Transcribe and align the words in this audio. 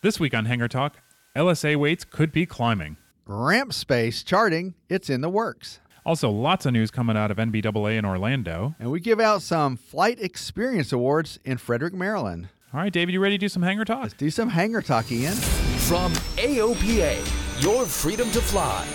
This 0.00 0.20
week 0.20 0.32
on 0.32 0.44
Hangar 0.44 0.68
Talk, 0.68 0.98
LSA 1.34 1.74
weights 1.74 2.04
could 2.04 2.30
be 2.30 2.46
climbing. 2.46 2.98
Ramp 3.26 3.72
space 3.72 4.22
charting, 4.22 4.74
it's 4.88 5.10
in 5.10 5.22
the 5.22 5.28
works. 5.28 5.80
Also, 6.06 6.30
lots 6.30 6.64
of 6.66 6.72
news 6.72 6.92
coming 6.92 7.16
out 7.16 7.32
of 7.32 7.36
NBAA 7.36 7.98
in 7.98 8.04
Orlando. 8.04 8.76
And 8.78 8.92
we 8.92 9.00
give 9.00 9.18
out 9.18 9.42
some 9.42 9.76
flight 9.76 10.20
experience 10.20 10.92
awards 10.92 11.40
in 11.44 11.58
Frederick, 11.58 11.94
Maryland. 11.94 12.48
All 12.72 12.78
right, 12.78 12.92
David, 12.92 13.12
you 13.12 13.20
ready 13.20 13.34
to 13.34 13.40
do 13.40 13.48
some 13.48 13.62
Hangar 13.62 13.84
Talk? 13.84 14.02
Let's 14.02 14.14
do 14.14 14.30
some 14.30 14.48
Hangar 14.48 14.82
Talk, 14.82 15.10
Ian. 15.10 15.34
From 15.34 16.12
AOPA, 16.36 17.60
your 17.60 17.84
freedom 17.84 18.30
to 18.30 18.40
fly. 18.40 18.86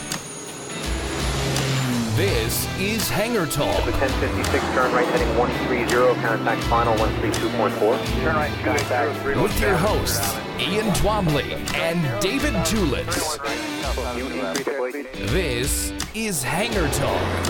This 2.16 2.66
is 2.80 3.10
Hangar 3.10 3.46
Talk. 3.46 3.84
1056, 3.86 4.64
turn 4.74 4.94
right 4.94 5.06
heading 5.08 5.38
130, 5.38 6.22
contact 6.22 6.64
final 6.64 6.94
132.4. 6.96 8.06
Turn 8.22 8.36
right, 8.38 8.52
contact 8.64 9.26
With 9.42 9.60
your 9.60 9.76
hosts, 9.76 10.40
Ian 10.60 10.86
Twombly 10.94 11.52
and 11.74 12.22
David 12.22 12.54
Tulis. 12.66 13.40
This 15.32 15.92
is 16.14 16.44
Hangar 16.44 16.88
Talk. 16.90 17.50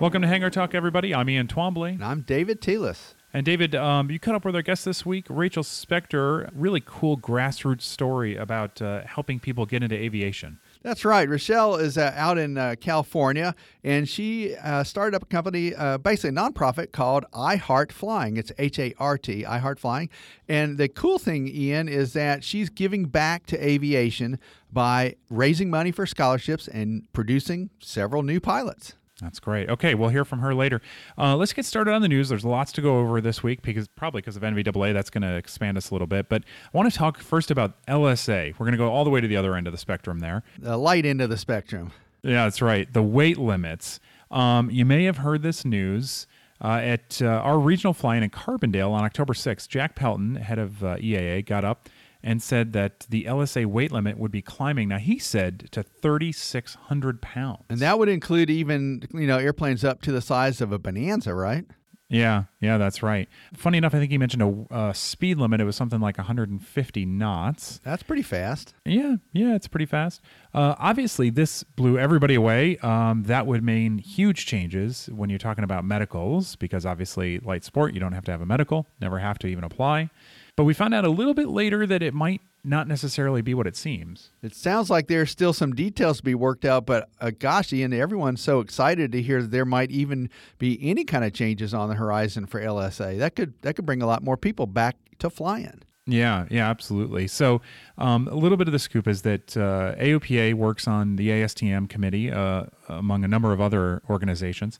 Welcome 0.00 0.22
to 0.22 0.28
Hangar 0.28 0.48
Talk, 0.48 0.74
everybody. 0.74 1.14
I'm 1.14 1.28
Ian 1.28 1.46
Twombly. 1.46 1.90
And 1.90 2.04
I'm 2.04 2.22
David 2.22 2.62
Tulis. 2.62 3.12
And 3.34 3.44
David, 3.44 3.74
um, 3.74 4.10
you 4.10 4.18
caught 4.18 4.34
up 4.34 4.46
with 4.46 4.56
our 4.56 4.62
guest 4.62 4.86
this 4.86 5.04
week, 5.04 5.26
Rochelle 5.28 5.62
Spector. 5.62 6.48
Really 6.54 6.82
cool 6.84 7.18
grassroots 7.18 7.82
story 7.82 8.34
about 8.34 8.80
uh, 8.80 9.02
helping 9.02 9.38
people 9.38 9.66
get 9.66 9.82
into 9.82 9.94
aviation. 9.94 10.58
That's 10.84 11.02
right. 11.02 11.26
Rochelle 11.26 11.76
is 11.76 11.96
uh, 11.96 12.12
out 12.14 12.36
in 12.36 12.58
uh, 12.58 12.74
California, 12.78 13.54
and 13.82 14.06
she 14.06 14.54
uh, 14.56 14.84
started 14.84 15.16
up 15.16 15.22
a 15.22 15.26
company, 15.26 15.74
uh, 15.74 15.96
basically 15.96 16.28
a 16.28 16.32
nonprofit 16.34 16.92
called 16.92 17.24
I 17.32 17.56
Heart 17.56 17.90
Flying. 17.90 18.36
It's 18.36 18.52
H 18.58 18.78
A 18.78 18.94
R 18.98 19.16
T, 19.16 19.46
I 19.46 19.56
Heart 19.56 19.80
Flying. 19.80 20.10
And 20.46 20.76
the 20.76 20.88
cool 20.88 21.18
thing, 21.18 21.48
Ian, 21.48 21.88
is 21.88 22.12
that 22.12 22.44
she's 22.44 22.68
giving 22.68 23.06
back 23.06 23.46
to 23.46 23.66
aviation 23.66 24.38
by 24.70 25.16
raising 25.30 25.70
money 25.70 25.90
for 25.90 26.04
scholarships 26.04 26.68
and 26.68 27.10
producing 27.14 27.70
several 27.80 28.22
new 28.22 28.38
pilots. 28.38 28.94
That's 29.20 29.38
great. 29.38 29.68
Okay, 29.68 29.94
we'll 29.94 30.08
hear 30.08 30.24
from 30.24 30.40
her 30.40 30.54
later. 30.54 30.82
Uh, 31.16 31.36
let's 31.36 31.52
get 31.52 31.64
started 31.64 31.92
on 31.92 32.02
the 32.02 32.08
news. 32.08 32.28
There's 32.28 32.44
lots 32.44 32.72
to 32.72 32.82
go 32.82 32.98
over 32.98 33.20
this 33.20 33.44
week 33.44 33.62
because 33.62 33.86
probably 33.86 34.20
because 34.20 34.36
of 34.36 34.42
NBAA, 34.42 34.92
that's 34.92 35.10
going 35.10 35.22
to 35.22 35.36
expand 35.36 35.76
us 35.76 35.90
a 35.90 35.94
little 35.94 36.08
bit. 36.08 36.28
But 36.28 36.42
I 36.42 36.76
want 36.76 36.92
to 36.92 36.98
talk 36.98 37.18
first 37.18 37.52
about 37.52 37.80
LSA. 37.86 38.54
We're 38.58 38.66
going 38.66 38.72
to 38.72 38.78
go 38.78 38.90
all 38.90 39.04
the 39.04 39.10
way 39.10 39.20
to 39.20 39.28
the 39.28 39.36
other 39.36 39.54
end 39.54 39.68
of 39.68 39.72
the 39.72 39.78
spectrum 39.78 40.18
there. 40.18 40.42
The 40.58 40.76
light 40.76 41.06
end 41.06 41.20
of 41.20 41.30
the 41.30 41.36
spectrum. 41.38 41.92
Yeah, 42.22 42.44
that's 42.44 42.60
right. 42.60 42.92
The 42.92 43.02
weight 43.02 43.38
limits. 43.38 44.00
Um, 44.32 44.68
you 44.70 44.84
may 44.84 45.04
have 45.04 45.18
heard 45.18 45.42
this 45.42 45.64
news. 45.64 46.26
Uh, 46.60 46.80
at 46.82 47.20
uh, 47.20 47.26
our 47.26 47.58
regional 47.58 47.92
flying 47.92 48.22
in 48.22 48.30
Carbondale 48.30 48.90
on 48.90 49.04
October 49.04 49.34
6th, 49.34 49.68
Jack 49.68 49.96
Pelton, 49.96 50.36
head 50.36 50.58
of 50.58 50.82
uh, 50.82 50.96
EAA, 50.96 51.44
got 51.44 51.64
up 51.64 51.90
and 52.24 52.42
said 52.42 52.72
that 52.72 53.00
the 53.10 53.24
LSA 53.24 53.66
weight 53.66 53.92
limit 53.92 54.18
would 54.18 54.32
be 54.32 54.42
climbing. 54.42 54.88
Now 54.88 54.98
he 54.98 55.18
said 55.18 55.68
to 55.70 55.82
3,600 55.82 57.22
pounds, 57.22 57.62
and 57.68 57.78
that 57.78 57.98
would 57.98 58.08
include 58.08 58.50
even 58.50 59.06
you 59.12 59.28
know 59.28 59.38
airplanes 59.38 59.84
up 59.84 60.02
to 60.02 60.12
the 60.12 60.22
size 60.22 60.60
of 60.60 60.72
a 60.72 60.78
Bonanza, 60.78 61.34
right? 61.34 61.66
Yeah, 62.10 62.44
yeah, 62.60 62.76
that's 62.78 63.02
right. 63.02 63.28
Funny 63.54 63.78
enough, 63.78 63.94
I 63.94 63.98
think 63.98 64.12
he 64.12 64.18
mentioned 64.18 64.42
a, 64.42 64.76
a, 64.76 64.94
speed 64.94 65.38
limit. 65.38 65.60
It 65.60 65.64
was 65.64 65.74
something 65.74 66.00
like 66.00 66.18
150 66.18 67.06
knots. 67.06 67.80
That's 67.82 68.02
pretty 68.02 68.22
fast. 68.22 68.74
Yeah, 68.84 69.16
yeah, 69.32 69.54
it's 69.54 69.66
pretty 69.66 69.86
fast. 69.86 70.20
Uh, 70.52 70.74
obviously, 70.78 71.30
this 71.30 71.62
blew 71.62 71.98
everybody 71.98 72.34
away. 72.34 72.76
Um, 72.78 73.24
that 73.24 73.46
would 73.46 73.64
mean 73.64 73.98
huge 73.98 74.46
changes 74.46 75.08
when 75.12 75.30
you're 75.30 75.38
talking 75.38 75.64
about 75.64 75.84
medicals, 75.84 76.56
because 76.56 76.84
obviously, 76.86 77.38
light 77.40 77.64
sport, 77.64 77.94
you 77.94 78.00
don't 78.00 78.12
have 78.12 78.24
to 78.26 78.30
have 78.30 78.42
a 78.42 78.46
medical, 78.46 78.86
never 79.00 79.18
have 79.18 79.38
to 79.40 79.46
even 79.46 79.64
apply. 79.64 80.10
But 80.56 80.64
we 80.64 80.74
found 80.74 80.94
out 80.94 81.04
a 81.04 81.10
little 81.10 81.34
bit 81.34 81.48
later 81.48 81.86
that 81.86 82.02
it 82.02 82.14
might 82.14 82.40
not 82.62 82.86
necessarily 82.86 83.42
be 83.42 83.54
what 83.54 83.66
it 83.66 83.76
seems. 83.76 84.30
It 84.42 84.54
sounds 84.54 84.88
like 84.88 85.08
there's 85.08 85.30
still 85.30 85.52
some 85.52 85.74
details 85.74 86.18
to 86.18 86.22
be 86.22 86.34
worked 86.34 86.64
out, 86.64 86.86
but 86.86 87.08
uh, 87.20 87.32
gosh, 87.38 87.72
Ian, 87.72 87.92
everyone's 87.92 88.40
so 88.40 88.60
excited 88.60 89.12
to 89.12 89.20
hear 89.20 89.42
that 89.42 89.50
there 89.50 89.64
might 89.64 89.90
even 89.90 90.30
be 90.58 90.78
any 90.80 91.04
kind 91.04 91.24
of 91.24 91.32
changes 91.32 91.74
on 91.74 91.88
the 91.88 91.96
horizon 91.96 92.46
for 92.46 92.60
LSA. 92.60 93.18
That 93.18 93.34
could 93.34 93.60
that 93.62 93.74
could 93.74 93.84
bring 93.84 94.00
a 94.00 94.06
lot 94.06 94.22
more 94.22 94.36
people 94.36 94.66
back 94.66 94.96
to 95.18 95.28
flying. 95.28 95.82
Yeah, 96.06 96.46
yeah, 96.50 96.68
absolutely. 96.68 97.28
So, 97.28 97.62
um, 97.96 98.28
a 98.28 98.34
little 98.34 98.58
bit 98.58 98.68
of 98.68 98.72
the 98.72 98.78
scoop 98.78 99.08
is 99.08 99.22
that 99.22 99.56
uh, 99.56 99.94
AOPA 99.96 100.52
works 100.54 100.86
on 100.86 101.16
the 101.16 101.30
ASTM 101.30 101.88
committee, 101.88 102.30
uh, 102.30 102.64
among 102.88 103.24
a 103.24 103.28
number 103.28 103.52
of 103.52 103.60
other 103.60 104.02
organizations. 104.10 104.78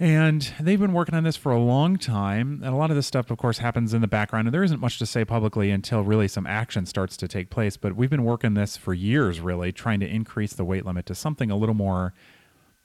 And 0.00 0.52
they've 0.60 0.78
been 0.78 0.92
working 0.92 1.16
on 1.16 1.24
this 1.24 1.36
for 1.36 1.50
a 1.50 1.58
long 1.58 1.96
time. 1.96 2.60
And 2.62 2.72
a 2.72 2.76
lot 2.76 2.90
of 2.90 2.96
this 2.96 3.06
stuff, 3.06 3.30
of 3.32 3.38
course, 3.38 3.58
happens 3.58 3.92
in 3.92 4.00
the 4.00 4.06
background. 4.06 4.46
And 4.46 4.54
there 4.54 4.62
isn't 4.62 4.80
much 4.80 4.98
to 5.00 5.06
say 5.06 5.24
publicly 5.24 5.72
until 5.72 6.02
really 6.02 6.28
some 6.28 6.46
action 6.46 6.86
starts 6.86 7.16
to 7.16 7.26
take 7.26 7.50
place. 7.50 7.76
But 7.76 7.96
we've 7.96 8.10
been 8.10 8.22
working 8.24 8.54
this 8.54 8.76
for 8.76 8.94
years, 8.94 9.40
really, 9.40 9.72
trying 9.72 9.98
to 10.00 10.06
increase 10.06 10.52
the 10.52 10.64
weight 10.64 10.86
limit 10.86 11.04
to 11.06 11.16
something 11.16 11.50
a 11.50 11.56
little 11.56 11.74
more, 11.74 12.14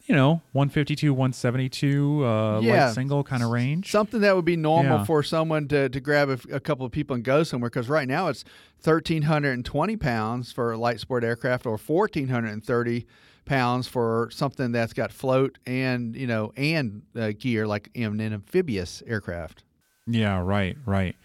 you 0.05 0.15
know, 0.15 0.41
152, 0.53 1.13
172, 1.13 2.25
uh, 2.25 2.59
yeah. 2.61 2.85
light 2.87 2.93
single 2.95 3.23
kind 3.23 3.43
of 3.43 3.51
range. 3.51 3.91
Something 3.91 4.21
that 4.21 4.35
would 4.35 4.45
be 4.45 4.57
normal 4.57 4.97
Yeah. 4.97 5.03
for 5.05 5.21
someone 5.21 5.67
to, 5.67 5.89
to 5.89 5.99
grab 5.99 6.29
a, 6.29 6.39
a 6.51 6.59
couple 6.59 6.83
of 6.83 6.91
people 6.91 7.13
and 7.15 7.23
go 7.23 7.43
somewhere. 7.43 7.69
Because 7.69 7.89
right 7.89 8.07
now 8.07 8.27
it's 8.29 8.43
1,320 8.83 9.97
pounds 9.97 10.51
for 10.51 10.71
a 10.71 10.77
light 10.77 10.99
sport 10.99 11.23
aircraft 11.23 11.67
or 11.67 11.77
1,430 11.77 13.05
pounds 13.45 13.87
for 13.87 14.29
something 14.31 14.71
that's 14.71 14.93
got 14.93 15.11
float 15.11 15.57
and, 15.65 16.15
you 16.15 16.27
know, 16.27 16.53
and 16.55 17.03
uh, 17.15 17.31
gear 17.37 17.67
like 17.67 17.89
an 17.95 18.19
amphibious 18.19 19.03
aircraft. 19.05 19.63
Yeah, 20.07 20.41
right, 20.41 20.77
right. 20.85 21.15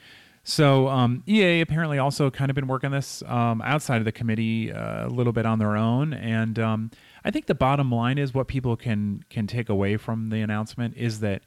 So 0.48 0.88
um, 0.88 1.22
EA 1.26 1.60
apparently 1.60 1.98
also 1.98 2.31
kind 2.31 2.50
of 2.50 2.54
been 2.54 2.69
working 2.69 2.90
this 2.90 3.22
um, 3.26 3.60
outside 3.60 3.98
of 3.98 4.06
the 4.06 4.12
committee 4.12 4.72
uh, 4.72 5.06
a 5.06 5.10
little 5.10 5.34
bit 5.34 5.44
on 5.44 5.58
their 5.58 5.76
own, 5.76 6.14
and 6.14 6.58
um, 6.58 6.90
I 7.22 7.31
think 7.31 7.46
the 7.46 7.54
bottom 7.54 7.90
line 7.90 8.16
is 8.16 8.32
what 8.32 8.48
people 8.48 8.75
can 8.75 9.22
can 9.28 9.46
take 9.46 9.69
away 9.69 9.98
from 9.98 10.31
the 10.31 10.40
announcement 10.40 10.96
is 10.96 11.20
that 11.20 11.42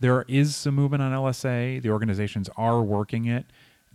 there 0.00 0.24
is 0.26 0.56
some 0.56 0.74
movement 0.74 1.02
on 1.02 1.12
LSA. 1.12 1.82
The 1.82 1.90
organizations 1.90 2.48
are 2.56 2.82
working 2.82 3.26
it. 3.26 3.44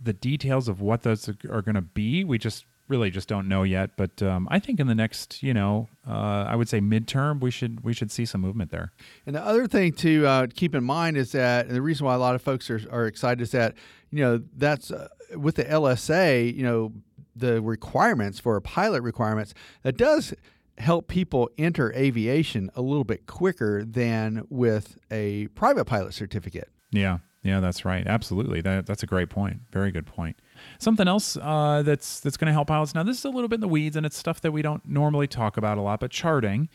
The 0.00 0.12
details 0.12 0.68
of 0.68 0.80
what 0.80 1.02
those 1.02 1.28
are 1.28 1.62
going 1.62 1.74
to 1.74 1.80
be, 1.80 2.22
we 2.22 2.38
just 2.38 2.64
really 2.88 3.10
just 3.10 3.28
don't 3.28 3.48
know 3.48 3.62
yet. 3.62 3.90
But 3.96 4.22
um, 4.22 4.48
I 4.50 4.58
think 4.58 4.80
in 4.80 4.86
the 4.86 4.94
next, 4.94 5.42
you 5.42 5.54
know, 5.54 5.88
uh, 6.06 6.46
I 6.48 6.56
would 6.56 6.68
say 6.68 6.80
midterm, 6.80 7.40
we 7.40 7.50
should 7.50 7.84
we 7.84 7.92
should 7.92 8.10
see 8.10 8.24
some 8.24 8.40
movement 8.40 8.70
there. 8.70 8.92
And 9.26 9.34
the 9.34 9.44
other 9.44 9.66
thing 9.66 9.92
to 9.94 10.26
uh, 10.26 10.46
keep 10.54 10.74
in 10.74 10.84
mind 10.84 11.16
is 11.16 11.32
that 11.32 11.66
and 11.66 11.74
the 11.74 11.82
reason 11.82 12.06
why 12.06 12.14
a 12.14 12.18
lot 12.18 12.34
of 12.34 12.42
folks 12.42 12.70
are, 12.70 12.80
are 12.90 13.06
excited 13.06 13.40
is 13.40 13.50
that 13.52 13.74
you 14.10 14.22
know 14.22 14.42
that's 14.56 14.90
uh, 14.90 15.08
with 15.36 15.56
the 15.56 15.64
LSA, 15.64 16.54
you 16.54 16.62
know, 16.62 16.92
the 17.34 17.62
requirements 17.62 18.38
for 18.38 18.60
pilot 18.60 19.02
requirements 19.02 19.54
that 19.82 19.96
does 19.96 20.34
help 20.78 21.08
people 21.08 21.50
enter 21.58 21.92
aviation 21.94 22.70
a 22.74 22.82
little 22.82 23.04
bit 23.04 23.26
quicker 23.26 23.84
than 23.84 24.46
with 24.50 24.98
a 25.10 25.46
private 25.48 25.84
pilot 25.84 26.14
certificate. 26.14 26.68
Yeah, 26.90 27.18
yeah, 27.42 27.60
that's 27.60 27.84
right. 27.84 28.06
Absolutely, 28.06 28.60
that 28.62 28.86
that's 28.86 29.02
a 29.02 29.06
great 29.06 29.30
point. 29.30 29.60
Very 29.70 29.90
good 29.90 30.06
point. 30.06 30.36
Something 30.78 31.08
else 31.08 31.36
uh, 31.36 31.82
that's 31.84 32.20
that's 32.20 32.36
going 32.36 32.46
to 32.46 32.52
help 32.52 32.68
pilots. 32.68 32.94
Now, 32.94 33.02
this 33.02 33.18
is 33.18 33.24
a 33.24 33.30
little 33.30 33.48
bit 33.48 33.56
in 33.56 33.60
the 33.60 33.68
weeds, 33.68 33.96
and 33.96 34.06
it's 34.06 34.16
stuff 34.16 34.40
that 34.42 34.52
we 34.52 34.62
don't 34.62 34.84
normally 34.86 35.26
talk 35.26 35.56
about 35.56 35.78
a 35.78 35.80
lot. 35.80 36.00
But 36.00 36.10
charting, 36.10 36.68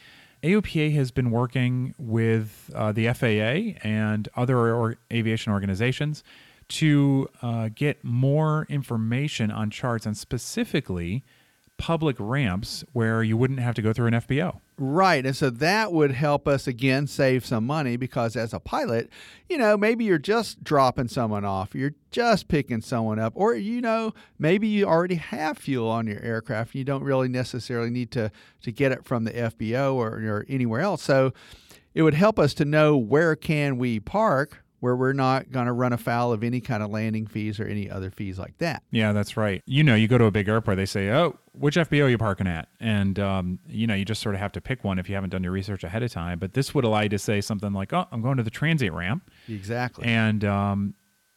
AOPA 0.43 0.93
has 0.93 1.11
been 1.11 1.31
working 1.31 1.95
with 1.97 2.69
uh, 2.75 2.91
the 2.91 3.11
FAA 3.13 3.79
and 3.87 4.29
other 4.35 4.57
or 4.73 4.97
aviation 5.11 5.51
organizations 5.51 6.23
to 6.69 7.29
uh, 7.41 7.69
get 7.73 8.03
more 8.03 8.65
information 8.69 9.51
on 9.51 9.69
charts 9.69 10.05
and 10.05 10.17
specifically 10.17 11.23
public 11.77 12.15
ramps 12.19 12.83
where 12.93 13.23
you 13.23 13.37
wouldn't 13.37 13.59
have 13.59 13.75
to 13.75 13.81
go 13.81 13.93
through 13.93 14.07
an 14.07 14.13
FBO. 14.13 14.59
Right. 14.77 15.25
And 15.25 15.35
so 15.35 15.49
that 15.49 15.91
would 15.91 16.11
help 16.11 16.47
us 16.47 16.67
again 16.67 17.07
save 17.07 17.45
some 17.45 17.65
money 17.65 17.97
because 17.97 18.35
as 18.35 18.53
a 18.53 18.59
pilot, 18.59 19.09
you 19.49 19.57
know, 19.57 19.77
maybe 19.77 20.05
you're 20.05 20.17
just 20.17 20.63
dropping 20.63 21.07
someone 21.07 21.45
off, 21.45 21.73
you're 21.73 21.95
just 22.11 22.47
picking 22.47 22.81
someone 22.81 23.19
up, 23.19 23.33
or, 23.35 23.55
you 23.55 23.81
know, 23.81 24.13
maybe 24.37 24.67
you 24.67 24.85
already 24.85 25.15
have 25.15 25.57
fuel 25.57 25.89
on 25.89 26.07
your 26.07 26.21
aircraft. 26.21 26.73
And 26.73 26.79
you 26.79 26.85
don't 26.85 27.03
really 27.03 27.29
necessarily 27.29 27.89
need 27.89 28.11
to, 28.11 28.31
to 28.63 28.71
get 28.71 28.91
it 28.91 29.05
from 29.05 29.23
the 29.23 29.31
FBO 29.31 29.93
or, 29.93 30.09
or 30.09 30.45
anywhere 30.47 30.81
else. 30.81 31.03
So 31.03 31.33
it 31.93 32.03
would 32.03 32.13
help 32.13 32.37
us 32.37 32.53
to 32.55 32.65
know 32.65 32.97
where 32.97 33.35
can 33.35 33.77
we 33.77 33.99
park 33.99 34.63
where 34.79 34.95
we're 34.95 35.13
not 35.13 35.51
going 35.51 35.65
to 35.65 35.73
run 35.73 35.93
afoul 35.93 36.31
of 36.31 36.43
any 36.43 36.61
kind 36.61 36.83
of 36.83 36.91
landing 36.91 37.25
fees 37.25 37.59
or 37.59 37.65
any 37.65 37.89
other 37.89 38.11
fees 38.11 38.37
like 38.37 38.57
that. 38.59 38.83
Yeah, 38.91 39.11
that's 39.11 39.35
right. 39.35 39.63
You 39.65 39.83
know, 39.83 39.95
you 39.95 40.07
go 40.07 40.17
to 40.17 40.25
a 40.25 40.31
big 40.31 40.47
airport, 40.47 40.77
they 40.77 40.85
say, 40.85 41.09
"Oh, 41.09 41.37
which 41.53 41.75
FBO 41.75 42.05
are 42.05 42.09
you 42.09 42.17
parking 42.17 42.47
at?" 42.47 42.67
And 42.79 43.19
um, 43.19 43.59
you 43.67 43.87
know, 43.87 43.95
you 43.95 44.05
just 44.05 44.21
sort 44.21 44.35
of 44.35 44.41
have 44.41 44.51
to 44.53 44.61
pick 44.61 44.83
one 44.83 44.99
if 44.99 45.09
you 45.09 45.15
haven't 45.15 45.31
done 45.31 45.43
your 45.43 45.51
research 45.51 45.83
ahead 45.83 46.03
of 46.03 46.11
time. 46.11 46.39
But 46.39 46.53
this 46.53 46.75
would 46.75 46.83
allow 46.83 47.01
you 47.01 47.09
to 47.09 47.19
say 47.19 47.41
something 47.41 47.73
like, 47.73 47.93
"Oh, 47.93 48.05
I'm 48.11 48.21
going 48.21 48.37
to 48.37 48.43
the 48.43 48.51
transient 48.51 48.95
ramp." 48.95 49.29
Exactly. 49.49 50.05
And 50.05 50.45
um, 50.45 50.93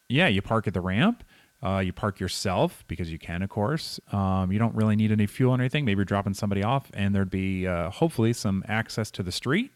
yeah, 0.07 0.27
you 0.27 0.41
park 0.41 0.67
at 0.67 0.73
the 0.73 0.81
ramp. 0.81 1.23
Uh, 1.63 1.77
you 1.77 1.93
park 1.93 2.19
yourself 2.19 2.83
because 2.87 3.11
you 3.11 3.19
can, 3.19 3.43
of 3.43 3.49
course. 3.49 3.99
Um, 4.11 4.51
you 4.51 4.57
don't 4.57 4.73
really 4.73 4.95
need 4.95 5.11
any 5.11 5.27
fuel 5.27 5.51
or 5.51 5.59
anything. 5.59 5.85
Maybe 5.85 5.99
you're 5.99 6.05
dropping 6.05 6.33
somebody 6.33 6.63
off, 6.63 6.89
and 6.95 7.13
there'd 7.13 7.29
be 7.29 7.67
uh, 7.67 7.91
hopefully 7.91 8.33
some 8.33 8.63
access 8.67 9.11
to 9.11 9.23
the 9.23 9.31
street 9.31 9.71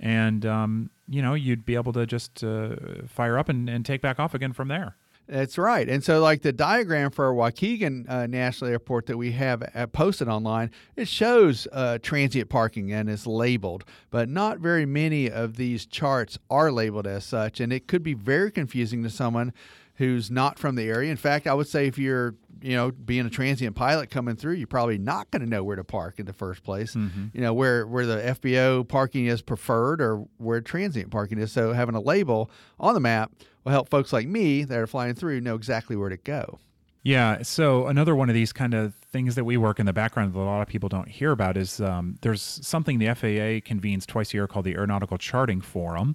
and 0.00 0.44
um, 0.46 0.90
you 1.08 1.22
know 1.22 1.34
you'd 1.34 1.64
be 1.64 1.74
able 1.74 1.92
to 1.92 2.06
just 2.06 2.42
uh, 2.44 2.76
fire 3.06 3.38
up 3.38 3.48
and, 3.48 3.68
and 3.68 3.84
take 3.84 4.00
back 4.00 4.18
off 4.18 4.34
again 4.34 4.52
from 4.52 4.68
there. 4.68 4.96
That's 5.26 5.56
right. 5.56 5.88
And 5.88 6.04
so, 6.04 6.20
like 6.20 6.42
the 6.42 6.52
diagram 6.52 7.10
for 7.10 7.32
Waukegan 7.32 8.08
uh, 8.10 8.26
National 8.26 8.70
Airport 8.70 9.06
that 9.06 9.16
we 9.16 9.32
have 9.32 9.62
uh, 9.74 9.86
posted 9.86 10.28
online, 10.28 10.70
it 10.96 11.08
shows 11.08 11.66
uh, 11.72 11.98
transient 12.02 12.50
parking 12.50 12.92
and 12.92 13.08
is 13.08 13.26
labeled, 13.26 13.84
but 14.10 14.28
not 14.28 14.58
very 14.58 14.84
many 14.84 15.30
of 15.30 15.56
these 15.56 15.86
charts 15.86 16.38
are 16.50 16.70
labeled 16.70 17.06
as 17.06 17.24
such. 17.24 17.58
And 17.58 17.72
it 17.72 17.86
could 17.86 18.02
be 18.02 18.12
very 18.12 18.50
confusing 18.50 19.02
to 19.02 19.08
someone 19.08 19.54
who's 19.96 20.30
not 20.30 20.58
from 20.58 20.74
the 20.74 20.84
area. 20.84 21.10
In 21.10 21.16
fact, 21.16 21.46
I 21.46 21.54
would 21.54 21.68
say 21.68 21.86
if 21.86 21.98
you're, 21.98 22.34
you 22.60 22.74
know, 22.74 22.90
being 22.90 23.26
a 23.26 23.30
transient 23.30 23.76
pilot 23.76 24.10
coming 24.10 24.36
through, 24.36 24.54
you're 24.54 24.66
probably 24.66 24.98
not 24.98 25.30
going 25.30 25.42
to 25.42 25.48
know 25.48 25.62
where 25.62 25.76
to 25.76 25.84
park 25.84 26.18
in 26.18 26.26
the 26.26 26.32
first 26.32 26.62
place. 26.62 26.94
Mm-hmm. 26.94 27.26
You 27.32 27.40
know, 27.40 27.54
where 27.54 27.86
where 27.86 28.06
the 28.06 28.16
FBO 28.16 28.86
parking 28.86 29.26
is 29.26 29.42
preferred 29.42 30.00
or 30.00 30.26
where 30.38 30.60
transient 30.60 31.10
parking 31.10 31.38
is. 31.38 31.52
So 31.52 31.72
having 31.72 31.94
a 31.94 32.00
label 32.00 32.50
on 32.80 32.94
the 32.94 33.00
map 33.00 33.32
will 33.62 33.72
help 33.72 33.88
folks 33.88 34.12
like 34.12 34.26
me 34.26 34.64
that 34.64 34.78
are 34.78 34.86
flying 34.86 35.14
through 35.14 35.40
know 35.40 35.54
exactly 35.54 35.96
where 35.96 36.10
to 36.10 36.16
go. 36.16 36.58
Yeah. 37.04 37.42
So 37.42 37.86
another 37.86 38.16
one 38.16 38.30
of 38.30 38.34
these 38.34 38.52
kind 38.52 38.72
of 38.72 38.94
things 38.94 39.34
that 39.34 39.44
we 39.44 39.58
work 39.58 39.78
in 39.78 39.84
the 39.84 39.92
background 39.92 40.32
that 40.32 40.38
a 40.38 40.40
lot 40.40 40.62
of 40.62 40.68
people 40.68 40.88
don't 40.88 41.08
hear 41.08 41.32
about 41.32 41.56
is 41.58 41.80
um, 41.80 42.16
there's 42.22 42.40
something 42.42 42.98
the 42.98 43.14
FAA 43.14 43.64
convenes 43.64 44.06
twice 44.06 44.32
a 44.32 44.38
year 44.38 44.46
called 44.46 44.64
the 44.64 44.74
Aeronautical 44.74 45.18
Charting 45.18 45.60
Forum. 45.60 46.14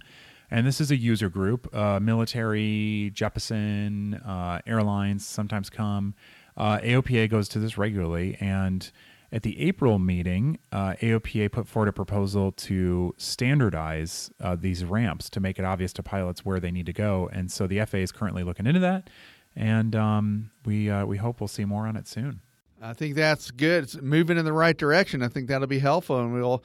And 0.52 0.66
this 0.66 0.82
is 0.82 0.92
a 0.92 0.96
user 0.96 1.30
group. 1.30 1.74
Uh, 1.76 2.00
military, 2.00 3.12
Jeppesen, 3.14 4.26
uh, 4.28 4.62
airlines 4.66 5.26
sometimes 5.26 5.70
come. 5.70 6.16
Uh, 6.58 6.80
AOPA 6.80 7.30
goes 7.30 7.48
to 7.50 7.60
this 7.60 7.78
regularly. 7.78 8.36
And 8.40 8.92
at 9.32 9.44
the 9.44 9.62
April 9.62 10.00
meeting, 10.00 10.58
uh, 10.72 10.94
AOPA 11.02 11.52
put 11.52 11.68
forward 11.68 11.90
a 11.90 11.94
proposal 11.94 12.52
to 12.54 13.14
standardize 13.18 14.32
uh, 14.42 14.56
these 14.56 14.84
ramps 14.84 15.30
to 15.32 15.40
make 15.40 15.60
it 15.60 15.66
obvious 15.66 15.94
to 15.94 16.04
pilots 16.04 16.44
where 16.44 16.60
they 16.60 16.72
need 16.72 16.88
to 16.88 16.94
go. 16.94 17.30
And 17.32 17.52
so 17.52 17.68
the 17.68 17.86
FAA 17.86 17.98
is 17.98 18.12
currently 18.12 18.44
looking 18.44 18.66
into 18.66 18.80
that. 18.80 19.10
And 19.56 19.96
um, 19.96 20.52
we, 20.66 20.90
uh, 20.90 21.06
we 21.06 21.18
hope 21.18 21.42
we'll 21.42 21.48
see 21.48 21.66
more 21.66 21.86
on 21.86 21.96
it 21.96 22.08
soon. 22.08 22.42
I 22.82 22.94
think 22.94 23.16
that's 23.16 23.52
good. 23.52 23.84
It's 23.84 24.02
moving 24.02 24.38
in 24.38 24.46
the 24.46 24.54
right 24.54 24.78
direction. 24.78 25.22
I 25.22 25.28
think 25.28 25.48
that'll 25.48 25.68
be 25.68 25.80
helpful. 25.80 26.20
And 26.20 26.34
we'll 26.34 26.64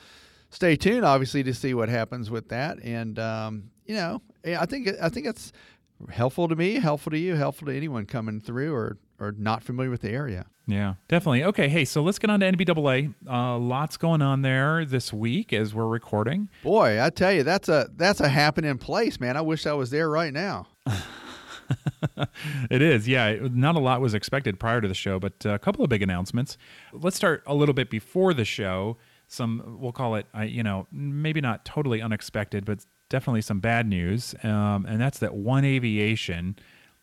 stay 0.54 0.76
tuned, 0.76 1.04
obviously, 1.04 1.42
to 1.42 1.52
see 1.52 1.74
what 1.74 1.88
happens 1.88 2.30
with 2.30 2.48
that. 2.48 2.78
And 2.82 3.18
um, 3.18 3.70
you 3.84 3.94
know, 3.94 4.22
I 4.44 4.66
think 4.66 4.88
I 5.02 5.08
think 5.08 5.26
it's 5.26 5.52
helpful 6.10 6.48
to 6.48 6.56
me, 6.56 6.74
helpful 6.74 7.10
to 7.10 7.18
you, 7.18 7.34
helpful 7.34 7.66
to 7.66 7.76
anyone 7.76 8.06
coming 8.06 8.40
through 8.40 8.74
or 8.74 8.98
or 9.18 9.32
not 9.32 9.62
familiar 9.62 9.90
with 9.90 10.02
the 10.02 10.10
area. 10.10 10.46
Yeah, 10.66 10.94
definitely. 11.08 11.44
Okay, 11.44 11.68
hey, 11.68 11.84
so 11.84 12.02
let's 12.02 12.18
get 12.18 12.30
on 12.30 12.40
to 12.40 12.50
NBAA. 12.50 13.14
Uh, 13.28 13.58
lots 13.58 13.98
going 13.98 14.22
on 14.22 14.40
there 14.40 14.86
this 14.86 15.12
week 15.12 15.52
as 15.52 15.74
we're 15.74 15.86
recording. 15.86 16.48
Boy, 16.62 17.02
I 17.02 17.10
tell 17.10 17.32
you, 17.32 17.42
that's 17.42 17.68
a 17.68 17.88
that's 17.96 18.20
a 18.20 18.28
happening 18.28 18.78
place, 18.78 19.20
man. 19.20 19.36
I 19.36 19.42
wish 19.42 19.66
I 19.66 19.74
was 19.74 19.90
there 19.90 20.08
right 20.08 20.32
now. 20.32 20.68
it 22.70 22.82
is, 22.82 23.06
yeah. 23.06 23.36
Not 23.42 23.76
a 23.76 23.78
lot 23.78 24.00
was 24.00 24.14
expected 24.14 24.58
prior 24.58 24.80
to 24.80 24.88
the 24.88 24.94
show, 24.94 25.18
but 25.18 25.44
a 25.44 25.58
couple 25.58 25.84
of 25.84 25.90
big 25.90 26.02
announcements. 26.02 26.56
Let's 26.92 27.16
start 27.16 27.42
a 27.46 27.54
little 27.54 27.74
bit 27.74 27.90
before 27.90 28.32
the 28.32 28.44
show. 28.44 28.96
Some, 29.29 29.79
we'll 29.81 29.93
call 29.93 30.17
it, 30.17 30.26
you 30.47 30.62
know, 30.62 30.87
maybe 30.93 31.41
not 31.41 31.65
totally 31.65 32.00
unexpected, 32.00 32.65
but 32.65 32.85
definitely 33.09 33.43
some 33.43 33.61
bad 33.61 33.87
news, 33.87 34.35
um, 34.43 34.87
and 34.87 35.00
that's 35.00 35.19
that 35.19 35.35
One 35.35 35.65
Aviation, 35.65 36.56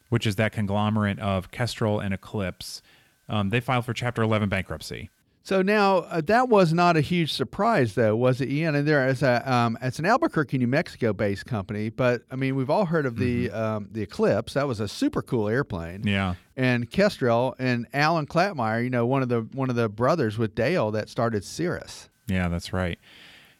which 0.10 0.28
is 0.28 0.36
that 0.36 0.52
conglomerate 0.52 1.20
of 1.20 1.52
Kestrel 1.52 2.00
and 2.00 2.14
Eclipse, 2.14 2.82
um, 3.30 3.50
they 3.50 3.60
filed 3.60 3.86
for 3.86 3.94
Chapter 3.94 4.22
11 4.22 4.50
bankruptcy. 4.50 5.10
So 5.44 5.62
now 5.64 6.00
uh, 6.00 6.22
that 6.26 6.50
was 6.50 6.72
not 6.72 6.98
a 6.98 7.02
huge 7.02 7.34
surprise, 7.34 7.96
though, 7.96 8.16
was 8.16 8.42
it, 8.42 8.50
Ian? 8.50 8.76
And 8.76 8.88
there 8.88 9.08
is 9.08 9.24
a 9.24 9.52
um, 9.52 9.76
it's 9.82 9.98
an 9.98 10.06
Albuquerque, 10.06 10.60
New 10.60 10.68
Mexico-based 10.68 11.48
company, 11.48 11.90
but 11.90 12.22
I 12.30 12.36
mean 12.36 12.56
we've 12.56 12.70
all 12.70 12.86
heard 12.86 13.08
of 13.08 13.18
the 13.18 13.48
mm-hmm. 13.48 13.56
um, 13.56 13.90
the 13.92 14.04
Eclipse. 14.04 14.54
That 14.54 14.68
was 14.68 14.80
a 14.80 14.88
super 14.88 15.24
cool 15.24 15.50
airplane. 15.50 16.06
Yeah. 16.06 16.36
And 16.56 16.92
Kestrel 16.92 17.56
and 17.58 17.88
Alan 17.92 18.28
Klapmeier, 18.28 18.84
you 18.84 18.92
know, 18.92 19.08
one 19.08 19.24
of 19.24 19.30
the 19.30 19.42
one 19.54 19.72
of 19.72 19.76
the 19.76 19.90
brothers 19.90 20.38
with 20.38 20.54
Dale 20.54 20.92
that 20.92 21.10
started 21.10 21.44
Cirrus. 21.44 22.10
Yeah, 22.32 22.48
that's 22.48 22.74
right. 22.74 22.98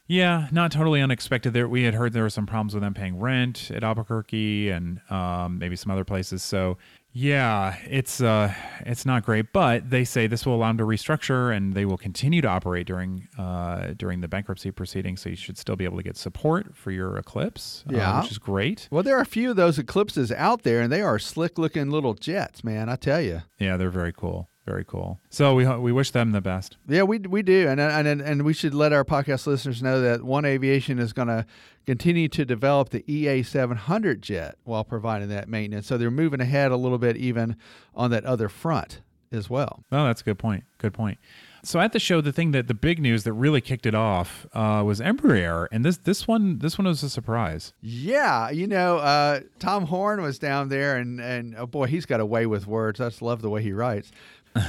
Yeah, 0.08 0.48
not 0.50 0.72
totally 0.72 1.00
unexpected. 1.00 1.52
There, 1.52 1.68
we 1.68 1.84
had 1.84 1.94
heard 1.94 2.12
there 2.12 2.24
were 2.24 2.30
some 2.30 2.46
problems 2.46 2.74
with 2.74 2.82
them 2.82 2.92
paying 2.92 3.18
rent 3.18 3.70
at 3.70 3.84
Albuquerque 3.84 4.68
and 4.70 5.00
um, 5.10 5.58
maybe 5.58 5.76
some 5.76 5.92
other 5.92 6.04
places. 6.04 6.42
So 6.42 6.76
yeah, 7.14 7.76
it's 7.88 8.20
uh, 8.20 8.52
it's 8.80 9.06
not 9.06 9.24
great. 9.24 9.52
But 9.52 9.90
they 9.90 10.04
say 10.04 10.26
this 10.26 10.44
will 10.44 10.56
allow 10.56 10.68
them 10.68 10.78
to 10.78 10.84
restructure, 10.84 11.54
and 11.54 11.74
they 11.74 11.84
will 11.84 11.96
continue 11.96 12.40
to 12.42 12.48
operate 12.48 12.86
during 12.86 13.28
uh, 13.38 13.94
during 13.96 14.20
the 14.20 14.28
bankruptcy 14.28 14.70
proceedings. 14.70 15.20
So 15.20 15.28
you 15.28 15.36
should 15.36 15.56
still 15.56 15.76
be 15.76 15.84
able 15.84 15.98
to 15.98 16.02
get 16.02 16.16
support 16.16 16.76
for 16.76 16.90
your 16.90 17.16
Eclipse, 17.16 17.84
uh, 17.88 17.96
yeah, 17.96 18.12
uh, 18.12 18.22
which 18.22 18.32
is 18.32 18.38
great. 18.38 18.88
Well, 18.90 19.02
there 19.02 19.16
are 19.16 19.22
a 19.22 19.26
few 19.26 19.50
of 19.50 19.56
those 19.56 19.78
Eclipses 19.78 20.32
out 20.32 20.62
there, 20.62 20.80
and 20.80 20.90
they 20.90 21.02
are 21.02 21.18
slick 21.18 21.58
looking 21.58 21.90
little 21.90 22.14
jets, 22.14 22.64
man. 22.64 22.88
I 22.88 22.96
tell 22.96 23.20
you. 23.20 23.42
Yeah, 23.58 23.76
they're 23.76 23.90
very 23.90 24.12
cool. 24.12 24.48
Very 24.66 24.84
cool. 24.84 25.18
So 25.28 25.54
we 25.54 25.66
we 25.66 25.90
wish 25.90 26.12
them 26.12 26.30
the 26.30 26.40
best. 26.40 26.76
Yeah, 26.86 27.02
we 27.02 27.18
we 27.18 27.42
do, 27.42 27.66
and 27.68 27.80
and 27.80 28.20
and 28.20 28.44
we 28.44 28.52
should 28.52 28.74
let 28.74 28.92
our 28.92 29.04
podcast 29.04 29.46
listeners 29.46 29.82
know 29.82 30.00
that 30.00 30.22
One 30.22 30.44
Aviation 30.44 31.00
is 31.00 31.12
going 31.12 31.28
to 31.28 31.44
continue 31.84 32.28
to 32.28 32.44
develop 32.44 32.90
the 32.90 33.04
EA 33.12 33.42
700 33.42 34.22
jet 34.22 34.56
while 34.62 34.84
providing 34.84 35.28
that 35.30 35.48
maintenance. 35.48 35.88
So 35.88 35.98
they're 35.98 36.12
moving 36.12 36.40
ahead 36.40 36.70
a 36.70 36.76
little 36.76 36.98
bit, 36.98 37.16
even 37.16 37.56
on 37.96 38.12
that 38.12 38.24
other 38.24 38.48
front 38.48 39.00
as 39.32 39.50
well. 39.50 39.82
Oh, 39.90 40.04
that's 40.04 40.20
a 40.20 40.24
good 40.24 40.38
point. 40.38 40.62
Good 40.78 40.92
point. 40.92 41.18
So 41.64 41.78
at 41.78 41.92
the 41.92 42.00
show, 42.00 42.20
the 42.20 42.32
thing 42.32 42.50
that 42.52 42.66
the 42.66 42.74
big 42.74 42.98
news 42.98 43.22
that 43.22 43.32
really 43.32 43.60
kicked 43.60 43.86
it 43.86 43.94
off 43.94 44.46
uh, 44.52 44.82
was 44.84 45.00
Embraer, 45.00 45.68
and 45.70 45.84
this 45.84 45.96
this 45.98 46.26
one 46.26 46.58
this 46.58 46.76
one 46.76 46.86
was 46.86 47.02
a 47.04 47.10
surprise. 47.10 47.72
Yeah, 47.80 48.50
you 48.50 48.66
know, 48.66 48.98
uh, 48.98 49.40
Tom 49.60 49.86
Horn 49.86 50.22
was 50.22 50.40
down 50.40 50.68
there, 50.70 50.96
and 50.96 51.20
and 51.20 51.54
oh 51.56 51.66
boy, 51.66 51.86
he's 51.86 52.04
got 52.04 52.18
a 52.18 52.26
way 52.26 52.46
with 52.46 52.66
words. 52.66 53.00
I 53.00 53.06
just 53.06 53.22
love 53.22 53.42
the 53.42 53.50
way 53.50 53.62
he 53.62 53.72
writes 53.72 54.10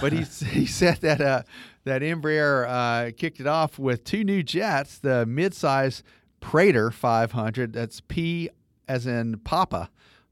but 0.02 0.14
he 0.14 0.24
he 0.46 0.66
said 0.66 0.98
that 1.02 1.22
uh, 1.22 1.44
that 1.84 2.02
Embraer 2.02 2.68
uh, 2.68 3.12
kicked 3.16 3.40
it 3.40 3.48
off 3.48 3.78
with 3.78 4.04
two 4.04 4.24
new 4.24 4.44
jets, 4.44 5.00
the 5.00 5.26
midsize 5.28 6.02
Praetor 6.40 6.92
500, 6.92 7.74
that's 7.74 8.02
P 8.02 8.50
as 8.88 9.08
in 9.08 9.40
Papa, 9.40 9.90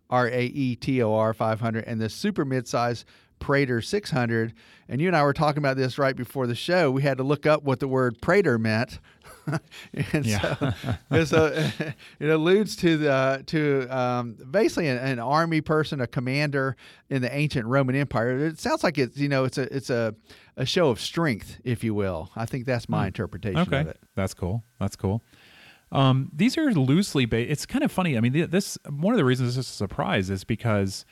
R 0.09 0.27
A 0.27 0.45
E 0.45 0.75
T 0.75 1.01
O 1.01 1.13
R 1.13 1.33
500, 1.33 1.85
and 1.85 2.01
the 2.01 2.09
super 2.09 2.45
midsize 2.45 3.05
Praetor 3.39 3.81
600. 3.81 4.53
And 4.87 5.01
you 5.01 5.07
and 5.07 5.15
I 5.15 5.23
were 5.23 5.33
talking 5.33 5.59
about 5.59 5.77
this 5.77 5.97
right 5.97 6.15
before 6.15 6.47
the 6.47 6.55
show. 6.55 6.91
We 6.91 7.01
had 7.01 7.17
to 7.17 7.23
look 7.23 7.45
up 7.45 7.63
what 7.63 7.79
the 7.79 7.87
word 7.87 8.21
Praetor 8.21 8.57
meant. 8.57 8.99
and 10.13 10.25
Yeah. 10.25 10.55
so, 10.55 10.73
and 11.09 11.27
so 11.27 11.45
it 12.19 12.29
alludes 12.29 12.75
to 12.77 12.97
the 12.97 13.43
to 13.47 13.87
um, 13.89 14.37
basically 14.49 14.87
an, 14.87 14.97
an 14.97 15.19
army 15.19 15.61
person, 15.61 16.01
a 16.01 16.07
commander 16.07 16.75
in 17.09 17.21
the 17.21 17.33
ancient 17.33 17.65
Roman 17.67 17.95
Empire. 17.95 18.37
It 18.37 18.59
sounds 18.59 18.83
like 18.83 18.97
it's 18.97 19.17
you 19.17 19.29
know 19.29 19.43
it's 19.45 19.57
a 19.57 19.75
it's 19.75 19.89
a, 19.89 20.15
a 20.57 20.65
show 20.65 20.89
of 20.89 20.99
strength, 21.01 21.59
if 21.63 21.83
you 21.83 21.93
will. 21.93 22.29
I 22.35 22.45
think 22.45 22.65
that's 22.65 22.87
my 22.89 23.07
interpretation 23.07 23.63
Hmm. 23.63 23.73
Okay, 23.73 23.81
of 23.81 23.87
it. 23.87 23.99
that's 24.15 24.33
cool. 24.33 24.63
That's 24.79 24.95
cool. 24.95 25.21
Um, 25.91 26.31
these 26.33 26.57
are 26.57 26.71
loosely 26.73 27.25
based. 27.25 27.51
It's 27.51 27.65
kind 27.65 27.83
of 27.83 27.91
funny. 27.91 28.15
I 28.17 28.21
mean, 28.21 28.49
this 28.49 28.77
one 28.89 29.13
of 29.13 29.17
the 29.17 29.25
reasons 29.25 29.55
this 29.55 29.65
is 29.67 29.71
a 29.73 29.75
surprise 29.75 30.29
is 30.29 30.43
because 30.45 31.05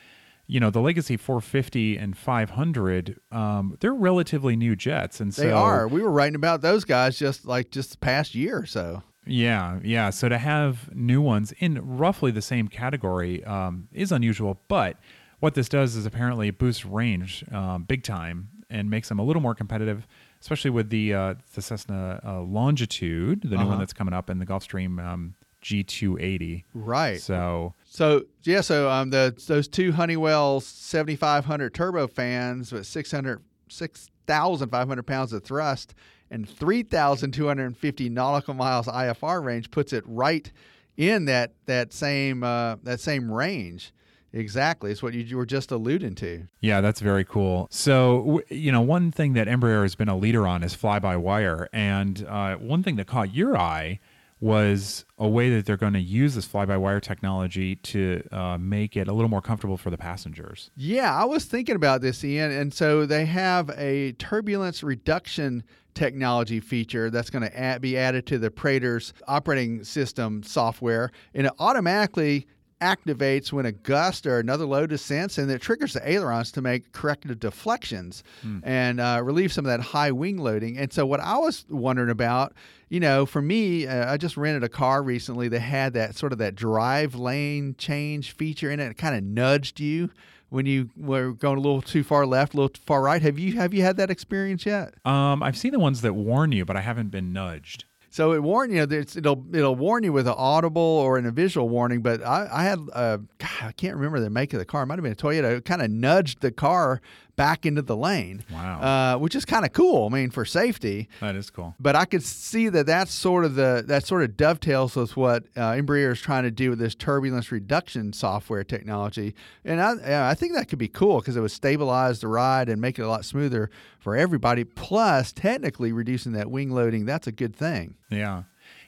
you 0.50 0.58
know 0.58 0.70
the 0.70 0.80
Legacy 0.80 1.16
450 1.16 1.96
and 1.96 2.18
500. 2.18 3.20
Um, 3.30 3.76
they're 3.78 3.94
relatively 3.94 4.56
new 4.56 4.74
jets, 4.74 5.20
and 5.20 5.32
so 5.32 5.42
They 5.42 5.52
are. 5.52 5.86
We 5.86 6.02
were 6.02 6.10
writing 6.10 6.34
about 6.34 6.60
those 6.60 6.84
guys 6.84 7.16
just 7.16 7.46
like 7.46 7.70
just 7.70 7.92
the 7.92 7.98
past 7.98 8.34
year 8.34 8.58
or 8.58 8.66
so. 8.66 9.04
Yeah, 9.24 9.78
yeah. 9.84 10.10
So 10.10 10.28
to 10.28 10.38
have 10.38 10.92
new 10.92 11.20
ones 11.22 11.52
in 11.60 11.78
roughly 11.80 12.32
the 12.32 12.42
same 12.42 12.66
category 12.66 13.44
um, 13.44 13.86
is 13.92 14.10
unusual, 14.10 14.60
but 14.66 14.96
what 15.38 15.54
this 15.54 15.68
does 15.68 15.94
is 15.94 16.04
apparently 16.04 16.50
boosts 16.50 16.84
range 16.84 17.44
um, 17.52 17.84
big 17.84 18.02
time 18.02 18.48
and 18.68 18.90
makes 18.90 19.08
them 19.08 19.20
a 19.20 19.22
little 19.22 19.42
more 19.42 19.54
competitive, 19.54 20.04
especially 20.40 20.70
with 20.70 20.90
the 20.90 21.14
uh, 21.14 21.34
the 21.54 21.62
Cessna 21.62 22.20
uh, 22.26 22.40
Longitude, 22.40 23.42
the 23.42 23.56
new 23.56 23.66
one 23.66 23.78
that's 23.78 23.92
coming 23.92 24.14
up, 24.14 24.28
and 24.28 24.40
the 24.40 24.46
Gulfstream 24.46 25.04
um, 25.04 25.34
G280. 25.62 26.64
Right. 26.74 27.20
So 27.20 27.74
So 27.84 28.24
yeah, 28.42 28.60
so 28.60 28.90
um, 28.90 29.10
the 29.10 29.34
those 29.46 29.68
two 29.68 29.92
Honeywell 29.92 30.60
7500 30.60 31.74
turbofans 31.74 32.72
with 32.72 32.86
600 32.86 33.42
6,500 33.68 35.06
pounds 35.06 35.32
of 35.32 35.44
thrust 35.44 35.94
and 36.30 36.48
3,250 36.48 38.08
nautical 38.08 38.54
miles 38.54 38.86
IFR 38.86 39.42
range 39.42 39.70
puts 39.70 39.92
it 39.92 40.04
right 40.06 40.50
in 40.96 41.24
that 41.24 41.52
that 41.66 41.92
same 41.92 42.42
uh, 42.42 42.76
that 42.82 43.00
same 43.00 43.30
range. 43.30 43.92
Exactly, 44.32 44.92
it's 44.92 45.02
what 45.02 45.12
you, 45.12 45.22
you 45.22 45.36
were 45.36 45.46
just 45.46 45.72
alluding 45.72 46.14
to. 46.14 46.46
Yeah, 46.60 46.80
that's 46.80 47.00
very 47.00 47.24
cool. 47.24 47.66
So, 47.68 48.42
you 48.48 48.70
know, 48.70 48.80
one 48.80 49.10
thing 49.10 49.32
that 49.32 49.48
Embraer 49.48 49.82
has 49.82 49.96
been 49.96 50.08
a 50.08 50.16
leader 50.16 50.46
on 50.46 50.62
is 50.62 50.72
fly 50.72 51.00
by 51.00 51.16
wire. 51.16 51.68
And 51.72 52.24
uh, 52.28 52.54
one 52.56 52.84
thing 52.84 52.94
that 52.96 53.08
caught 53.08 53.34
your 53.34 53.58
eye 53.58 53.98
was 54.40 55.04
a 55.18 55.28
way 55.28 55.50
that 55.50 55.66
they're 55.66 55.76
going 55.76 55.92
to 55.92 56.00
use 56.00 56.34
this 56.34 56.46
fly 56.46 56.64
by 56.64 56.76
wire 56.76 57.00
technology 57.00 57.76
to 57.76 58.22
uh, 58.32 58.56
make 58.58 58.96
it 58.96 59.06
a 59.06 59.12
little 59.12 59.28
more 59.28 59.42
comfortable 59.42 59.76
for 59.76 59.90
the 59.90 59.98
passengers. 59.98 60.70
Yeah, 60.76 61.14
I 61.14 61.24
was 61.24 61.44
thinking 61.44 61.76
about 61.76 62.00
this, 62.00 62.24
Ian. 62.24 62.50
And 62.50 62.72
so 62.72 63.04
they 63.04 63.26
have 63.26 63.70
a 63.76 64.12
turbulence 64.12 64.82
reduction 64.82 65.62
technology 65.94 66.60
feature 66.60 67.10
that's 67.10 67.30
going 67.30 67.42
to 67.42 67.58
add, 67.58 67.82
be 67.82 67.98
added 67.98 68.26
to 68.28 68.38
the 68.38 68.50
Praetor's 68.50 69.12
operating 69.26 69.84
system 69.84 70.42
software, 70.42 71.10
and 71.34 71.46
it 71.46 71.52
automatically 71.58 72.46
activates 72.80 73.52
when 73.52 73.66
a 73.66 73.72
gust 73.72 74.26
or 74.26 74.38
another 74.38 74.64
load 74.64 74.90
descends, 74.90 75.38
and 75.38 75.50
it 75.50 75.60
triggers 75.60 75.92
the 75.92 76.10
ailerons 76.10 76.50
to 76.52 76.62
make 76.62 76.92
corrective 76.92 77.38
deflections 77.38 78.22
and 78.62 79.00
uh, 79.00 79.20
relieve 79.22 79.52
some 79.52 79.64
of 79.64 79.70
that 79.70 79.80
high 79.80 80.10
wing 80.10 80.38
loading. 80.38 80.78
And 80.78 80.92
so, 80.92 81.06
what 81.06 81.20
I 81.20 81.36
was 81.38 81.64
wondering 81.68 82.10
about, 82.10 82.54
you 82.88 83.00
know, 83.00 83.26
for 83.26 83.42
me, 83.42 83.86
uh, 83.86 84.12
I 84.12 84.16
just 84.16 84.36
rented 84.36 84.64
a 84.64 84.68
car 84.68 85.02
recently 85.02 85.48
that 85.48 85.60
had 85.60 85.92
that 85.94 86.16
sort 86.16 86.32
of 86.32 86.38
that 86.38 86.54
drive 86.54 87.14
lane 87.14 87.74
change 87.78 88.32
feature 88.32 88.70
in 88.70 88.80
it. 88.80 88.90
It 88.90 88.98
kind 88.98 89.16
of 89.16 89.22
nudged 89.22 89.80
you 89.80 90.10
when 90.50 90.66
you 90.66 90.90
were 90.96 91.32
going 91.32 91.56
a 91.56 91.60
little 91.60 91.80
too 91.82 92.02
far 92.02 92.26
left, 92.26 92.54
a 92.54 92.56
little 92.56 92.68
too 92.68 92.82
far 92.84 93.02
right. 93.02 93.22
Have 93.22 93.38
you 93.38 93.54
have 93.54 93.72
you 93.72 93.82
had 93.82 93.96
that 93.96 94.10
experience 94.10 94.66
yet? 94.66 94.94
Um, 95.04 95.42
I've 95.42 95.56
seen 95.56 95.72
the 95.72 95.78
ones 95.78 96.02
that 96.02 96.14
warn 96.14 96.52
you, 96.52 96.64
but 96.64 96.76
I 96.76 96.80
haven't 96.80 97.08
been 97.08 97.32
nudged. 97.32 97.84
So 98.12 98.32
it 98.32 98.42
warn 98.42 98.72
you 98.72 98.82
it'll 98.82 99.46
it'll 99.52 99.76
warn 99.76 100.02
you 100.02 100.12
with 100.12 100.26
an 100.26 100.34
audible 100.36 100.82
or 100.82 101.16
in 101.16 101.26
a 101.26 101.30
visual 101.30 101.68
warning. 101.68 102.02
But 102.02 102.22
I, 102.22 102.48
I 102.50 102.64
had 102.64 102.80
uh, 102.92 103.18
God, 103.38 103.50
I 103.62 103.72
can't 103.72 103.94
remember 103.94 104.18
the 104.18 104.28
make 104.30 104.52
of 104.52 104.58
the 104.58 104.64
car. 104.64 104.82
It 104.82 104.86
might 104.86 104.98
have 104.98 105.04
been 105.04 105.12
a 105.12 105.16
Toyota. 105.16 105.58
It 105.58 105.64
kind 105.64 105.80
of 105.80 105.90
nudged 105.90 106.40
the 106.40 106.50
car 106.50 107.00
back 107.40 107.64
into 107.64 107.80
the 107.80 107.96
lane. 107.96 108.44
Wow. 108.52 108.80
Uh, 109.14 109.18
which 109.18 109.34
is 109.34 109.46
kind 109.46 109.64
of 109.64 109.72
cool. 109.72 110.06
I 110.06 110.14
mean 110.14 110.28
for 110.28 110.44
safety. 110.44 111.08
That 111.20 111.36
is 111.36 111.48
cool. 111.48 111.74
But 111.80 111.96
I 111.96 112.04
could 112.04 112.22
see 112.22 112.68
that 112.68 112.84
that's 112.84 113.14
sort 113.14 113.46
of 113.46 113.54
the 113.54 113.82
that 113.86 114.06
sort 114.06 114.24
of 114.24 114.36
dovetails 114.36 114.94
with 114.94 115.16
what 115.16 115.44
uh, 115.56 115.72
Embraer 115.72 116.12
is 116.12 116.20
trying 116.20 116.42
to 116.42 116.50
do 116.50 116.68
with 116.68 116.78
this 116.78 116.94
turbulence 116.94 117.50
reduction 117.50 118.12
software 118.12 118.62
technology, 118.62 119.34
and 119.64 119.80
I 119.80 120.30
I 120.30 120.34
think 120.34 120.52
that 120.54 120.68
could 120.68 120.78
be 120.78 120.88
cool 120.88 121.20
because 121.20 121.34
it 121.34 121.40
would 121.40 121.50
stabilize 121.50 122.20
the 122.20 122.28
ride 122.28 122.68
and 122.68 122.78
make 122.78 122.98
it 122.98 123.02
a 123.02 123.08
lot 123.08 123.24
smoother 123.24 123.70
for 123.98 124.14
everybody. 124.14 124.64
Plus, 124.64 125.32
technically 125.32 125.92
reducing 125.92 126.32
that 126.32 126.50
wing 126.50 126.70
loading, 126.70 127.06
that's 127.06 127.26
a 127.26 127.32
good 127.32 127.56
thing. 127.56 127.94
Yeah. 128.10 128.42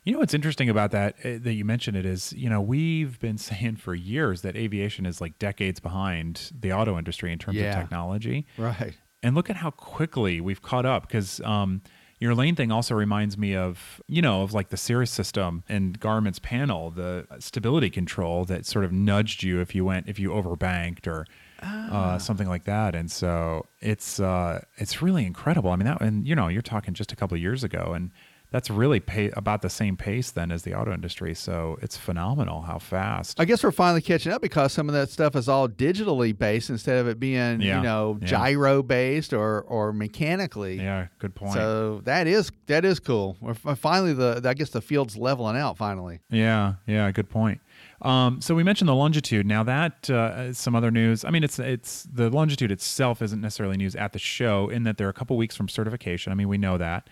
You 0.05 0.13
know 0.13 0.19
what's 0.19 0.35
interesting 0.35 0.69
about 0.69 0.91
that 0.91 1.15
uh, 1.25 1.39
that 1.43 1.53
you 1.53 1.65
mentioned 1.65 1.97
it 1.97 2.05
is, 2.05 2.33
you 2.33 2.51
know, 2.51 2.61
we've 2.61 3.21
been 3.21 3.39
saying 3.49 3.77
for 3.77 3.95
years 3.95 4.43
that 4.43 4.57
aviation 4.57 5.07
is 5.07 5.21
like 5.21 5.39
decades 5.39 5.79
behind 5.81 6.51
the 6.59 6.73
auto 6.73 6.99
industry 6.99 7.33
in 7.33 7.39
terms 7.39 7.57
Yeah. 7.59 7.71
of 7.75 7.81
technology. 7.83 8.47
Right. 8.59 8.97
and 9.23 9.37
look 9.37 9.49
at 9.49 9.57
how 9.57 9.71
quickly 9.71 10.41
we've 10.41 10.61
caught 10.63 10.85
up 10.85 11.07
because 11.07 11.41
um, 11.43 11.81
your 12.19 12.35
lane 12.35 12.57
thing 12.57 12.73
also 12.73 12.95
reminds 12.97 13.39
me 13.39 13.55
of 13.55 14.01
you 14.09 14.21
know 14.21 14.43
of 14.43 14.53
like 14.53 14.71
the 14.71 14.77
Cirrus 14.77 15.13
system 15.13 15.63
and 15.69 15.99
Garmin's 16.01 16.41
panel, 16.41 16.91
the 16.91 17.27
stability 17.39 17.89
control 17.91 18.45
that 18.47 18.67
sort 18.67 18.85
of 18.85 18.91
nudged 18.93 19.45
you 19.45 19.61
if 19.61 19.73
you 19.75 19.85
went 19.85 20.09
if 20.09 20.19
you 20.19 20.31
overbanked 20.31 21.07
or 21.07 21.27
uh, 21.63 22.19
something 22.19 22.49
like 22.49 22.65
that. 22.65 22.97
And 22.97 23.09
so 23.09 23.67
it's 23.81 24.19
uh, 24.19 24.65
it's 24.79 25.01
really 25.01 25.25
incredible. 25.25 25.71
I 25.71 25.77
mean 25.77 25.87
that 25.87 26.01
and 26.01 26.27
you 26.27 26.35
know 26.35 26.49
you're 26.49 26.63
talking 26.63 26.93
just 26.95 27.13
a 27.13 27.17
couple 27.17 27.37
of 27.37 27.41
years 27.41 27.63
ago 27.63 27.93
and. 27.95 28.11
That's 28.53 28.71
really 28.71 29.01
pay, 29.01 29.31
about 29.31 29.63
the 29.63 29.71
same 29.71 29.97
pace 29.97 30.31
then 30.31 30.53
as 30.53 30.63
the 30.63 30.75
auto 30.75 30.93
industry. 30.93 31.35
So 31.35 31.79
it's 31.83 31.97
phenomenal 31.97 32.63
how 32.63 32.79
fast. 32.79 33.41
I 33.41 33.45
guess 33.47 33.65
we're 33.65 33.71
finally 33.73 34.03
catching 34.03 34.31
up 34.31 34.43
because 34.43 34.73
some 34.73 34.89
of 34.89 34.95
that 34.95 35.11
stuff 35.11 35.35
is 35.35 35.49
all 35.49 35.69
digitally 35.69 36.37
based 36.37 36.71
instead 36.71 36.99
of 36.99 37.09
it 37.09 37.19
being 37.19 37.61
Yeah. 37.61 37.79
you 37.79 37.83
know 37.83 38.19
Yeah. 38.21 38.27
gyro 38.29 38.83
based 38.83 39.33
or 39.33 39.63
or 39.63 39.93
mechanically. 39.93 40.77
yeah, 40.77 41.07
good 41.19 41.35
point. 41.35 41.55
So 41.55 42.03
that 42.05 42.27
is 42.27 42.53
that 42.67 42.85
is 42.85 43.01
cool. 43.01 43.37
We're 43.41 43.55
finally 43.55 44.13
the 44.13 44.41
I 44.45 44.55
guess 44.55 44.71
the 44.71 44.81
field's 44.83 45.17
leveling 45.17 45.57
out 45.57 45.77
finally. 45.79 46.21
Yeah, 46.31 46.75
yeah, 46.87 47.11
good 47.11 47.31
point. 47.31 47.61
Um, 48.03 48.41
so 48.41 48.55
we 48.55 48.65
mentioned 48.65 48.89
the 48.89 48.95
longitude. 48.95 49.47
Now 49.47 49.63
that 49.63 50.11
uh, 50.11 50.53
some 50.53 50.75
other 50.75 50.91
news. 50.91 51.25
I 51.25 51.31
mean, 51.31 51.45
it's 51.45 51.59
it's 51.59 52.03
the 52.13 52.29
longitude 52.31 52.71
itself 52.73 53.23
isn't 53.23 53.41
necessarily 53.41 53.77
news 53.77 53.95
at 53.95 54.13
the 54.13 54.19
show 54.19 54.69
in 54.69 54.83
that 54.83 54.99
they're 54.99 55.09
a 55.09 55.13
couple 55.15 55.37
weeks 55.37 55.55
from 55.57 55.69
certification. 55.69 56.33
I 56.33 56.35
mean, 56.35 56.49
we 56.49 56.59
know 56.59 56.77
that. 56.79 57.09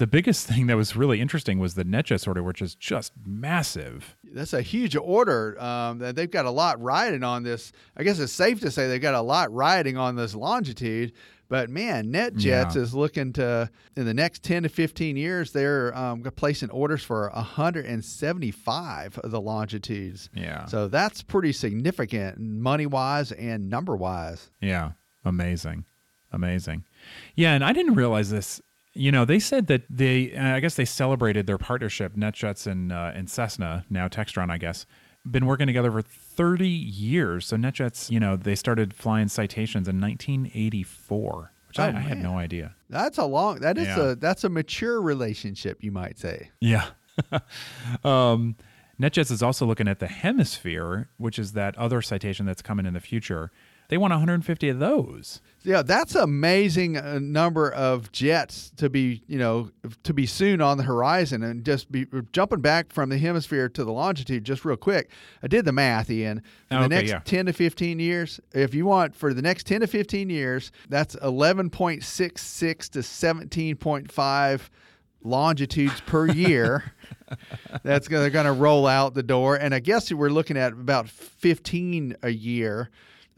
The 0.00 0.06
biggest 0.06 0.46
thing 0.46 0.66
that 0.68 0.78
was 0.78 0.96
really 0.96 1.20
interesting 1.20 1.58
was 1.58 1.74
the 1.74 1.84
NetJets 1.84 2.26
order, 2.26 2.42
which 2.42 2.62
is 2.62 2.74
just 2.74 3.12
massive. 3.22 4.16
That's 4.32 4.54
a 4.54 4.62
huge 4.62 4.96
order. 4.96 5.60
Um, 5.62 5.98
that 5.98 6.16
they've 6.16 6.30
got 6.30 6.46
a 6.46 6.50
lot 6.50 6.80
riding 6.80 7.22
on 7.22 7.42
this. 7.42 7.70
I 7.98 8.02
guess 8.02 8.18
it's 8.18 8.32
safe 8.32 8.60
to 8.62 8.70
say 8.70 8.88
they've 8.88 8.98
got 8.98 9.12
a 9.14 9.20
lot 9.20 9.52
riding 9.52 9.98
on 9.98 10.16
this 10.16 10.34
longitude. 10.34 11.12
But 11.50 11.68
man, 11.68 12.10
NetJets 12.10 12.42
Yeah. 12.76 12.80
is 12.80 12.94
looking 12.94 13.34
to 13.34 13.68
in 13.94 14.06
the 14.06 14.14
next 14.14 14.42
ten 14.42 14.62
to 14.62 14.70
fifteen 14.70 15.18
years, 15.18 15.52
they're 15.52 15.94
um, 15.94 16.22
placing 16.34 16.70
orders 16.70 17.02
for 17.04 17.28
175 17.34 19.18
of 19.18 19.30
the 19.30 19.40
longitudes. 19.40 20.30
Yeah. 20.34 20.64
So 20.66 20.88
that's 20.88 21.22
pretty 21.22 21.52
significant, 21.52 22.38
money 22.38 22.86
wise 22.86 23.32
and 23.32 23.68
number 23.68 23.96
wise. 23.96 24.50
Yeah, 24.62 24.92
amazing, 25.26 25.84
amazing. 26.32 26.84
Yeah, 27.34 27.52
and 27.54 27.62
I 27.64 27.72
didn't 27.74 27.96
realize 27.96 28.30
this. 28.30 28.62
You 28.92 29.12
know, 29.12 29.24
they 29.24 29.38
said 29.38 29.68
that 29.68 29.82
they, 29.88 30.34
I 30.36 30.58
guess 30.60 30.74
they 30.74 30.84
celebrated 30.84 31.46
their 31.46 31.58
partnership, 31.58 32.16
NetJets 32.16 32.66
and 32.66 32.90
uh, 32.92 33.12
and 33.14 33.30
Cessna, 33.30 33.84
now 33.88 34.08
Textron, 34.08 34.50
I 34.50 34.58
guess, 34.58 34.84
been 35.30 35.46
working 35.46 35.66
together 35.68 35.92
for 35.92 36.02
30 36.02 36.68
years. 36.68 37.46
So 37.46 37.56
NetJets, 37.56 38.10
you 38.10 38.18
know, 38.18 38.36
they 38.36 38.54
started 38.56 38.92
flying 38.92 39.28
citations 39.28 39.86
in 39.86 40.00
1984, 40.00 41.52
which 41.68 41.78
I, 41.78 41.92
Oh, 41.92 41.96
I 41.96 42.00
had 42.00 42.18
no 42.22 42.36
idea. 42.36 42.74
That's 42.88 43.18
a 43.18 43.24
long. 43.26 43.60
That 43.60 43.78
is 43.78 43.86
Yeah. 43.86 44.10
a 44.10 44.14
that's 44.16 44.42
a 44.44 44.48
mature 44.48 45.00
relationship, 45.00 45.84
you 45.84 45.92
might 45.92 46.18
say. 46.18 46.50
Yeah. 46.60 46.86
um, 48.04 48.56
NetJets 49.00 49.30
is 49.30 49.42
also 49.42 49.66
looking 49.66 49.88
at 49.88 49.98
the 49.98 50.06
Hemisphere, 50.08 51.08
which 51.16 51.38
is 51.38 51.52
that 51.52 51.76
other 51.78 52.02
citation 52.02 52.44
that's 52.44 52.60
coming 52.62 52.86
in 52.86 52.94
the 52.94 53.00
future. 53.00 53.50
They 53.90 53.98
want 53.98 54.12
150 54.12 54.68
of 54.68 54.78
those. 54.78 55.40
Yeah, 55.64 55.82
that's 55.82 56.14
an 56.14 56.22
amazing 56.22 56.96
uh, 56.96 57.18
number 57.20 57.70
of 57.70 58.12
jets 58.12 58.70
to 58.76 58.88
be, 58.88 59.22
you 59.26 59.36
know, 59.36 59.70
to 60.04 60.14
be 60.14 60.26
soon 60.26 60.60
on 60.60 60.78
the 60.78 60.84
horizon. 60.84 61.42
And 61.42 61.64
just 61.64 61.90
be 61.90 62.06
jumping 62.32 62.60
back 62.60 62.92
from 62.92 63.08
the 63.10 63.18
hemisphere 63.18 63.68
to 63.68 63.84
the 63.84 63.90
longitude, 63.92 64.44
just 64.44 64.64
real 64.64 64.76
quick. 64.76 65.10
I 65.42 65.48
did 65.48 65.64
the 65.64 65.72
math, 65.72 66.08
Ian. 66.08 66.42
For 66.68 66.76
the 66.76 66.84
Okay, 66.84 66.88
next 66.88 67.10
yeah. 67.10 67.20
10 67.24 67.46
to 67.46 67.52
15 67.52 67.98
years, 67.98 68.40
if 68.54 68.74
you 68.74 68.86
want 68.86 69.16
for 69.16 69.34
the 69.34 69.42
next 69.42 69.66
10 69.66 69.80
to 69.80 69.88
15 69.88 70.30
years, 70.30 70.70
that's 70.88 71.16
11.66 71.16 72.88
to 72.90 73.00
17.5 73.00 74.60
longitudes 75.22 76.00
per 76.06 76.26
year. 76.30 76.92
that's 77.82 78.06
gonna, 78.06 78.20
they're 78.22 78.30
going 78.30 78.46
to 78.46 78.52
roll 78.52 78.86
out 78.86 79.14
the 79.14 79.22
door. 79.24 79.56
And 79.56 79.74
I 79.74 79.80
guess 79.80 80.12
we're 80.12 80.30
looking 80.30 80.56
at 80.56 80.72
about 80.72 81.08
15 81.08 82.16
a 82.22 82.30
year 82.30 82.88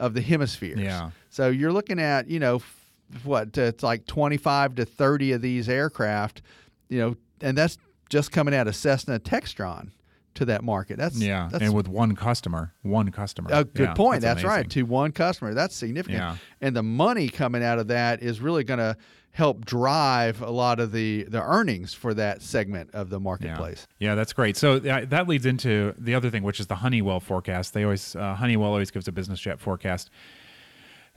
of 0.05 0.13
the 0.13 0.21
hemispheres. 0.21 0.79
Yeah. 0.79 1.11
So 1.29 1.49
you're 1.49 1.71
looking 1.71 1.99
at, 1.99 2.27
you 2.29 2.39
know, 2.39 2.55
f- 2.57 2.79
what, 3.23 3.57
it's 3.57 3.83
like 3.83 4.05
25 4.05 4.75
to 4.75 4.85
30 4.85 5.31
of 5.33 5.41
these 5.41 5.69
aircraft, 5.69 6.41
you 6.89 6.99
know, 6.99 7.15
and 7.41 7.57
that's 7.57 7.77
just 8.09 8.31
coming 8.31 8.53
out 8.53 8.67
of 8.67 8.75
Cessna 8.75 9.19
Textron 9.19 9.89
to 10.35 10.45
that 10.45 10.63
market. 10.63 10.97
That's 10.97 11.17
Yeah, 11.17 11.47
That's 11.51 11.63
and 11.63 11.73
with 11.73 11.87
one 11.87 12.15
customer, 12.15 12.73
one 12.81 13.11
customer. 13.11 13.49
a 13.53 13.63
good 13.63 13.89
Yeah, 13.89 13.93
point. 13.93 14.21
That's, 14.21 14.43
right. 14.43 14.69
To 14.71 14.83
one 14.83 15.11
customer. 15.11 15.53
That's 15.53 15.75
significant. 15.75 16.19
Yeah. 16.19 16.35
And 16.59 16.75
the 16.75 16.83
money 16.83 17.29
coming 17.29 17.63
out 17.63 17.79
of 17.79 17.87
that 17.87 18.21
is 18.23 18.41
really 18.41 18.63
going 18.63 18.79
to 18.79 18.97
help 19.33 19.65
drive 19.65 20.41
a 20.41 20.49
lot 20.49 20.79
of 20.79 20.91
the 20.91 21.23
the 21.23 21.41
earnings 21.41 21.93
for 21.93 22.13
that 22.13 22.41
segment 22.41 22.89
of 22.93 23.09
the 23.09 23.19
marketplace. 23.19 23.87
Yeah, 23.99 24.09
yeah 24.09 24.15
that's 24.15 24.31
great. 24.31 24.55
So 24.55 24.77
uh, 24.77 25.05
that 25.05 25.27
leads 25.27 25.45
into 25.45 25.93
the 25.97 26.15
other 26.15 26.29
thing, 26.29 26.43
which 26.43 26.59
is 26.59 26.67
the 26.67 26.75
Honeywell 26.75 27.19
forecast. 27.19 27.73
They 27.73 27.83
always 27.83 28.15
uh, 28.15 28.35
Honeywell 28.35 28.69
always 28.69 28.91
gives 28.91 29.07
a 29.07 29.11
business 29.11 29.39
jet 29.39 29.59
forecast 29.59 30.09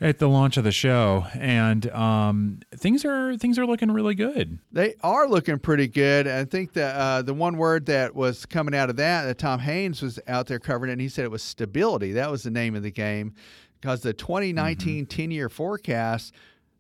at 0.00 0.18
the 0.18 0.28
launch 0.28 0.56
of 0.58 0.64
the 0.64 0.72
show, 0.72 1.26
and 1.34 1.90
um, 1.90 2.60
things 2.74 3.04
are 3.04 3.36
things 3.36 3.58
are 3.58 3.66
looking 3.66 3.90
really 3.90 4.14
good. 4.14 4.58
They 4.72 4.94
are 5.02 5.28
looking 5.28 5.58
pretty 5.58 5.86
good. 5.86 6.26
I 6.26 6.44
think 6.46 6.72
that 6.72 6.96
uh, 6.96 7.22
the 7.22 7.34
one 7.34 7.58
word 7.58 7.86
that 7.86 8.14
was 8.14 8.46
coming 8.46 8.74
out 8.74 8.88
of 8.88 8.96
that, 8.96 9.24
that 9.24 9.38
Tom 9.38 9.60
Haines 9.60 10.00
was 10.00 10.18
out 10.26 10.46
there 10.46 10.58
covering 10.58 10.90
it, 10.90 10.94
and 10.94 11.00
he 11.02 11.08
said 11.08 11.26
it 11.26 11.30
was 11.30 11.42
stability. 11.42 12.12
That 12.12 12.30
was 12.30 12.42
the 12.42 12.50
name 12.50 12.74
of 12.74 12.82
the 12.82 12.90
game 12.90 13.34
because 13.80 14.00
the 14.00 14.14
2019 14.14 15.06
10 15.06 15.30
year 15.30 15.48
forecast 15.48 16.34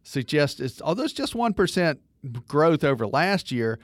suggests, 0.06 0.60
it's, 0.60 0.80
although 0.80 1.04
it's 1.04 1.12
just 1.12 1.34
1% 1.34 1.98
growth 2.46 2.84
over 2.84 3.06
last 3.06 3.50
year, 3.50 3.78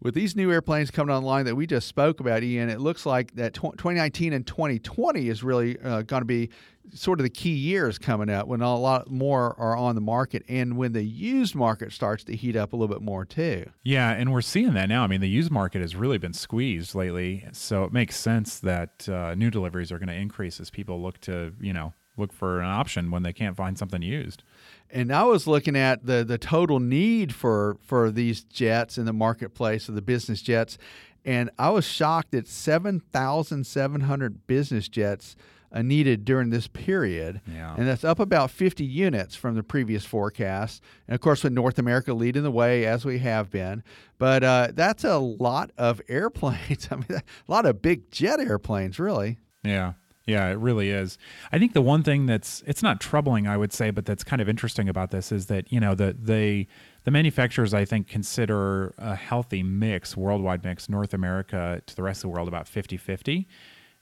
with 0.00 0.14
these 0.14 0.36
new 0.36 0.52
airplanes 0.52 0.90
coming 0.90 1.14
online 1.14 1.44
that 1.46 1.56
we 1.56 1.66
just 1.66 1.88
spoke 1.88 2.20
about, 2.20 2.42
Ian, 2.42 2.68
it 2.70 2.80
looks 2.80 3.04
like 3.04 3.34
that 3.34 3.54
2019 3.54 4.32
and 4.32 4.46
2020 4.46 5.28
is 5.28 5.42
really 5.42 5.76
uh, 5.80 6.02
going 6.02 6.20
to 6.20 6.26
be 6.26 6.50
sort 6.94 7.18
of 7.18 7.24
the 7.24 7.30
key 7.30 7.52
years 7.52 7.98
coming 7.98 8.30
up 8.30 8.46
when 8.46 8.62
a 8.62 8.78
lot 8.78 9.10
more 9.10 9.54
are 9.58 9.76
on 9.76 9.94
the 9.94 10.00
market 10.00 10.42
and 10.48 10.76
when 10.76 10.92
the 10.92 11.02
used 11.02 11.54
market 11.54 11.92
starts 11.92 12.24
to 12.24 12.36
heat 12.36 12.56
up 12.56 12.72
a 12.72 12.76
little 12.76 12.94
bit 12.94 13.02
more 13.02 13.24
too. 13.24 13.68
Yeah, 13.82 14.10
and 14.10 14.32
we're 14.32 14.40
seeing 14.40 14.72
that 14.74 14.88
now. 14.88 15.02
I 15.02 15.08
mean, 15.08 15.20
the 15.20 15.28
used 15.28 15.50
market 15.50 15.80
has 15.80 15.96
really 15.96 16.18
been 16.18 16.32
squeezed 16.32 16.94
lately, 16.94 17.44
so 17.52 17.84
it 17.84 17.92
makes 17.92 18.16
sense 18.16 18.60
that 18.60 19.08
uh, 19.08 19.34
new 19.34 19.50
deliveries 19.50 19.90
are 19.90 19.98
going 19.98 20.08
to 20.08 20.14
increase 20.14 20.60
as 20.60 20.70
people 20.70 21.02
look 21.02 21.20
to 21.22 21.52
you 21.60 21.72
know 21.72 21.92
look 22.16 22.32
for 22.32 22.60
an 22.60 22.66
option 22.66 23.10
when 23.10 23.22
they 23.22 23.32
can't 23.32 23.56
find 23.56 23.78
something 23.78 24.02
used. 24.02 24.42
And 24.90 25.12
I 25.12 25.24
was 25.24 25.46
looking 25.46 25.76
at 25.76 26.06
the 26.06 26.24
the 26.24 26.38
total 26.38 26.80
need 26.80 27.34
for 27.34 27.76
for 27.82 28.10
these 28.10 28.42
jets 28.44 28.98
in 28.98 29.04
the 29.04 29.12
marketplace 29.12 29.88
of 29.88 29.94
the 29.94 30.02
business 30.02 30.42
jets, 30.42 30.78
and 31.24 31.50
I 31.58 31.70
was 31.70 31.84
shocked 31.84 32.32
that 32.32 32.48
seven 32.48 33.00
thousand 33.00 33.66
seven 33.66 34.02
hundred 34.02 34.46
business 34.46 34.88
jets 34.88 35.36
uh, 35.72 35.82
needed 35.82 36.24
during 36.24 36.50
this 36.50 36.66
period. 36.66 37.40
Yeah. 37.46 37.74
And 37.76 37.86
that's 37.86 38.04
up 38.04 38.18
about 38.18 38.50
50 38.50 38.84
units 38.84 39.34
from 39.34 39.54
the 39.54 39.62
previous 39.62 40.04
forecast. 40.04 40.82
And 41.06 41.14
of 41.14 41.20
course, 41.20 41.44
with 41.44 41.52
North 41.52 41.78
America 41.78 42.14
leading 42.14 42.42
the 42.42 42.50
way 42.50 42.86
as 42.86 43.04
we 43.04 43.18
have 43.18 43.50
been. 43.50 43.82
But 44.18 44.44
uh, 44.44 44.68
that's 44.72 45.04
a 45.04 45.18
lot 45.18 45.70
of 45.76 46.00
airplanes. 46.08 46.88
I 46.90 46.96
mean, 46.96 47.06
a 47.10 47.22
lot 47.46 47.66
of 47.66 47.82
big 47.82 48.10
jet 48.10 48.40
airplanes, 48.40 48.98
really. 48.98 49.38
Yeah. 49.62 49.94
Yeah, 50.28 50.48
it 50.48 50.58
really 50.58 50.90
is. 50.90 51.16
I 51.52 51.58
think 51.58 51.72
the 51.72 51.80
one 51.80 52.02
thing 52.02 52.26
that's 52.26 52.62
it's 52.66 52.82
not 52.82 53.00
troubling, 53.00 53.46
I 53.46 53.56
would 53.56 53.72
say, 53.72 53.90
but 53.90 54.04
that's 54.04 54.22
kind 54.22 54.42
of 54.42 54.48
interesting 54.48 54.86
about 54.86 55.10
this 55.10 55.32
is 55.32 55.46
that, 55.46 55.72
you 55.72 55.80
know, 55.80 55.94
the 55.94 56.14
they 56.20 56.68
the 57.04 57.10
manufacturers 57.10 57.72
I 57.72 57.86
think 57.86 58.08
consider 58.08 58.94
a 58.98 59.16
healthy 59.16 59.62
mix, 59.62 60.18
worldwide 60.18 60.62
mix, 60.62 60.86
North 60.86 61.14
America 61.14 61.80
to 61.86 61.96
the 61.96 62.02
rest 62.02 62.18
of 62.18 62.22
the 62.22 62.28
world 62.28 62.46
about 62.46 62.66
50-50. 62.66 63.46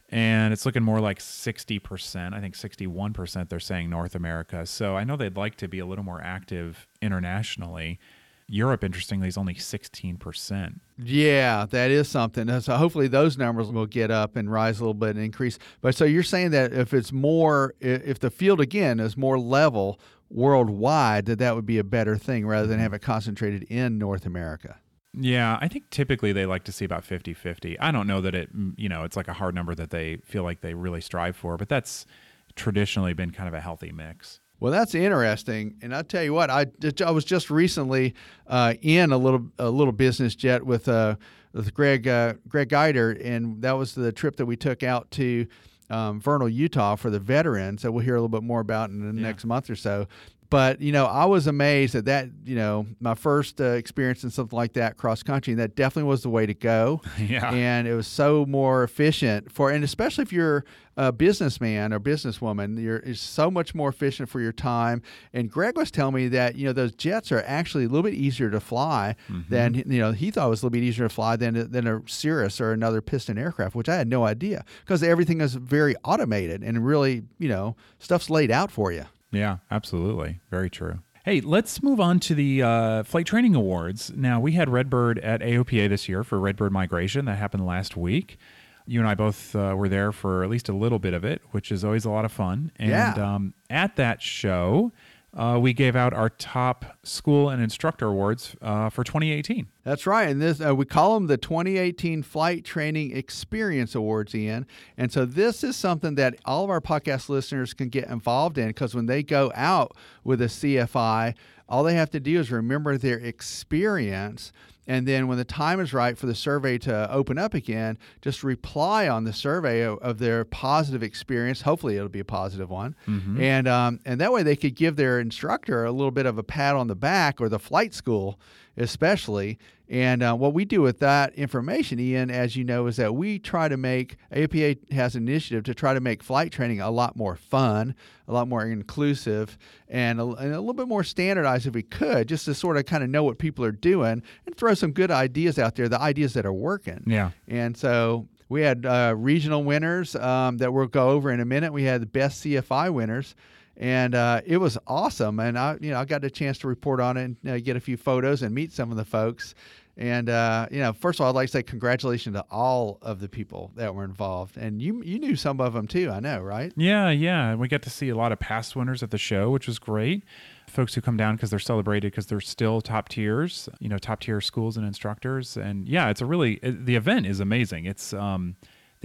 And 0.09 0.53
it's 0.53 0.67
looking 0.67 0.83
more 0.83 0.99
like 0.99 1.21
60%. 1.21 2.35
I 2.35 2.41
think 2.41 2.57
61% 2.57 3.49
they're 3.49 3.61
saying 3.61 3.89
North 3.89 4.17
America. 4.17 4.67
So 4.67 4.97
I 4.97 5.05
know 5.05 5.17
they'd 5.17 5.37
like 5.37 5.55
to 5.57 5.69
be 5.69 5.79
a 5.79 5.87
little 5.87 6.05
more 6.05 6.21
active 6.21 6.89
internationally. 7.01 8.01
Europe, 8.49 8.85
interestingly, 8.85 9.27
is 9.27 9.37
only 9.37 9.55
16%. 9.55 10.81
Yeah, 11.03 11.67
that 11.67 11.91
is 11.91 12.09
something. 12.09 12.61
So 12.61 12.77
hopefully 12.77 13.09
those 13.09 13.37
numbers 13.37 13.71
will 13.71 13.87
get 13.87 14.11
up 14.11 14.37
and 14.37 14.51
rise 14.51 14.79
a 14.79 14.83
little 14.83 14.95
bit 14.95 15.17
and 15.17 15.25
increase. 15.25 15.59
But 15.81 15.95
so 15.95 16.05
you're 16.05 16.23
saying 16.23 16.53
that 16.53 16.73
if 16.73 16.95
it's 16.95 17.13
more, 17.13 17.75
if 17.81 18.21
the 18.21 18.31
field 18.31 18.61
again 18.61 19.01
is 19.01 19.17
more 19.17 19.39
level 19.39 19.99
worldwide, 20.31 21.27
that 21.27 21.39
that 21.39 21.55
would 21.55 21.67
be 21.67 21.79
a 21.79 21.85
better 21.85 22.17
thing 22.17 22.47
rather 22.47 22.67
than 22.67 22.77
mm-hmm. 22.77 22.83
have 22.85 22.95
it 22.95 23.03
concentrated 23.03 23.65
in 23.65 23.99
North 23.99 24.27
America. 24.27 24.79
Yeah, 25.19 25.59
I 25.61 25.69
think 25.69 25.89
typically 25.91 26.33
they 26.33 26.47
like 26.47 26.65
to 26.65 26.73
see 26.73 26.85
about 26.85 27.05
50 27.05 27.33
50. 27.33 27.79
I 27.81 27.91
don't 27.91 28.07
know 28.07 28.21
that 28.21 28.35
it, 28.35 28.51
you 28.77 28.89
know, 28.89 29.05
it's 29.05 29.17
like 29.17 29.29
a 29.29 29.33
hard 29.33 29.55
number 29.55 29.75
that 29.75 29.91
they 29.91 30.19
feel 30.25 30.43
like 30.43 30.61
they 30.61 30.75
really 30.75 31.01
strive 31.01 31.37
for, 31.37 31.57
but 31.57 31.69
that's 31.69 32.05
traditionally 32.55 33.15
been 33.15 33.31
kind 33.31 33.49
of 33.49 33.55
a 33.55 33.61
healthy 33.61 33.93
mix. 33.93 34.41
Well, 34.59 34.73
that's 34.73 34.95
interesting, 34.95 35.75
and 35.83 35.95
I 35.95 36.03
tell 36.03 36.23
you 36.23 36.33
what, 36.33 36.49
I, 36.49 36.67
I 37.05 37.11
was 37.11 37.27
just 37.27 37.51
recently 37.51 38.15
uh, 38.47 38.75
in 38.81 39.13
a 39.13 39.19
little 39.19 39.51
a 39.59 39.69
little 39.69 39.93
business 39.93 40.35
jet 40.35 40.65
with 40.65 40.89
uh, 40.89 41.17
with 41.53 41.75
Greg 41.75 42.09
uh, 42.09 42.35
Greg 42.49 42.71
Geider, 42.71 43.21
and 43.23 43.61
that 43.63 43.73
was 43.73 43.95
the 43.95 44.13
trip 44.13 44.37
that 44.37 44.47
we 44.47 44.57
took 44.57 44.83
out 44.83 45.11
to 45.13 45.47
um, 45.91 46.21
Vernal, 46.21 46.49
Utah, 46.49 46.97
for 46.97 47.11
the 47.11 47.21
veterans. 47.21 47.83
That 47.83 47.93
we'll 47.93 48.05
hear 48.05 48.15
a 48.15 48.19
little 48.19 48.29
bit 48.29 48.43
more 48.43 48.61
about 48.61 48.89
in 48.91 49.07
the 49.07 49.13
next 49.13 49.45
month 49.45 49.69
or 49.69 49.77
so. 49.77 50.07
But 50.51 50.81
you 50.81 50.93
know, 50.93 51.07
I 51.07 51.25
was 51.25 51.47
amazed 51.47 51.95
at 51.95 52.05
that. 52.07 52.29
You 52.45 52.57
know, 52.57 52.87
my 53.01 53.15
first 53.15 53.61
uh, 53.61 53.65
experience 53.71 54.25
in 54.25 54.31
something 54.31 54.57
like 54.57 54.75
that 54.75 54.97
cross 54.97 55.23
country, 55.23 55.53
and 55.53 55.61
that 55.61 55.75
definitely 55.77 56.09
was 56.09 56.23
the 56.23 56.31
way 56.31 56.47
to 56.47 56.55
go. 56.55 57.01
Yeah. 57.19 57.51
and 57.51 57.89
it 57.89 57.95
was 57.95 58.07
so 58.07 58.47
more 58.47 58.85
efficient 58.85 59.51
for, 59.51 59.71
and 59.71 59.83
especially 59.83 60.23
if 60.23 60.33
you're 60.33 60.65
a 60.97 61.11
businessman 61.11 61.93
or 61.93 61.99
businesswoman, 62.01 62.81
you're 62.81 62.99
it's 62.99 63.21
so 63.21 63.51
much 63.51 63.75
more 63.75 63.89
efficient 63.89 64.29
for 64.29 64.41
your 64.41 64.53
time. 64.53 65.03
And 65.33 65.51
Greg 65.51 65.77
was 65.77 65.91
telling 65.91 66.15
me 66.15 66.29
that 66.29 66.55
you 66.57 66.65
know 66.67 66.73
those 66.73 66.93
jets 66.93 67.33
are 67.33 67.43
actually 67.47 67.85
a 67.85 67.89
little 67.89 68.03
bit 68.05 68.15
easier 68.15 68.51
to 68.51 68.61
fly 68.61 69.17
than 69.49 69.75
you 69.75 69.85
know 69.99 70.13
he 70.13 70.31
thought 70.31 70.47
it 70.47 70.51
was 70.51 70.63
a 70.63 70.67
little 70.67 70.79
bit 70.79 70.85
easier 70.85 71.09
to 71.09 71.13
fly 71.15 71.37
than 71.37 71.71
than 71.71 71.87
a 71.87 72.01
Cirrus 72.07 72.61
or 72.61 72.73
another 72.73 73.01
piston 73.01 73.37
aircraft, 73.39 73.75
which 73.75 73.89
I 73.89 73.97
had 73.97 74.09
no 74.09 74.25
idea 74.25 74.65
because 74.85 75.03
everything 75.03 75.41
is 75.41 75.55
very 75.55 75.97
automated 76.05 76.63
and 76.63 76.87
really 76.87 77.25
you 77.39 77.49
know 77.49 77.77
stuff's 77.99 78.31
laid 78.31 78.51
out 78.51 78.71
for 78.71 78.93
you. 78.93 79.07
Yeah, 79.33 79.59
absolutely. 79.71 80.41
Very 80.51 80.71
true. 80.71 81.01
Hey, 81.25 81.41
let's 81.41 81.83
move 81.83 81.99
on 82.01 82.21
to 82.21 82.35
the 82.37 82.63
uh, 82.63 83.03
Flight 83.03 83.27
Training 83.27 83.55
Awards. 83.57 84.13
Now, 84.15 84.39
we 84.39 84.53
had 84.53 84.69
Redbird 84.69 85.19
at 85.19 85.41
AOPA 85.41 85.89
this 85.89 86.09
year 86.09 86.23
for 86.23 86.39
Redbird 86.39 86.71
Migration. 86.73 87.25
That 87.25 87.37
happened 87.39 87.67
last 87.67 87.97
week. 87.97 88.39
You 88.87 89.01
and 89.01 89.09
I 89.09 89.17
both 89.17 89.57
uh, 89.57 89.75
were 89.77 89.89
there 89.89 90.13
for 90.13 90.45
at 90.45 90.51
least 90.51 90.69
a 90.69 90.73
little 90.73 91.01
bit 91.01 91.13
of 91.15 91.25
it, 91.25 91.43
which 91.51 91.73
is 91.73 91.85
always 91.85 92.05
a 92.05 92.11
lot 92.11 92.25
of 92.25 92.31
fun. 92.31 92.71
And 92.77 92.91
Yeah. 92.91 93.15
um, 93.15 93.55
at 93.69 93.97
that 93.97 94.23
show, 94.23 94.93
uh, 95.37 95.59
we 95.61 95.75
gave 95.75 95.95
out 95.95 96.15
our 96.15 96.31
top 96.31 96.97
school 97.03 97.51
and 97.51 97.63
instructor 97.63 98.07
awards 98.07 98.57
uh, 98.63 98.89
for 98.89 99.05
2018. 99.05 99.69
That's 99.85 100.07
right, 100.07 100.29
and 100.29 100.41
this 100.41 100.61
uh, 100.61 100.75
we 100.75 100.87
call 100.87 101.15
them 101.15 101.27
the 101.27 101.37
2018 101.37 102.23
Flight 102.23 102.65
Training 102.65 103.15
Experience 103.15 103.95
Awards, 103.95 104.35
Ian. 104.35 104.67
And 104.97 105.13
so 105.13 105.27
this 105.27 105.63
is 105.63 105.77
something 105.77 106.15
that 106.15 106.37
all 106.47 106.65
of 106.65 106.71
our 106.71 106.81
podcast 106.81 107.29
listeners 107.29 107.75
can 107.75 107.91
get 107.91 108.09
involved 108.09 108.57
in 108.57 108.69
because 108.69 108.95
when 108.95 109.07
they 109.07 109.23
go 109.23 109.53
out 109.55 109.95
with 110.25 110.41
a 110.41 110.47
CFI, 110.47 111.35
all 111.69 111.85
they 111.85 111.95
have 111.95 112.11
to 112.11 112.21
do 112.21 112.41
is 112.41 112.51
remember 112.51 112.97
their 112.97 113.19
experience. 113.19 114.53
And 114.87 115.07
then 115.07 115.27
when 115.27 115.37
the 115.39 115.45
time 115.45 115.81
is 115.81 115.93
right 115.93 116.17
for 116.17 116.27
the 116.27 116.35
survey 116.35 116.79
to 116.79 117.11
open 117.11 117.39
up 117.39 117.55
again, 117.55 117.99
just 118.23 118.45
reply 118.45 119.09
on 119.09 119.25
the 119.25 119.33
survey 119.33 119.83
of, 119.83 119.99
of 119.99 120.19
their 120.19 120.45
positive 120.45 121.03
experience. 121.03 121.63
Hopefully, 121.63 121.97
it'll 121.97 122.09
be 122.09 122.21
a 122.21 122.25
positive 122.25 122.71
one, 122.71 122.95
and 123.41 123.67
um, 123.67 124.01
and 124.05 124.21
that 124.21 124.33
way 124.33 124.43
they 124.43 124.57
could 124.57 124.75
give 124.77 124.97
their 124.97 125.19
instructor 125.19 125.85
a 125.85 125.93
little 125.93 126.11
bit 126.13 126.27
of 126.27 126.39
a 126.39 126.43
pat 126.43 126.77
on 126.77 126.87
the 126.87 126.95
back 126.97 127.41
or 127.41 127.49
the 127.49 127.59
flight 127.59 127.95
school 127.95 128.39
especially. 128.79 129.59
And 129.89 130.23
uh, 130.23 130.35
what 130.35 130.53
we 130.53 130.65
do 130.65 130.83
with 130.83 130.99
that 130.99 131.35
information, 131.35 132.01
Ian, 132.01 132.31
as 132.31 132.57
you 132.57 132.65
know, 132.65 132.87
is 132.87 132.97
that 132.97 133.15
we 133.15 133.39
try 133.39 133.69
to 133.69 133.77
make 133.77 134.17
AOPA 134.33 134.93
has 134.93 135.15
an 135.15 135.29
initiative 135.29 135.65
to 135.65 135.75
try 135.75 135.95
to 135.95 136.01
make 136.01 136.23
flight 136.23 136.51
training 136.51 136.81
a 136.81 136.91
lot 136.91 137.17
more 137.17 137.37
fun, 137.37 137.95
a 138.27 138.33
lot 138.33 138.49
more 138.49 138.65
inclusive, 138.65 139.57
and 139.89 140.21
a, 140.21 140.25
and 140.25 140.53
a 140.53 140.59
little 140.59 140.75
bit 140.75 140.89
more 140.89 141.05
standardized 141.05 141.67
if 141.67 141.75
we 141.75 141.83
could, 141.83 142.29
just 142.29 142.47
to 142.47 142.55
sort 142.55 142.77
of 142.77 142.87
kind 142.87 143.05
of 143.05 143.11
know 143.11 143.23
what 143.23 143.39
people 143.39 143.65
are 143.65 143.73
doing 143.73 144.23
and 144.45 144.57
throw 144.57 144.75
some 144.75 144.91
good 144.91 145.11
ideas 145.11 145.59
out 145.59 145.77
there, 145.77 145.89
the 145.89 146.01
ideas 146.01 146.35
that 146.35 146.45
are 146.45 146.53
working. 146.53 147.05
Yeah. 147.07 147.31
And 147.47 147.77
so 147.77 148.27
we 148.49 148.63
had 148.63 148.85
uh, 148.87 149.15
regional 149.17 149.63
winners 149.63 150.17
um, 150.17 150.59
that 150.59 150.73
we'll 150.73 150.87
go 150.87 151.11
over 151.11 151.31
in 151.31 151.41
a 151.41 151.45
minute. 151.45 151.73
We 151.73 151.85
had 151.85 152.03
the 152.03 152.07
best 152.07 152.45
CFI 152.45 152.93
winners, 152.93 153.35
and 153.77 154.15
uh, 154.15 154.41
it 154.47 154.57
was 154.57 154.79
awesome. 154.87 155.39
And 155.41 155.59
I, 155.59 155.77
you 155.81 155.91
know, 155.91 156.01
I 156.01 156.05
got 156.05 156.25
a 156.25 156.31
chance 156.31 156.59
to 156.59 156.69
report 156.69 157.01
on 157.01 157.17
it 157.17 157.25
and 157.25 157.37
uh, 157.49 157.59
get 157.61 157.77
a 157.77 157.81
few 157.81 157.97
photos 157.97 158.43
and 158.43 158.55
meet 158.55 158.73
some 158.73 158.91
of 158.91 158.97
the 158.97 159.05
folks. 159.05 159.55
And 159.99 160.29
uh, 160.29 160.67
you 160.71 160.81
know, 160.81 160.93
first 160.93 161.19
of 161.19 161.25
all, 161.25 161.31
I'd 161.31 161.35
like 161.35 161.49
to 161.49 161.53
say 161.53 161.63
congratulations 161.63 162.37
to 162.37 162.45
all 162.51 162.99
of 163.01 163.19
the 163.21 163.29
people 163.29 163.73
that 163.77 163.95
were 163.95 164.05
involved. 164.05 164.59
And 164.59 164.81
you, 164.81 165.03
you 165.03 165.19
knew 165.19 165.37
some 165.37 165.59
of 165.61 165.73
them 165.73 165.87
too. 165.87 166.11
I 166.11 166.21
know, 166.21 166.41
right? 166.41 166.73
Yeah, 166.77 167.11
yeah. 167.11 167.51
And 167.51 167.61
we 167.61 167.69
got 167.69 167.83
to 167.83 167.91
see 167.91 168.11
a 168.11 168.15
lot 168.15 168.31
of 168.31 168.39
past 168.39 168.77
winners 168.77 169.03
at 169.03 169.11
the 169.11 169.19
show, 169.19 169.51
which 169.51 169.67
was 169.67 169.79
great. 169.79 170.23
Folks 170.69 170.95
who 170.95 171.01
come 171.01 171.17
down 171.17 171.37
because 171.37 171.49
they're 171.49 171.59
celebrated 171.59 172.13
because 172.13 172.27
they're 172.27 172.41
still 172.41 172.83
top 172.83 173.09
tiers, 173.09 173.69
you 173.79 173.89
know, 173.89 173.99
top 173.99 174.21
tier 174.21 174.41
schools 174.41 174.77
and 174.77 174.87
instructors. 174.87 175.57
And 175.57 175.89
yeah, 175.89 176.11
it's 176.11 176.21
a 176.21 176.27
really 176.27 176.55
it, 176.63 176.85
the 176.85 176.97
event 176.97 177.27
is 177.27 177.41
amazing. 177.41 177.87
It's 177.87 178.13
um, 178.13 178.57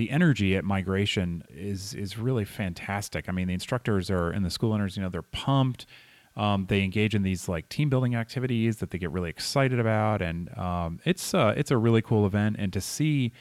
the 0.01 0.09
energy 0.09 0.55
at 0.55 0.65
migration 0.65 1.43
is 1.47 1.93
is 1.93 2.17
really 2.17 2.43
fantastic. 2.43 3.29
I 3.29 3.31
mean, 3.31 3.47
the 3.47 3.53
instructors 3.53 4.09
are 4.09 4.31
and 4.31 4.43
the 4.43 4.49
school 4.49 4.73
owners, 4.73 4.97
you 4.97 5.03
know, 5.03 5.09
they're 5.09 5.21
pumped. 5.21 5.85
Um, 6.35 6.65
they 6.67 6.81
engage 6.81 7.13
in 7.13 7.21
these 7.21 7.47
like 7.47 7.69
team 7.69 7.87
building 7.87 8.15
activities 8.15 8.77
that 8.77 8.89
they 8.89 8.97
get 8.97 9.11
really 9.11 9.29
excited 9.29 9.79
about, 9.79 10.23
and 10.23 10.57
um, 10.57 10.99
it's 11.05 11.35
uh, 11.35 11.53
it's 11.55 11.69
a 11.69 11.77
really 11.77 12.01
cool 12.01 12.25
event. 12.25 12.55
And 12.57 12.73
to 12.73 12.81
see 12.81 13.31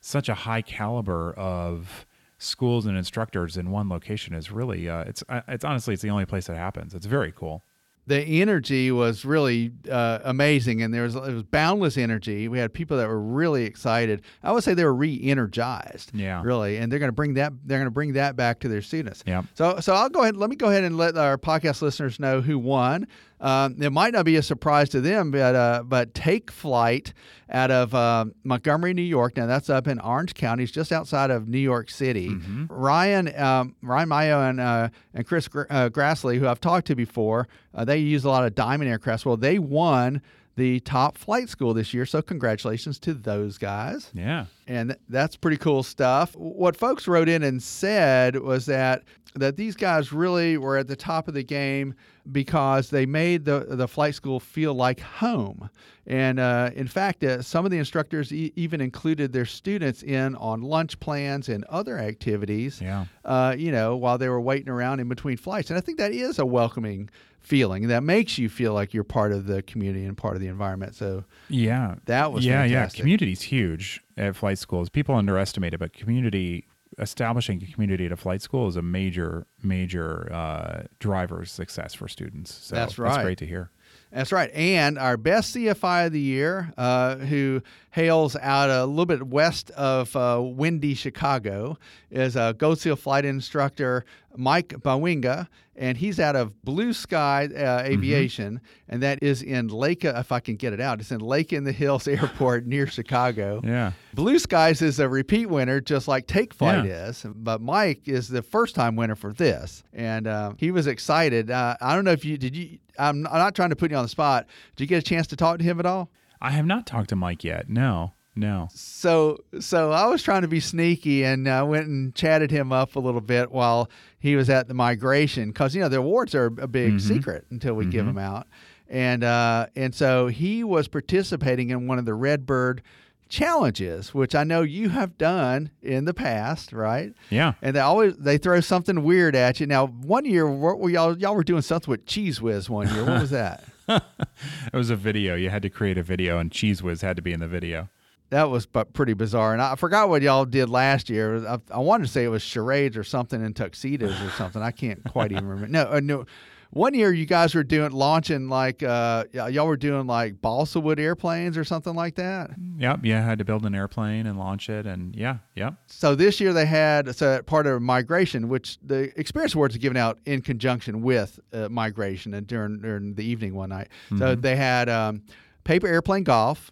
such 0.00 0.30
a 0.30 0.34
high 0.34 0.62
caliber 0.62 1.34
of 1.34 2.06
schools 2.38 2.86
and 2.86 2.96
instructors 2.96 3.58
in 3.58 3.70
one 3.70 3.90
location 3.90 4.34
is 4.34 4.50
really 4.50 4.88
uh, 4.88 5.00
it's 5.00 5.22
uh, 5.28 5.42
it's 5.48 5.66
honestly 5.66 5.92
it's 5.92 6.02
the 6.02 6.08
only 6.08 6.24
place 6.24 6.46
that 6.46 6.56
happens. 6.56 6.94
It's 6.94 7.04
very 7.04 7.30
cool 7.30 7.62
the 8.06 8.20
energy 8.40 8.92
was 8.92 9.24
really 9.24 9.72
uh, 9.90 10.20
amazing, 10.24 10.82
and 10.82 10.94
there 10.94 11.02
was 11.02 11.16
it 11.16 11.32
was 11.32 11.42
boundless 11.42 11.98
energy. 11.98 12.48
We 12.48 12.58
had 12.58 12.72
people 12.72 12.96
that 12.98 13.08
were 13.08 13.20
really 13.20 13.64
excited. 13.64 14.22
I 14.42 14.52
would 14.52 14.62
say 14.62 14.74
they 14.74 14.84
were 14.84 14.94
re-energized. 14.94 16.14
Yeah, 16.14 16.42
really, 16.44 16.76
and 16.76 16.90
they're 16.90 17.00
going 17.00 17.08
to 17.08 17.14
bring 17.14 17.34
that 17.34 17.52
they're 17.64 17.78
going 17.78 17.86
to 17.86 17.90
bring 17.90 18.12
that 18.12 18.36
back 18.36 18.60
to 18.60 18.68
their 18.68 18.82
students. 18.82 19.24
Yeah. 19.26 19.42
So 19.54 19.80
so 19.80 19.94
I'll 19.94 20.08
go 20.08 20.22
ahead. 20.22 20.36
Let 20.36 20.50
me 20.50 20.56
go 20.56 20.68
ahead 20.68 20.84
and 20.84 20.96
let 20.96 21.16
our 21.16 21.36
podcast 21.36 21.82
listeners 21.82 22.20
know 22.20 22.40
who 22.40 22.58
won. 22.58 23.08
Um, 23.40 23.80
it 23.82 23.90
might 23.90 24.12
not 24.14 24.24
be 24.24 24.36
a 24.36 24.42
surprise 24.42 24.88
to 24.90 25.00
them, 25.00 25.30
but 25.30 25.54
uh, 25.54 25.82
but 25.84 26.14
Take 26.14 26.50
Flight 26.50 27.12
out 27.50 27.70
of 27.70 27.94
uh, 27.94 28.26
Montgomery, 28.44 28.94
New 28.94 29.02
York. 29.02 29.36
Now 29.36 29.46
that's 29.46 29.68
up 29.68 29.86
in 29.86 30.00
Orange 30.00 30.34
County, 30.34 30.62
it's 30.62 30.72
just 30.72 30.90
outside 30.90 31.30
of 31.30 31.46
New 31.46 31.58
York 31.58 31.90
City. 31.90 32.30
Mm-hmm. 32.30 32.66
Ryan 32.68 33.40
um, 33.40 33.76
Ryan 33.82 34.08
Mayo 34.08 34.40
and 34.42 34.60
uh, 34.60 34.88
and 35.12 35.26
Chris 35.26 35.48
Gr- 35.48 35.64
uh, 35.68 35.90
Grassley, 35.90 36.38
who 36.38 36.48
I've 36.48 36.60
talked 36.60 36.86
to 36.88 36.94
before, 36.94 37.46
uh, 37.74 37.84
they 37.84 37.98
use 37.98 38.24
a 38.24 38.30
lot 38.30 38.44
of 38.44 38.54
Diamond 38.54 38.90
aircrafts. 38.90 39.26
Well, 39.26 39.36
they 39.36 39.58
won 39.58 40.22
the 40.56 40.80
top 40.80 41.18
flight 41.18 41.48
school 41.48 41.74
this 41.74 41.92
year. 41.92 42.06
So 42.06 42.22
congratulations 42.22 42.98
to 43.00 43.14
those 43.14 43.58
guys. 43.58 44.10
Yeah. 44.14 44.46
And 44.66 44.96
that's 45.08 45.36
pretty 45.36 45.58
cool 45.58 45.82
stuff. 45.82 46.34
What 46.34 46.76
folks 46.76 47.06
wrote 47.06 47.28
in 47.28 47.42
and 47.42 47.62
said 47.62 48.36
was 48.36 48.66
that 48.66 49.04
that 49.34 49.56
these 49.56 49.76
guys 49.76 50.14
really 50.14 50.56
were 50.56 50.78
at 50.78 50.86
the 50.86 50.96
top 50.96 51.28
of 51.28 51.34
the 51.34 51.42
game 51.42 51.94
because 52.32 52.88
they 52.88 53.04
made 53.04 53.44
the 53.44 53.66
the 53.68 53.86
flight 53.86 54.14
school 54.14 54.40
feel 54.40 54.74
like 54.74 54.98
home. 54.98 55.68
And 56.06 56.40
uh, 56.40 56.70
in 56.74 56.86
fact, 56.86 57.22
uh, 57.22 57.42
some 57.42 57.64
of 57.64 57.70
the 57.70 57.78
instructors 57.78 58.32
e- 58.32 58.52
even 58.56 58.80
included 58.80 59.32
their 59.32 59.44
students 59.44 60.02
in 60.02 60.36
on 60.36 60.62
lunch 60.62 60.98
plans 61.00 61.48
and 61.48 61.64
other 61.64 61.98
activities. 61.98 62.80
Yeah. 62.80 63.04
Uh, 63.24 63.54
you 63.58 63.72
know, 63.72 63.96
while 63.96 64.16
they 64.16 64.28
were 64.28 64.40
waiting 64.40 64.70
around 64.70 65.00
in 65.00 65.08
between 65.08 65.36
flights, 65.36 65.68
and 65.70 65.76
I 65.76 65.80
think 65.80 65.98
that 65.98 66.12
is 66.12 66.38
a 66.38 66.46
welcoming 66.46 67.10
feeling 67.46 67.86
that 67.86 68.02
makes 68.02 68.38
you 68.38 68.48
feel 68.48 68.74
like 68.74 68.92
you're 68.92 69.04
part 69.04 69.30
of 69.30 69.46
the 69.46 69.62
community 69.62 70.04
and 70.04 70.16
part 70.16 70.34
of 70.34 70.40
the 70.40 70.48
environment. 70.48 70.96
So 70.96 71.24
yeah, 71.48 71.94
that 72.06 72.32
was 72.32 72.44
yeah, 72.44 72.62
fantastic. 72.62 72.98
yeah. 72.98 73.02
Community's 73.02 73.42
huge 73.42 74.02
at 74.16 74.34
flight 74.34 74.58
schools. 74.58 74.88
People 74.88 75.14
underestimate 75.14 75.72
it, 75.72 75.78
but 75.78 75.92
community 75.92 76.66
establishing 76.98 77.62
a 77.62 77.72
community 77.72 78.06
at 78.06 78.12
a 78.12 78.16
flight 78.16 78.42
school 78.42 78.66
is 78.66 78.74
a 78.74 78.82
major, 78.82 79.46
major 79.62 80.32
uh, 80.32 80.82
driver 80.98 81.42
of 81.42 81.48
success 81.48 81.94
for 81.94 82.08
students. 82.08 82.52
So 82.52 82.74
that's 82.74 82.98
right. 82.98 83.10
That's 83.10 83.22
great 83.22 83.38
to 83.38 83.46
hear. 83.46 83.70
That's 84.10 84.32
right. 84.32 84.50
And 84.52 84.98
our 84.98 85.16
best 85.16 85.54
CFI 85.54 86.06
of 86.06 86.12
the 86.12 86.20
year, 86.20 86.72
uh, 86.76 87.16
who 87.16 87.62
hails 87.96 88.36
out 88.42 88.68
a 88.68 88.84
little 88.84 89.06
bit 89.06 89.26
west 89.26 89.70
of 89.70 90.14
uh, 90.14 90.38
windy 90.38 90.92
Chicago, 90.92 91.78
is 92.10 92.36
a 92.36 92.54
Gold 92.56 92.78
Seal 92.78 92.94
flight 92.94 93.24
instructor, 93.24 94.04
Mike 94.36 94.68
Bawinga. 94.68 95.48
And 95.78 95.96
he's 95.96 96.20
out 96.20 96.36
of 96.36 96.62
Blue 96.62 96.94
Sky 96.94 97.48
uh, 97.54 97.82
Aviation, 97.84 98.56
mm-hmm. 98.56 98.94
and 98.94 99.02
that 99.02 99.22
is 99.22 99.42
in 99.42 99.68
Lake, 99.68 100.06
if 100.06 100.32
I 100.32 100.40
can 100.40 100.56
get 100.56 100.72
it 100.72 100.80
out, 100.80 101.00
it's 101.00 101.10
in 101.10 101.20
Lake 101.20 101.52
in 101.52 101.64
the 101.64 101.72
Hills 101.72 102.08
Airport 102.08 102.66
near 102.66 102.86
Chicago. 102.86 103.60
Yeah. 103.62 103.92
Blue 104.14 104.38
Skies 104.38 104.80
is 104.80 105.00
a 105.00 105.08
repeat 105.08 105.46
winner, 105.46 105.82
just 105.82 106.08
like 106.08 106.26
Take 106.26 106.54
Flight 106.54 106.86
yeah. 106.86 107.08
is. 107.08 107.26
But 107.34 107.60
Mike 107.60 108.08
is 108.08 108.28
the 108.28 108.42
first 108.42 108.74
time 108.74 108.96
winner 108.96 109.16
for 109.16 109.34
this. 109.34 109.84
And 109.92 110.26
uh, 110.26 110.52
he 110.56 110.70
was 110.70 110.86
excited. 110.86 111.50
Uh, 111.50 111.76
I 111.80 111.94
don't 111.94 112.04
know 112.04 112.12
if 112.12 112.24
you 112.24 112.38
did 112.38 112.56
you, 112.56 112.78
I'm 112.98 113.22
not 113.22 113.54
trying 113.54 113.70
to 113.70 113.76
put 113.76 113.90
you 113.90 113.96
on 113.98 114.04
the 114.04 114.08
spot. 114.08 114.46
Did 114.76 114.84
you 114.84 114.88
get 114.88 114.98
a 114.98 115.02
chance 115.02 115.26
to 115.28 115.36
talk 115.36 115.58
to 115.58 115.64
him 115.64 115.78
at 115.78 115.86
all? 115.86 116.10
I 116.40 116.50
have 116.50 116.66
not 116.66 116.86
talked 116.86 117.10
to 117.10 117.16
Mike 117.16 117.44
yet. 117.44 117.68
No. 117.68 118.12
No. 118.36 118.68
So 118.74 119.38
so 119.60 119.92
I 119.92 120.06
was 120.06 120.22
trying 120.22 120.42
to 120.42 120.48
be 120.48 120.60
sneaky 120.60 121.24
and 121.24 121.48
uh, 121.48 121.64
went 121.66 121.86
and 121.86 122.14
chatted 122.14 122.50
him 122.50 122.70
up 122.70 122.94
a 122.94 123.00
little 123.00 123.22
bit 123.22 123.50
while 123.50 123.88
he 124.18 124.36
was 124.36 124.50
at 124.50 124.68
the 124.68 124.74
migration 124.74 125.48
because 125.48 125.74
you 125.74 125.80
know 125.80 125.88
the 125.88 125.96
awards 125.96 126.34
are 126.34 126.46
a 126.46 126.68
big 126.68 126.94
mm-hmm. 126.94 126.98
secret 126.98 127.46
until 127.50 127.74
we 127.74 127.84
mm-hmm. 127.84 127.92
give 127.92 128.04
them 128.04 128.18
out, 128.18 128.46
and 128.88 129.24
uh, 129.24 129.68
and 129.74 129.94
so 129.94 130.26
he 130.26 130.62
was 130.62 130.86
participating 130.86 131.70
in 131.70 131.86
one 131.86 131.98
of 131.98 132.04
the 132.04 132.12
Redbird 132.12 132.82
challenges, 133.28 134.14
which 134.14 134.34
I 134.34 134.44
know 134.44 134.62
you 134.62 134.90
have 134.90 135.16
done 135.18 135.70
in 135.82 136.04
the 136.04 136.14
past, 136.14 136.72
right? 136.72 137.12
Yeah. 137.30 137.54
And 137.62 137.74
they 137.74 137.80
always 137.80 138.16
they 138.16 138.38
throw 138.38 138.60
something 138.60 139.02
weird 139.02 139.34
at 139.34 139.60
you. 139.60 139.66
Now, 139.66 139.86
one 139.86 140.26
year 140.26 140.46
y'all 140.46 141.16
y'all 141.16 141.34
were 141.34 141.44
doing 141.44 141.62
something 141.62 141.90
with 141.90 142.06
cheese 142.06 142.40
Whiz 142.40 142.68
one 142.68 142.92
year. 142.94 143.04
What 143.04 143.20
was 143.20 143.30
that? 143.30 143.64
it 143.88 144.72
was 144.72 144.90
a 144.90 144.96
video. 144.96 145.34
You 145.34 145.50
had 145.50 145.62
to 145.62 145.70
create 145.70 145.98
a 145.98 146.02
video, 146.02 146.38
and 146.38 146.50
Cheese 146.50 146.82
Whiz 146.82 147.02
had 147.02 147.16
to 147.16 147.22
be 147.22 147.32
in 147.32 147.40
the 147.40 147.48
video 147.48 147.88
that 148.30 148.50
was 148.50 148.66
but 148.66 148.92
pretty 148.92 149.14
bizarre. 149.14 149.52
And 149.52 149.62
I 149.62 149.76
forgot 149.76 150.08
what 150.08 150.22
y'all 150.22 150.44
did 150.44 150.68
last 150.68 151.08
year. 151.08 151.46
I, 151.46 151.58
I, 151.70 151.78
wanted 151.78 152.06
to 152.06 152.12
say 152.12 152.24
it 152.24 152.28
was 152.28 152.42
charades 152.42 152.96
or 152.96 153.04
something 153.04 153.44
in 153.44 153.54
tuxedos 153.54 154.20
or 154.20 154.30
something. 154.30 154.62
I 154.62 154.72
can't 154.72 155.02
quite 155.04 155.32
even 155.32 155.46
remember. 155.46 155.68
No, 155.68 155.90
uh, 155.90 156.00
no. 156.00 156.26
One 156.70 156.94
year 156.94 157.12
you 157.12 157.26
guys 157.26 157.54
were 157.54 157.64
doing 157.64 157.92
launching 157.92 158.48
like 158.48 158.82
uh, 158.82 159.24
y'all 159.32 159.66
were 159.66 159.76
doing 159.76 160.06
like 160.06 160.40
balsa 160.40 160.80
wood 160.80 161.00
airplanes 161.00 161.56
or 161.56 161.64
something 161.64 161.94
like 161.94 162.16
that. 162.16 162.50
Yep, 162.78 163.00
yeah, 163.04 163.18
I 163.18 163.22
had 163.22 163.38
to 163.38 163.44
build 163.44 163.64
an 163.64 163.74
airplane 163.74 164.26
and 164.26 164.38
launch 164.38 164.68
it, 164.68 164.86
and 164.86 165.14
yeah, 165.14 165.38
yep. 165.54 165.74
So 165.86 166.14
this 166.14 166.40
year 166.40 166.52
they 166.52 166.66
had 166.66 167.14
so 167.14 167.42
part 167.42 167.66
of 167.66 167.80
migration, 167.82 168.48
which 168.48 168.78
the 168.82 169.18
experience 169.18 169.54
awards 169.54 169.76
are 169.76 169.78
given 169.78 169.96
out 169.96 170.18
in 170.26 170.42
conjunction 170.42 171.02
with 171.02 171.38
uh, 171.52 171.68
migration 171.68 172.34
and 172.34 172.46
during 172.46 172.80
during 172.80 173.14
the 173.14 173.24
evening 173.24 173.54
one 173.54 173.70
night. 173.70 173.88
Mm-hmm. 174.06 174.18
So 174.18 174.34
they 174.34 174.56
had 174.56 174.88
um, 174.88 175.22
paper 175.64 175.86
airplane 175.86 176.24
golf 176.24 176.70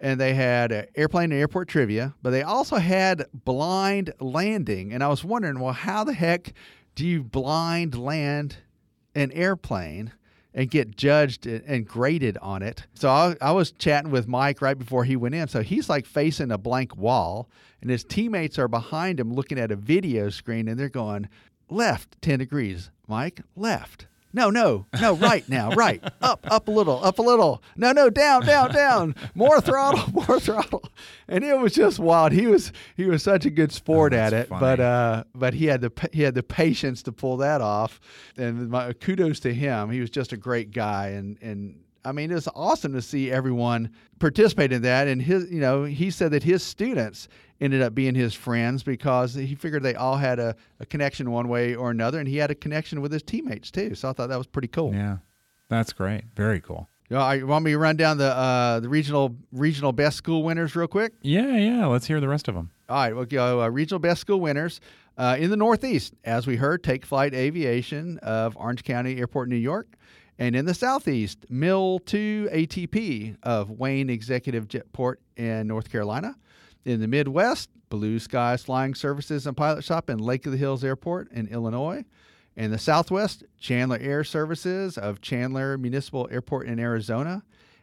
and 0.00 0.20
they 0.20 0.34
had 0.34 0.72
uh, 0.72 0.82
airplane 0.94 1.32
and 1.32 1.40
airport 1.40 1.68
trivia, 1.68 2.14
but 2.22 2.30
they 2.30 2.42
also 2.42 2.76
had 2.76 3.26
blind 3.32 4.12
landing. 4.20 4.92
And 4.92 5.02
I 5.02 5.08
was 5.08 5.24
wondering, 5.24 5.58
well, 5.58 5.72
how 5.72 6.04
the 6.04 6.12
heck 6.12 6.52
do 6.94 7.06
you 7.06 7.22
blind 7.22 7.98
land 7.98 8.56
an 9.16 9.32
airplane 9.32 10.12
and 10.54 10.70
get 10.70 10.96
judged 10.96 11.46
and 11.46 11.86
graded 11.86 12.38
on 12.38 12.62
it? 12.62 12.86
So 12.94 13.08
I, 13.08 13.36
I 13.40 13.52
was 13.52 13.72
chatting 13.72 14.10
with 14.10 14.28
Mike 14.28 14.62
right 14.62 14.78
before 14.78 15.04
he 15.04 15.16
went 15.16 15.34
in. 15.34 15.48
So 15.48 15.62
he's 15.62 15.88
like 15.88 16.06
facing 16.06 16.52
a 16.52 16.58
blank 16.58 16.96
wall, 16.96 17.48
and 17.80 17.90
his 17.90 18.04
teammates 18.04 18.58
are 18.58 18.68
behind 18.68 19.18
him 19.18 19.34
looking 19.34 19.58
at 19.58 19.72
a 19.72 19.76
video 19.76 20.30
screen, 20.30 20.68
and 20.68 20.78
they're 20.78 20.88
going, 20.88 21.28
left 21.68 22.22
10 22.22 22.38
degrees, 22.38 22.90
Mike, 23.08 23.40
left 23.56 24.06
no, 24.36 24.50
no, 24.50 24.84
no, 25.00 25.14
right 25.14 25.48
now, 25.48 25.70
right. 25.70 26.04
Up, 26.20 26.46
up 26.50 26.68
a 26.68 26.70
little, 26.70 27.02
up 27.02 27.18
a 27.18 27.22
little. 27.22 27.62
No, 27.74 27.92
no, 27.92 28.10
down, 28.10 28.44
down, 28.44 28.70
down. 28.70 29.14
More 29.34 29.62
throttle, 29.62 30.12
more 30.12 30.38
throttle. 30.38 30.84
And 31.26 31.42
it 31.42 31.58
was 31.58 31.72
just 31.72 31.98
wild. 31.98 32.32
He 32.32 32.46
was 32.46 32.70
he 32.98 33.06
was 33.06 33.22
such 33.22 33.46
a 33.46 33.50
good 33.50 33.72
sport 33.72 34.12
oh, 34.12 34.18
at 34.18 34.34
it, 34.34 34.48
funny. 34.48 34.60
but 34.60 34.78
uh, 34.78 35.24
but 35.34 35.54
he 35.54 35.64
had 35.64 35.80
the 35.80 36.10
he 36.12 36.20
had 36.20 36.34
the 36.34 36.42
patience 36.42 37.02
to 37.04 37.12
pull 37.12 37.38
that 37.38 37.62
off. 37.62 37.98
And 38.36 38.68
my 38.68 38.92
kudos 38.92 39.40
to 39.40 39.54
him. 39.54 39.90
He 39.90 40.00
was 40.00 40.10
just 40.10 40.34
a 40.34 40.36
great 40.36 40.70
guy, 40.70 41.08
and 41.08 41.38
and 41.40 41.85
I 42.06 42.12
mean, 42.12 42.30
it's 42.30 42.48
awesome 42.54 42.92
to 42.92 43.02
see 43.02 43.30
everyone 43.30 43.90
participate 44.20 44.72
in 44.72 44.82
that. 44.82 45.08
And 45.08 45.20
his, 45.20 45.50
you 45.50 45.60
know, 45.60 45.84
he 45.84 46.10
said 46.10 46.30
that 46.30 46.44
his 46.44 46.62
students 46.62 47.28
ended 47.60 47.82
up 47.82 47.94
being 47.94 48.14
his 48.14 48.32
friends 48.32 48.82
because 48.82 49.34
he 49.34 49.54
figured 49.54 49.82
they 49.82 49.94
all 49.94 50.16
had 50.16 50.38
a, 50.38 50.54
a 50.78 50.86
connection 50.86 51.30
one 51.30 51.48
way 51.48 51.74
or 51.74 51.90
another, 51.90 52.20
and 52.20 52.28
he 52.28 52.36
had 52.36 52.50
a 52.50 52.54
connection 52.54 53.00
with 53.00 53.12
his 53.12 53.22
teammates 53.22 53.70
too. 53.70 53.94
So 53.94 54.08
I 54.08 54.12
thought 54.12 54.28
that 54.28 54.38
was 54.38 54.46
pretty 54.46 54.68
cool. 54.68 54.94
Yeah, 54.94 55.18
that's 55.68 55.92
great. 55.92 56.24
Very 56.36 56.60
cool. 56.60 56.88
You, 57.08 57.16
know, 57.16 57.30
you 57.32 57.46
want 57.46 57.64
me 57.64 57.72
to 57.72 57.78
run 57.78 57.96
down 57.96 58.18
the 58.18 58.34
uh, 58.36 58.80
the 58.80 58.88
regional 58.88 59.36
regional 59.52 59.92
best 59.92 60.16
school 60.16 60.42
winners 60.42 60.76
real 60.76 60.88
quick? 60.88 61.12
Yeah, 61.22 61.56
yeah. 61.56 61.86
Let's 61.86 62.06
hear 62.06 62.20
the 62.20 62.28
rest 62.28 62.48
of 62.48 62.54
them. 62.54 62.70
All 62.88 62.96
right, 62.96 63.14
we'll 63.14 63.24
go 63.24 63.62
uh, 63.62 63.68
regional 63.68 63.98
best 63.98 64.20
school 64.20 64.40
winners. 64.40 64.80
Uh, 65.18 65.36
in 65.38 65.48
the 65.48 65.56
Northeast, 65.56 66.12
as 66.24 66.46
we 66.46 66.56
heard, 66.56 66.84
Take 66.84 67.06
Flight 67.06 67.32
Aviation 67.32 68.18
of 68.18 68.56
Orange 68.56 68.84
County 68.84 69.18
Airport, 69.18 69.48
New 69.48 69.56
York. 69.56 69.96
And 70.38 70.54
in 70.54 70.66
the 70.66 70.74
Southeast, 70.74 71.46
Mill 71.48 71.98
2 72.00 72.50
ATP 72.52 73.36
of 73.42 73.70
Wayne 73.70 74.10
Executive 74.10 74.68
Jetport 74.68 75.16
in 75.36 75.66
North 75.66 75.90
Carolina. 75.90 76.36
In 76.84 77.00
the 77.00 77.08
Midwest, 77.08 77.70
Blue 77.88 78.18
Skies 78.18 78.62
Flying 78.62 78.94
Services 78.94 79.46
and 79.46 79.56
Pilot 79.56 79.82
Shop 79.82 80.10
in 80.10 80.18
Lake 80.18 80.46
of 80.46 80.52
the 80.52 80.58
Hills 80.58 80.84
Airport 80.84 81.32
in 81.32 81.48
Illinois. 81.48 82.04
In 82.54 82.70
the 82.70 82.78
Southwest, 82.78 83.44
Chandler 83.58 83.98
Air 84.00 84.24
Services 84.24 84.96
of 84.96 85.20
Chandler 85.20 85.78
Municipal 85.78 86.28
Airport 86.30 86.66
in 86.66 86.78
Arizona. 86.78 87.42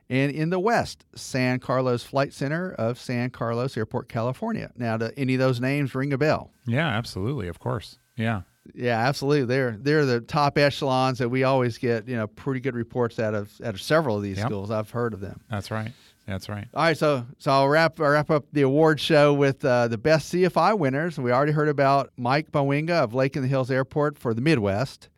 And 0.10 0.32
in 0.32 0.50
the 0.50 0.60
West, 0.60 1.06
San 1.16 1.60
Carlos 1.60 2.04
Flight 2.04 2.34
Center 2.34 2.72
of 2.74 3.00
San 3.00 3.30
Carlos 3.30 3.78
Airport, 3.78 4.10
California. 4.10 4.72
Now, 4.76 4.98
do 4.98 5.10
any 5.18 5.36
of 5.36 5.40
those 5.40 5.60
names 5.60 5.96
ring 5.96 6.14
a 6.14 6.18
bell? 6.18 6.52
Yeah, 6.66 6.88
absolutely. 6.88 7.48
Of 7.48 7.60
course. 7.60 7.98
Yeah. 8.16 8.42
Yeah, 8.74 8.98
absolutely. 8.98 9.46
They're 9.46 9.78
they're 9.78 10.06
the 10.06 10.22
top 10.22 10.58
echelons 10.58 11.20
that 11.20 11.30
we 11.30 11.44
always 11.44 11.78
get, 11.78 12.08
you 12.08 12.16
know, 12.16 12.28
pretty 12.28 12.60
good 12.62 12.76
reports 12.76 13.20
out 13.20 13.34
of 13.34 13.52
out 13.64 13.74
of 13.74 13.82
several 13.82 14.18
of 14.18 14.24
these 14.24 14.38
yep. 14.38 14.48
schools. 14.48 14.72
I've 14.72 14.90
heard 14.90 15.14
of 15.14 15.20
them. 15.20 15.42
That's 15.50 15.70
right. 15.70 15.92
That's 16.26 16.48
right. 16.48 16.68
All 16.74 16.84
right, 16.84 16.98
so 16.98 17.26
so 17.38 17.52
I'll 17.52 17.68
wrap 17.68 18.00
I'll 18.00 18.10
wrap 18.10 18.32
up 18.32 18.46
the 18.54 18.62
award 18.62 19.00
show 19.02 19.34
with 19.34 19.64
uh, 19.66 19.90
the 19.90 19.98
best 19.98 20.34
CFI 20.34 20.78
winners. 20.78 21.18
We 21.18 21.32
already 21.32 21.52
heard 21.52 21.68
about 21.68 22.12
Mike 22.16 22.52
Bawinga 22.52 22.92
of 23.04 23.14
Lake 23.14 23.36
in 23.36 23.42
the 23.42 23.50
Hills 23.50 23.70
Airport 23.70 24.18
for 24.18 24.34
the 24.34 24.40
Midwest, 24.42 25.10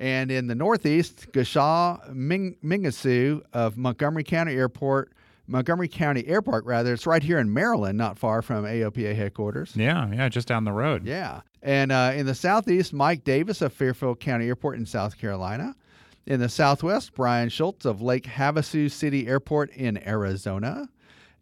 And 0.00 0.32
in 0.32 0.48
the 0.48 0.56
Northeast, 0.56 1.30
Gashaw 1.30 2.12
Ming- 2.12 2.56
Mingasu 2.64 3.42
of 3.52 3.76
Montgomery 3.76 4.24
County 4.24 4.54
Airport, 4.54 5.12
Montgomery 5.46 5.86
County 5.86 6.26
Airport, 6.26 6.64
rather. 6.64 6.92
It's 6.92 7.06
right 7.06 7.22
here 7.22 7.38
in 7.38 7.54
Maryland, 7.54 7.96
not 7.96 8.18
far 8.18 8.42
from 8.42 8.64
AOPA 8.64 9.14
headquarters. 9.14 9.76
Yeah, 9.76 10.10
yeah, 10.12 10.28
just 10.28 10.48
down 10.48 10.64
the 10.64 10.72
road. 10.72 11.06
Yeah. 11.06 11.42
And 11.62 11.92
uh, 11.92 12.12
in 12.14 12.26
the 12.26 12.34
Southeast, 12.34 12.92
Mike 12.92 13.22
Davis 13.22 13.62
of 13.62 13.72
Fairfield 13.72 14.18
County 14.18 14.48
Airport 14.48 14.78
in 14.78 14.86
South 14.86 15.16
Carolina. 15.16 15.76
In 16.26 16.40
the 16.40 16.48
Southwest, 16.48 17.14
Brian 17.14 17.48
Schultz 17.48 17.84
of 17.84 18.00
Lake 18.02 18.24
Havasu 18.24 18.90
City 18.90 19.26
Airport 19.26 19.70
in 19.70 19.98
Arizona. 20.06 20.88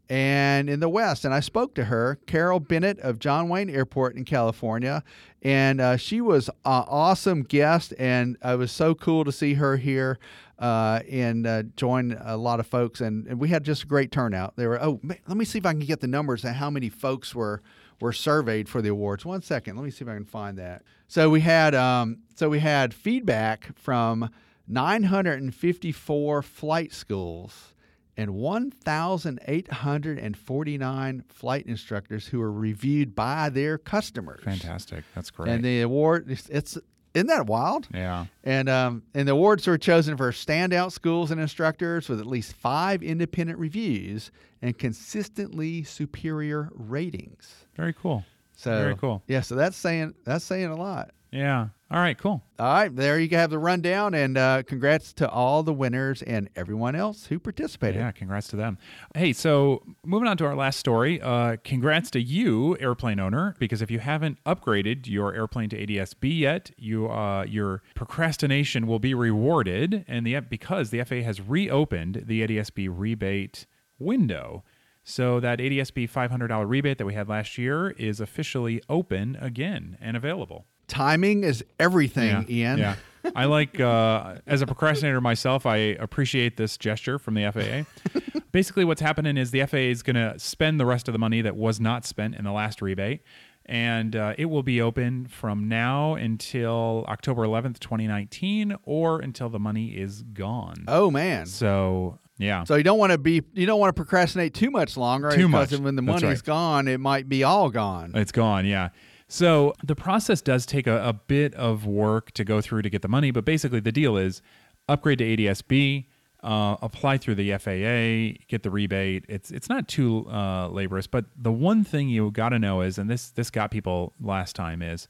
And 0.09 0.69
in 0.69 0.81
the 0.81 0.89
West, 0.89 1.25
and 1.25 1.33
I 1.33 1.41
spoke 1.41 1.75
to 1.77 1.85
her, 1.85 2.19
Carol 2.27 2.59
Bennett 2.59 2.99
of 2.99 3.19
John 3.19 3.49
Wayne 3.49 3.71
Airport 3.71 4.17
in 4.17 4.25
California. 4.25 5.05
And 5.43 5.81
uh, 5.81 5.97
she 5.97 6.21
was 6.21 6.49
an 6.49 6.55
awesome 6.89 7.43
guest, 7.45 7.95
and 7.99 8.37
it 8.45 8.59
was 8.59 8.73
so 8.73 8.95
cool 8.95 9.25
to 9.25 9.31
see 9.31 9.55
her 9.55 9.77
here 9.77 10.19
uh, 10.59 11.01
and 11.09 11.47
uh, 11.47 11.63
join 11.77 12.19
a 12.21 12.37
lot 12.37 12.59
of 12.59 12.67
folks. 12.67 13.01
And, 13.01 13.27
and 13.29 13.39
we 13.39 13.51
had 13.51 13.65
just 13.65 13.85
a 13.85 13.87
great 13.87 14.11
turnout. 14.11 14.57
There 14.57 14.71
were, 14.71 14.83
oh, 14.83 14.99
man, 15.03 15.19
let 15.29 15.37
me 15.37 15.45
see 15.45 15.59
if 15.59 15.67
I 15.67 15.73
can 15.73 15.81
get 15.81 16.01
the 16.01 16.09
numbers 16.09 16.45
of 16.45 16.55
how 16.57 16.71
many 16.71 16.89
folks 16.89 17.35
were 17.35 17.63
were 18.01 18.13
surveyed 18.13 18.69
for 18.69 18.83
the 18.83 18.89
awards. 18.89 19.25
One 19.25 19.43
second, 19.43 19.77
let 19.77 19.85
me 19.85 19.91
see 19.91 20.05
if 20.05 20.09
I 20.09 20.15
can 20.15 20.25
find 20.25 20.59
that. 20.59 20.83
So 21.09 21.31
we 21.31 21.41
had 21.41 21.75
um, 21.75 22.19
so 22.35 22.49
we 22.49 22.61
had 22.61 22.95
feedback 22.95 23.77
from 23.77 24.31
954 24.69 26.43
flight 26.43 26.93
schools 26.93 27.75
and 28.17 28.35
1,849 28.35 31.25
flight 31.29 31.67
instructors 31.67 32.27
who 32.27 32.39
were 32.39 32.53
reviewed 32.53 33.15
by 33.15 33.49
their 33.49 33.79
customers. 33.79 34.43
Fantastic. 34.45 35.05
That's 35.15 35.31
great. 35.31 35.51
And 35.51 35.65
the 35.65 35.81
award, 35.81 36.31
it's, 36.31 36.49
it's 36.51 36.77
isn't 37.15 37.27
that 37.27 37.47
wild? 37.47 37.89
yeah. 37.93 38.27
And 38.45 38.69
um, 38.69 39.03
and 39.15 39.27
the 39.27 39.33
awards 39.33 39.67
were 39.67 39.79
chosen 39.79 40.17
for 40.17 40.31
standout 40.33 40.93
schools 40.93 41.31
and 41.31 41.41
instructors 41.41 42.09
with 42.09 42.21
at 42.21 42.27
least 42.27 42.53
five 42.55 43.03
independent 43.03 43.59
reviews 43.59 44.31
and 44.63 44.77
consistently 44.79 45.83
superior 45.83 46.71
ratings. 46.73 47.67
Very 47.77 47.93
cool. 47.93 48.25
So 48.57 48.79
Very 48.79 48.97
cool. 48.97 49.23
Yeah, 49.27 49.41
so 49.41 49.55
that's 49.55 49.77
saying 49.77 50.15
that's 50.25 50.45
saying 50.45 50.67
a 50.67 50.77
lot. 50.77 51.11
Yeah. 51.33 51.69
All 51.93 51.99
right, 51.99 52.17
cool. 52.17 52.41
All 52.61 52.73
right, 52.73 52.95
there 52.95 53.19
you 53.19 53.29
have 53.37 53.51
the 53.51 53.59
rundown, 53.59 54.15
and 54.15 54.39
uh, 54.39 54.63
congrats 54.63 55.13
to 55.15 55.29
all 55.29 55.65
the 55.65 55.73
winners 55.73 56.23
and 56.23 56.49
everyone 56.55 56.95
else 56.95 57.27
who 57.27 57.41
participated. 57.41 57.97
Yeah, 57.97 58.13
congrats 58.13 58.47
to 58.49 58.57
them. 58.57 58.79
Hey, 59.13 59.33
so 59.33 59.83
moving 60.05 60.29
on 60.29 60.37
to 60.37 60.47
our 60.47 60.55
last 60.55 60.79
story. 60.79 61.21
Uh, 61.21 61.57
congrats 61.65 62.09
to 62.13 62.21
you, 62.21 62.79
airplane 62.79 63.19
owner, 63.19 63.57
because 63.59 63.83
if 63.83 63.91
you 63.91 63.99
haven't 63.99 64.39
upgraded 64.45 65.09
your 65.09 65.35
airplane 65.35 65.69
to 65.71 65.85
ADSB 65.85 66.39
yet, 66.39 66.71
you 66.79 67.11
uh, 67.11 67.43
your 67.43 67.83
procrastination 67.97 68.87
will 68.87 69.01
be 69.01 69.13
rewarded, 69.13 70.05
and 70.07 70.25
the 70.25 70.39
because 70.39 70.91
the 70.91 71.03
FAA 71.03 71.23
has 71.23 71.41
reopened 71.41 72.23
the 72.27 72.47
ADSB 72.47 72.89
rebate 72.89 73.67
window. 73.99 74.63
So 75.03 75.41
that 75.41 75.59
ADSB 75.59 76.09
$500 76.09 76.69
rebate 76.69 76.99
that 76.99 77.07
we 77.07 77.15
had 77.15 77.29
last 77.29 77.59
year 77.59 77.91
is 77.91 78.21
officially 78.21 78.81
open 78.89 79.37
again 79.41 79.97
and 80.01 80.17
available. 80.17 80.67
Timing 80.91 81.45
is 81.45 81.65
everything, 81.79 82.47
Ian. 82.51 82.79
Yeah. 82.79 82.97
I 83.37 83.45
like, 83.45 83.79
uh, 83.79 84.37
as 84.47 84.63
a 84.63 84.67
procrastinator 84.67 85.21
myself, 85.21 85.67
I 85.67 85.77
appreciate 85.77 86.57
this 86.57 86.77
gesture 86.77 87.19
from 87.19 87.35
the 87.35 87.51
FAA. 87.53 88.41
Basically, 88.53 88.85
what's 88.85 89.01
happening 89.01 89.37
is 89.37 89.51
the 89.51 89.65
FAA 89.67 89.77
is 89.77 90.03
going 90.03 90.17
to 90.17 90.39
spend 90.39 90.81
the 90.81 90.87
rest 90.87 91.09
of 91.09 91.13
the 91.13 91.19
money 91.19 91.43
that 91.43 91.55
was 91.55 91.81
not 91.81 92.05
spent 92.05 92.35
in 92.35 92.45
the 92.45 92.53
last 92.53 92.83
rebate. 92.83 93.23
And 93.67 94.17
uh, 94.17 94.35
it 94.37 94.47
will 94.47 94.65
be 94.65 94.81
open 94.81 95.27
from 95.29 95.69
now 95.69 96.15
until 96.15 97.05
October 97.07 97.43
11th, 97.43 97.79
2019, 97.79 98.75
or 98.83 99.21
until 99.21 99.49
the 99.49 99.61
money 99.61 99.91
is 99.91 100.23
gone. 100.23 100.85
Oh 100.89 101.09
man. 101.09 101.47
So, 101.47 102.19
yeah. 102.39 102.65
So 102.65 102.75
you 102.75 102.83
don't 102.83 102.99
want 102.99 103.13
to 103.13 103.19
be 103.19 103.43
you 103.53 103.67
don't 103.67 103.79
want 103.79 103.95
to 103.95 104.03
procrastinate 104.03 104.55
too 104.55 104.73
much 104.73 104.97
longer. 104.97 105.31
Too 105.31 105.47
because 105.47 105.71
much. 105.71 105.81
when 105.81 105.95
the 105.95 106.03
money's 106.03 106.23
right. 106.25 106.45
gone, 106.45 106.89
it 106.89 106.99
might 106.99 107.29
be 107.29 107.45
all 107.45 107.71
gone. 107.71 108.11
It's 108.17 108.33
gone, 108.33 108.67
yeah. 108.67 108.89
So 109.33 109.75
the 109.85 109.95
process 109.95 110.43
does 110.43 110.67
take 110.67 110.89
a, 110.89 111.07
a 111.07 111.13
bit 111.13 111.55
of 111.55 111.87
work 111.87 112.33
to 112.33 112.43
go 112.43 112.61
through 112.61 112.83
to 112.83 112.91
get 112.91 113.03
the 113.03 113.09
money, 113.09 113.31
but 113.31 113.45
basically 113.45 113.79
the 113.79 113.93
deal 113.93 114.17
is 114.17 114.43
upgrade 114.89 115.19
to 115.19 115.25
ADSB, 115.25 116.07
uh, 116.43 116.77
apply 116.83 117.17
through 117.19 117.37
the 117.37 117.53
FAA, 117.53 118.43
get 118.49 118.65
the 118.65 118.71
rebate. 118.71 119.25
It's 119.29 119.53
it's 119.53 119.69
not 119.69 119.87
too 119.87 120.27
uh, 120.29 120.67
laborious, 120.67 121.07
but 121.07 121.27
the 121.41 121.53
one 121.53 121.85
thing 121.85 122.09
you 122.09 122.33
got 122.33 122.49
to 122.49 122.59
know 122.59 122.81
is, 122.81 122.99
and 122.99 123.09
this 123.09 123.31
this 123.31 123.51
got 123.51 123.71
people 123.71 124.15
last 124.21 124.57
time 124.57 124.83
is, 124.83 125.07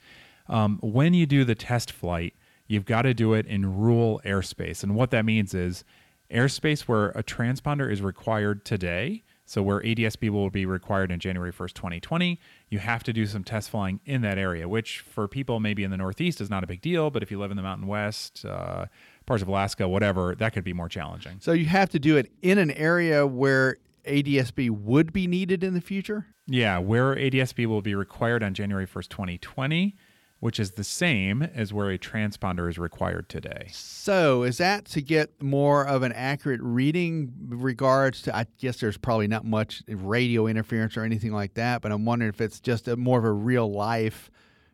um, 0.49 0.79
when 0.83 1.15
you 1.15 1.25
do 1.25 1.43
the 1.43 1.55
test 1.55 1.91
flight, 1.91 2.35
you've 2.67 2.85
got 2.85 3.03
to 3.03 3.15
do 3.15 3.33
it 3.33 3.47
in 3.47 3.79
rule 3.79 4.21
airspace, 4.27 4.83
and 4.83 4.95
what 4.95 5.13
that 5.13 5.25
means 5.25 5.55
is 5.55 5.83
airspace 6.31 6.83
where 6.83 7.09
a 7.11 7.23
transponder 7.23 7.91
is 7.91 8.03
required 8.03 8.67
today. 8.67 9.23
So 9.51 9.65
where 9.65 9.81
ADSB 9.81 10.31
will 10.31 10.49
be 10.49 10.65
required 10.65 11.11
in 11.11 11.19
January 11.19 11.53
1st, 11.53 11.73
2020, 11.73 12.39
you 12.69 12.79
have 12.79 13.03
to 13.03 13.13
do 13.13 13.27
some 13.27 13.43
test 13.43 13.69
flying 13.69 13.99
in 14.05 14.21
that 14.21 14.39
area, 14.39 14.69
which 14.69 15.01
for 15.01 15.27
people 15.27 15.59
maybe 15.59 15.83
in 15.83 15.91
the 15.91 15.97
Northeast 15.97 16.41
is 16.41 16.49
not 16.49 16.63
a 16.63 16.69
big 16.69 16.81
deal, 16.81 17.11
but 17.11 17.21
if 17.21 17.33
you 17.33 17.39
live 17.41 17.51
in 17.51 17.57
the 17.57 17.63
Mountain 17.65 17.89
West, 17.89 18.45
uh, 18.45 18.87
parts 19.27 19.43
of 19.43 19.49
Alaska, 19.49 19.89
whatever, 19.89 20.37
that 20.37 20.53
could 20.53 20.63
be 20.63 20.73
more 20.73 20.89
challenging. 20.89 21.39
So 21.41 21.51
you 21.51 21.65
have 21.65 21.91
to 21.91 21.99
do 21.99 22.17
it 22.17 22.31
in 22.43 22.59
an 22.59 22.71
area 22.71 23.27
where 23.27 23.79
ADSB 24.07 24.71
would 24.71 25.13
be 25.13 25.27
needed 25.27 25.65
in 25.65 25.75
the 25.75 25.81
future. 25.81 26.27
Yeah, 26.47 26.79
where 26.79 27.17
ADSB 27.17 27.67
will 27.67 27.83
be 27.83 27.97
required 27.97 28.45
on 28.45 28.55
January 28.55 28.87
1st, 28.87 29.09
2020, 29.09 29.97
which 30.41 30.59
is 30.59 30.73
the 30.73 30.85
same 30.85 31.43
as 31.43 31.73
where 31.73 31.91
a 31.91 31.99
transponder 31.99 32.69
is 32.69 32.79
required 32.79 33.29
today. 33.29 33.69
So 33.73 34.43
is 34.43 34.59
that 34.59 34.87
to 34.87 35.03
get 35.03 35.43
more 35.43 35.87
of 35.87 36.03
an 36.03 36.13
accurate 36.13 36.61
reading 36.63 37.33
regards 37.49 38.23
to? 38.23 38.35
I 38.35 38.47
guess 38.59 38.81
there's 38.81 38.97
probably 38.97 39.29
not 39.29 39.45
much 39.45 39.83
radio 39.87 40.47
interference 40.47 40.97
or 40.97 41.05
anything 41.05 41.33
like 41.33 41.55
that, 41.55 41.83
but 41.83 41.93
I'm 41.93 42.07
wondering 42.07 42.31
if 42.31 42.41
it's 42.41 42.59
just 42.59 42.89
a 42.89 42.97
more 42.97 43.19
of 43.19 43.25
a 43.25 43.33
real 43.33 43.71
life, 43.71 44.31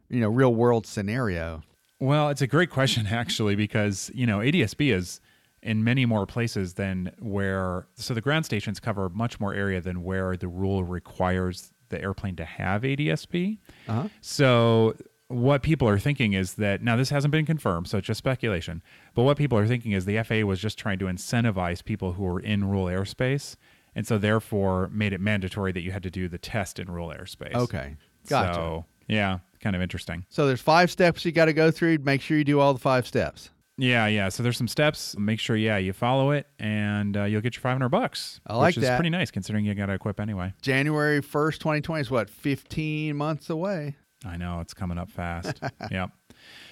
you 0.09 0.21
know, 0.21 0.29
real 0.29 0.55
world 0.55 0.87
scenario. 0.87 1.63
Well, 1.99 2.29
it's 2.29 2.43
a 2.43 2.47
great 2.47 2.71
question 2.71 3.07
actually 3.11 3.57
because 3.57 4.11
you 4.15 4.27
know 4.27 4.39
ADSB 4.39 4.95
is 4.95 5.21
in 5.63 5.83
many 5.83 6.07
more 6.07 6.27
places 6.27 6.75
than 6.75 7.11
where 7.19 7.89
so 7.97 8.15
the 8.15 8.21
ground 8.21 8.45
stations 8.45 8.79
cover 8.79 9.09
much 9.09 9.41
more 9.41 9.53
area 9.53 9.81
than 9.81 10.05
where 10.05 10.37
the 10.37 10.47
rule 10.47 10.85
requires 10.85 11.73
the 11.89 12.01
airplane 12.01 12.37
to 12.37 12.45
have 12.45 12.83
ADSB. 12.83 13.59
Uh-huh. 13.89 14.09
So 14.21 14.95
what 15.29 15.63
people 15.63 15.89
are 15.89 15.99
thinking 15.99 16.33
is 16.35 16.55
that 16.55 16.83
now 16.83 16.97
this 16.97 17.11
hasn't 17.11 17.33
been 17.33 17.47
confirmed, 17.47 17.89
so 17.89 17.99
it's 17.99 18.07
just 18.07 18.19
speculation. 18.19 18.83
But 19.15 19.23
what 19.25 19.37
people 19.37 19.59
are 19.59 19.67
thinking 19.67 19.93
is 19.93 20.05
the 20.05 20.23
FAA 20.23 20.47
was 20.47 20.61
just 20.61 20.79
trying 20.79 20.99
to 21.01 21.07
incentivize 21.07 21.85
people 21.85 22.13
who 22.13 22.23
were 22.23 22.41
in 22.41 22.65
rule 22.65 22.87
airspace, 22.87 23.57
and 23.95 24.07
so 24.07 24.19
therefore 24.19 24.89
made 24.93 25.13
it 25.13 25.21
mandatory 25.21 25.73
that 25.73 25.81
you 25.81 25.91
had 25.91 26.03
to 26.05 26.11
do 26.11 26.29
the 26.29 26.39
test 26.39 26.79
in 26.79 26.91
rule 26.91 27.09
airspace. 27.09 27.55
Okay, 27.55 27.97
gotcha. 28.29 28.55
So 28.55 28.85
yeah, 29.09 29.39
kind 29.61 29.75
of 29.75 29.83
interesting. 29.83 30.25
So 30.29 30.47
there's 30.47 30.61
five 30.61 30.91
steps 30.91 31.25
you 31.25 31.33
got 31.33 31.47
to 31.47 31.53
go 31.53 31.71
through. 31.71 31.99
Make 31.99 32.21
sure 32.21 32.39
you 32.39 32.45
do 32.45 32.61
all 32.61 32.73
the 32.73 32.81
five 32.81 33.07
steps. 33.07 33.51
Yeah, 33.79 34.07
yeah. 34.07 34.31
So 34.31 34.43
there's 34.43 34.57
some 34.57 34.69
steps. 34.69 35.17
Make 35.19 35.39
sure, 35.39 35.55
yeah, 35.55 35.77
you 35.77 35.93
follow 35.93 36.31
it, 36.31 36.47
and 36.59 37.15
uh, 37.17 37.25
you'll 37.25 37.43
get 37.43 37.57
your 37.57 37.61
500 37.61 37.89
bucks. 37.91 38.41
I 38.47 38.57
like 38.57 38.77
which 38.77 38.85
is 38.85 38.89
pretty 38.91 39.11
nice 39.11 39.31
considering 39.31 39.67
you 39.67 39.75
got 39.75 39.87
to 39.87 39.93
equip 39.93 40.19
anyway. 40.19 40.55
January 40.63 41.21
1st, 41.21 41.59
2020 41.59 42.01
is 42.01 42.11
what, 42.11 42.31
15 42.31 43.15
months 43.15 43.51
away? 43.51 43.97
I 44.25 44.37
know 44.37 44.61
it's 44.61 44.75
coming 44.75 44.99
up 44.99 45.11
fast. 45.11 45.61
yep. 45.91 46.11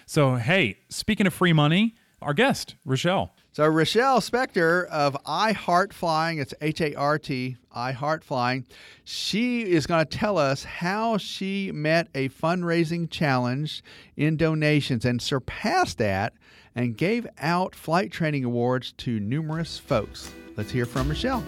So 0.07 0.37
hey, 0.37 0.78
speaking 0.88 1.26
of 1.26 1.35
free 1.35 1.52
money, 1.52 1.94
our 2.22 2.35
guest 2.35 2.74
Rochelle. 2.85 3.35
So 3.52 3.66
Rochelle 3.68 4.20
Spector 4.20 4.87
of 4.88 5.16
I 5.24 5.52
Heart 5.52 5.92
Flying, 5.92 6.38
it's 6.38 6.52
H 6.61 6.80
A 6.80 6.94
R 6.94 7.18
T, 7.18 7.57
I 7.72 7.92
Heart 7.92 8.24
Flying. 8.24 8.66
She 9.04 9.62
is 9.62 9.87
going 9.87 10.04
to 10.04 10.18
tell 10.18 10.38
us 10.38 10.64
how 10.64 11.18
she 11.18 11.70
met 11.70 12.09
a 12.14 12.30
fundraising 12.30 13.09
challenge 13.09 13.85
in 14.16 14.37
donations 14.37 15.04
and 15.04 15.22
surpassed 15.22 15.98
that 15.98 16.33
and 16.74 16.96
gave 16.96 17.28
out 17.38 17.74
flight 17.76 18.11
training 18.11 18.44
awards 18.44 18.92
to 18.98 19.20
numerous 19.20 19.78
folks. 19.78 20.33
Let's 20.57 20.72
hear 20.72 20.87
from 20.87 21.09
Rochelle. 21.09 21.44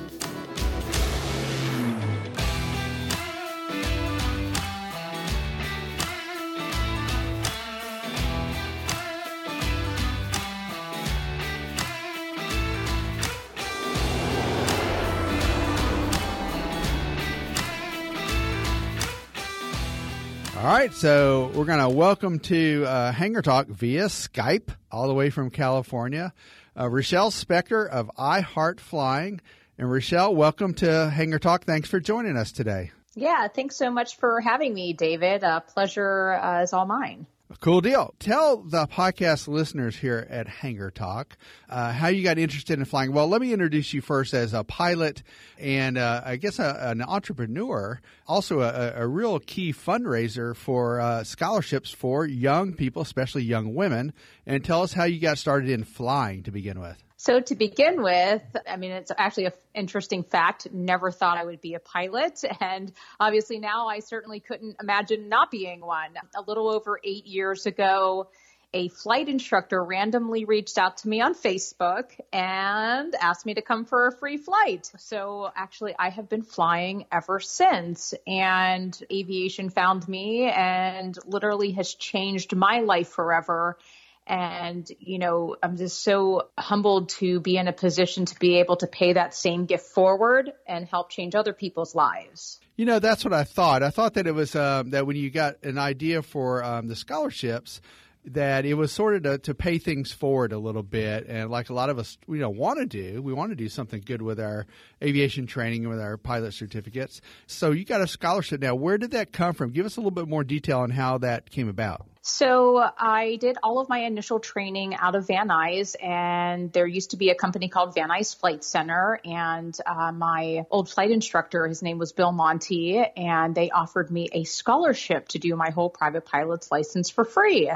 All 20.66 20.72
right, 20.72 20.92
so 20.92 21.52
we're 21.55 21.64
going 21.64 21.79
to 21.79 21.88
welcome 21.88 22.40
to 22.40 22.85
uh, 22.88 23.12
Hangar 23.12 23.40
Talk 23.40 23.68
via 23.68 24.07
Skype, 24.07 24.70
all 24.90 25.07
the 25.07 25.14
way 25.14 25.31
from 25.31 25.48
California, 25.48 26.33
uh, 26.76 26.88
Rochelle 26.88 27.31
Spector 27.31 27.88
of 27.88 28.11
I 28.18 28.40
Heart 28.40 28.81
Flying. 28.81 29.40
And 29.79 29.88
Rochelle, 29.88 30.35
welcome 30.35 30.74
to 30.74 31.09
Hangar 31.09 31.38
Talk. 31.38 31.62
Thanks 31.62 31.88
for 31.88 32.00
joining 32.00 32.37
us 32.37 32.50
today. 32.50 32.90
Yeah, 33.14 33.46
thanks 33.46 33.76
so 33.76 33.92
much 33.92 34.16
for 34.16 34.40
having 34.40 34.74
me, 34.74 34.92
David. 34.92 35.44
Uh, 35.44 35.61
pleasure 35.61 36.33
uh, 36.33 36.62
is 36.64 36.72
all 36.72 36.85
mine. 36.85 37.29
Cool 37.61 37.80
deal. 37.80 38.12
Tell 38.18 38.56
the 38.59 38.88
podcast 38.88 39.46
listeners 39.46 39.96
here 39.96 40.26
at 40.28 40.48
Hangar 40.48 40.90
Talk 40.90 41.37
uh, 41.68 41.92
how 41.92 42.09
you 42.09 42.24
got 42.24 42.38
interested 42.38 42.76
in 42.76 42.85
flying. 42.85 43.12
Well, 43.12 43.28
let 43.28 43.40
me 43.40 43.52
introduce 43.52 43.94
you 43.94 44.00
first 44.00 44.35
as 44.35 44.52
a 44.52 44.64
pilot 44.64 45.22
and 45.56 45.96
uh, 45.96 46.22
I 46.24 46.37
guess 46.37 46.59
a, 46.59 46.76
an 46.80 47.02
entrepreneur, 47.02 48.00
also 48.26 48.61
a, 48.61 48.94
a, 48.96 49.06
real 49.06 49.38
key 49.38 49.72
fundraiser 49.72 50.56
for 50.56 51.00
uh, 51.00 51.22
scholarships 51.22 51.92
for 51.92 52.26
young 52.26 52.74
people, 52.74 53.02
especially 53.02 53.44
young 53.44 53.74
women. 53.74 54.12
And 54.44 54.64
tell 54.64 54.82
us 54.82 54.92
how 54.92 55.04
you 55.04 55.20
got 55.20 55.38
started 55.38 55.70
in 55.70 55.85
flying 55.85 56.42
to 56.44 56.50
begin 56.50 56.80
with. 56.80 57.05
So 57.26 57.40
to 57.40 57.56
begin 57.56 58.04
with, 58.04 58.44
I 58.68 58.76
mean, 58.76 58.92
it's 58.92 59.10
actually 59.18 59.46
an 59.46 59.52
interesting 59.74 60.22
fact. 60.22 60.68
Never 60.72 61.10
thought 61.10 61.38
I 61.38 61.44
would 61.44 61.60
be 61.60 61.74
a 61.74 61.80
pilot. 61.80 62.44
And 62.60 62.92
obviously 63.18 63.58
now 63.58 63.88
I 63.88 63.98
certainly 63.98 64.38
couldn't 64.38 64.76
imagine 64.80 65.28
not 65.28 65.50
being 65.50 65.80
one. 65.80 66.10
A 66.36 66.42
little 66.42 66.68
over 66.68 67.00
eight 67.02 67.26
years 67.26 67.66
ago, 67.66 68.28
a 68.72 68.86
flight 68.90 69.28
instructor 69.28 69.82
randomly 69.82 70.44
reached 70.44 70.78
out 70.78 70.98
to 70.98 71.08
me 71.08 71.20
on 71.20 71.34
Facebook 71.34 72.12
and 72.32 73.12
asked 73.20 73.44
me 73.44 73.54
to 73.54 73.62
come 73.62 73.86
for 73.86 74.06
a 74.06 74.12
free 74.12 74.36
flight. 74.36 74.92
So 74.98 75.50
actually, 75.56 75.96
I 75.98 76.10
have 76.10 76.28
been 76.28 76.42
flying 76.42 77.06
ever 77.10 77.40
since, 77.40 78.14
and 78.24 78.96
aviation 79.12 79.70
found 79.70 80.06
me 80.06 80.44
and 80.44 81.18
literally 81.26 81.72
has 81.72 81.92
changed 81.92 82.54
my 82.54 82.82
life 82.82 83.08
forever. 83.08 83.78
And, 84.26 84.90
you 84.98 85.18
know, 85.18 85.56
I'm 85.62 85.76
just 85.76 86.02
so 86.02 86.48
humbled 86.58 87.10
to 87.10 87.38
be 87.38 87.56
in 87.56 87.68
a 87.68 87.72
position 87.72 88.24
to 88.26 88.38
be 88.38 88.58
able 88.58 88.76
to 88.76 88.88
pay 88.88 89.12
that 89.12 89.34
same 89.34 89.66
gift 89.66 89.86
forward 89.86 90.52
and 90.66 90.86
help 90.86 91.10
change 91.10 91.34
other 91.36 91.52
people's 91.52 91.94
lives. 91.94 92.58
You 92.76 92.86
know, 92.86 92.98
that's 92.98 93.24
what 93.24 93.32
I 93.32 93.44
thought. 93.44 93.82
I 93.82 93.90
thought 93.90 94.14
that 94.14 94.26
it 94.26 94.34
was 94.34 94.56
um, 94.56 94.90
that 94.90 95.06
when 95.06 95.16
you 95.16 95.30
got 95.30 95.62
an 95.62 95.78
idea 95.78 96.22
for 96.22 96.64
um, 96.64 96.88
the 96.88 96.96
scholarships, 96.96 97.80
that 98.26 98.64
it 98.64 98.74
was 98.74 98.90
sort 98.90 99.14
of 99.14 99.22
to, 99.22 99.38
to, 99.38 99.54
pay 99.54 99.78
things 99.78 100.12
forward 100.12 100.52
a 100.52 100.58
little 100.58 100.82
bit. 100.82 101.26
And 101.28 101.48
like 101.48 101.70
a 101.70 101.74
lot 101.74 101.90
of 101.90 101.98
us, 101.98 102.18
you 102.26 102.38
know, 102.38 102.50
want 102.50 102.80
to 102.80 102.86
do, 102.86 103.22
we 103.22 103.32
want 103.32 103.50
to 103.50 103.56
do 103.56 103.68
something 103.68 104.02
good 104.04 104.20
with 104.20 104.40
our 104.40 104.66
aviation 105.02 105.46
training 105.46 105.82
and 105.82 105.90
with 105.90 106.00
our 106.00 106.16
pilot 106.16 106.52
certificates. 106.52 107.20
So 107.46 107.70
you 107.70 107.84
got 107.84 108.00
a 108.00 108.08
scholarship 108.08 108.60
now. 108.60 108.74
Where 108.74 108.98
did 108.98 109.12
that 109.12 109.32
come 109.32 109.54
from? 109.54 109.70
Give 109.70 109.86
us 109.86 109.96
a 109.96 110.00
little 110.00 110.10
bit 110.10 110.28
more 110.28 110.42
detail 110.42 110.80
on 110.80 110.90
how 110.90 111.18
that 111.18 111.50
came 111.50 111.68
about. 111.68 112.06
So 112.28 112.84
I 112.98 113.36
did 113.36 113.56
all 113.62 113.78
of 113.78 113.88
my 113.88 114.00
initial 114.00 114.40
training 114.40 114.96
out 114.96 115.14
of 115.14 115.28
Van 115.28 115.46
Nuys, 115.46 115.94
and 116.02 116.72
there 116.72 116.84
used 116.84 117.10
to 117.10 117.16
be 117.16 117.30
a 117.30 117.36
company 117.36 117.68
called 117.68 117.94
Van 117.94 118.08
Nuys 118.08 118.34
Flight 118.36 118.64
Center, 118.64 119.20
and 119.24 119.72
uh, 119.86 120.10
my 120.10 120.66
old 120.68 120.90
flight 120.90 121.12
instructor, 121.12 121.68
his 121.68 121.84
name 121.84 121.98
was 121.98 122.12
Bill 122.12 122.32
Monty, 122.32 122.98
and 122.98 123.54
they 123.54 123.70
offered 123.70 124.10
me 124.10 124.28
a 124.32 124.42
scholarship 124.42 125.28
to 125.28 125.38
do 125.38 125.54
my 125.54 125.70
whole 125.70 125.88
private 125.88 126.24
pilot's 126.24 126.68
license 126.72 127.10
for 127.10 127.24
free. 127.24 127.70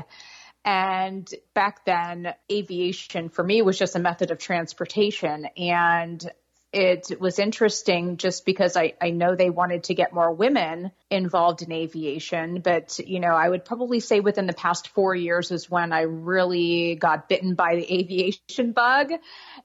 And 0.64 1.32
back 1.54 1.84
then, 1.84 2.34
aviation 2.50 3.28
for 3.28 3.44
me 3.44 3.62
was 3.62 3.78
just 3.78 3.94
a 3.94 4.00
method 4.00 4.32
of 4.32 4.38
transportation. 4.38 5.46
And 5.56 6.28
it 6.72 7.20
was 7.20 7.40
interesting 7.40 8.16
just 8.16 8.46
because 8.46 8.76
I, 8.76 8.94
I 9.00 9.10
know 9.10 9.34
they 9.34 9.50
wanted 9.50 9.84
to 9.84 9.94
get 9.94 10.12
more 10.12 10.32
women 10.32 10.92
involved 11.10 11.62
in 11.62 11.72
aviation. 11.72 12.60
But, 12.60 13.00
you 13.00 13.18
know, 13.18 13.34
I 13.34 13.48
would 13.48 13.64
probably 13.64 13.98
say 13.98 14.20
within 14.20 14.46
the 14.46 14.52
past 14.52 14.88
four 14.88 15.14
years 15.14 15.50
is 15.50 15.68
when 15.68 15.92
I 15.92 16.02
really 16.02 16.94
got 16.94 17.28
bitten 17.28 17.54
by 17.54 17.74
the 17.74 17.92
aviation 17.92 18.72
bug. 18.74 19.10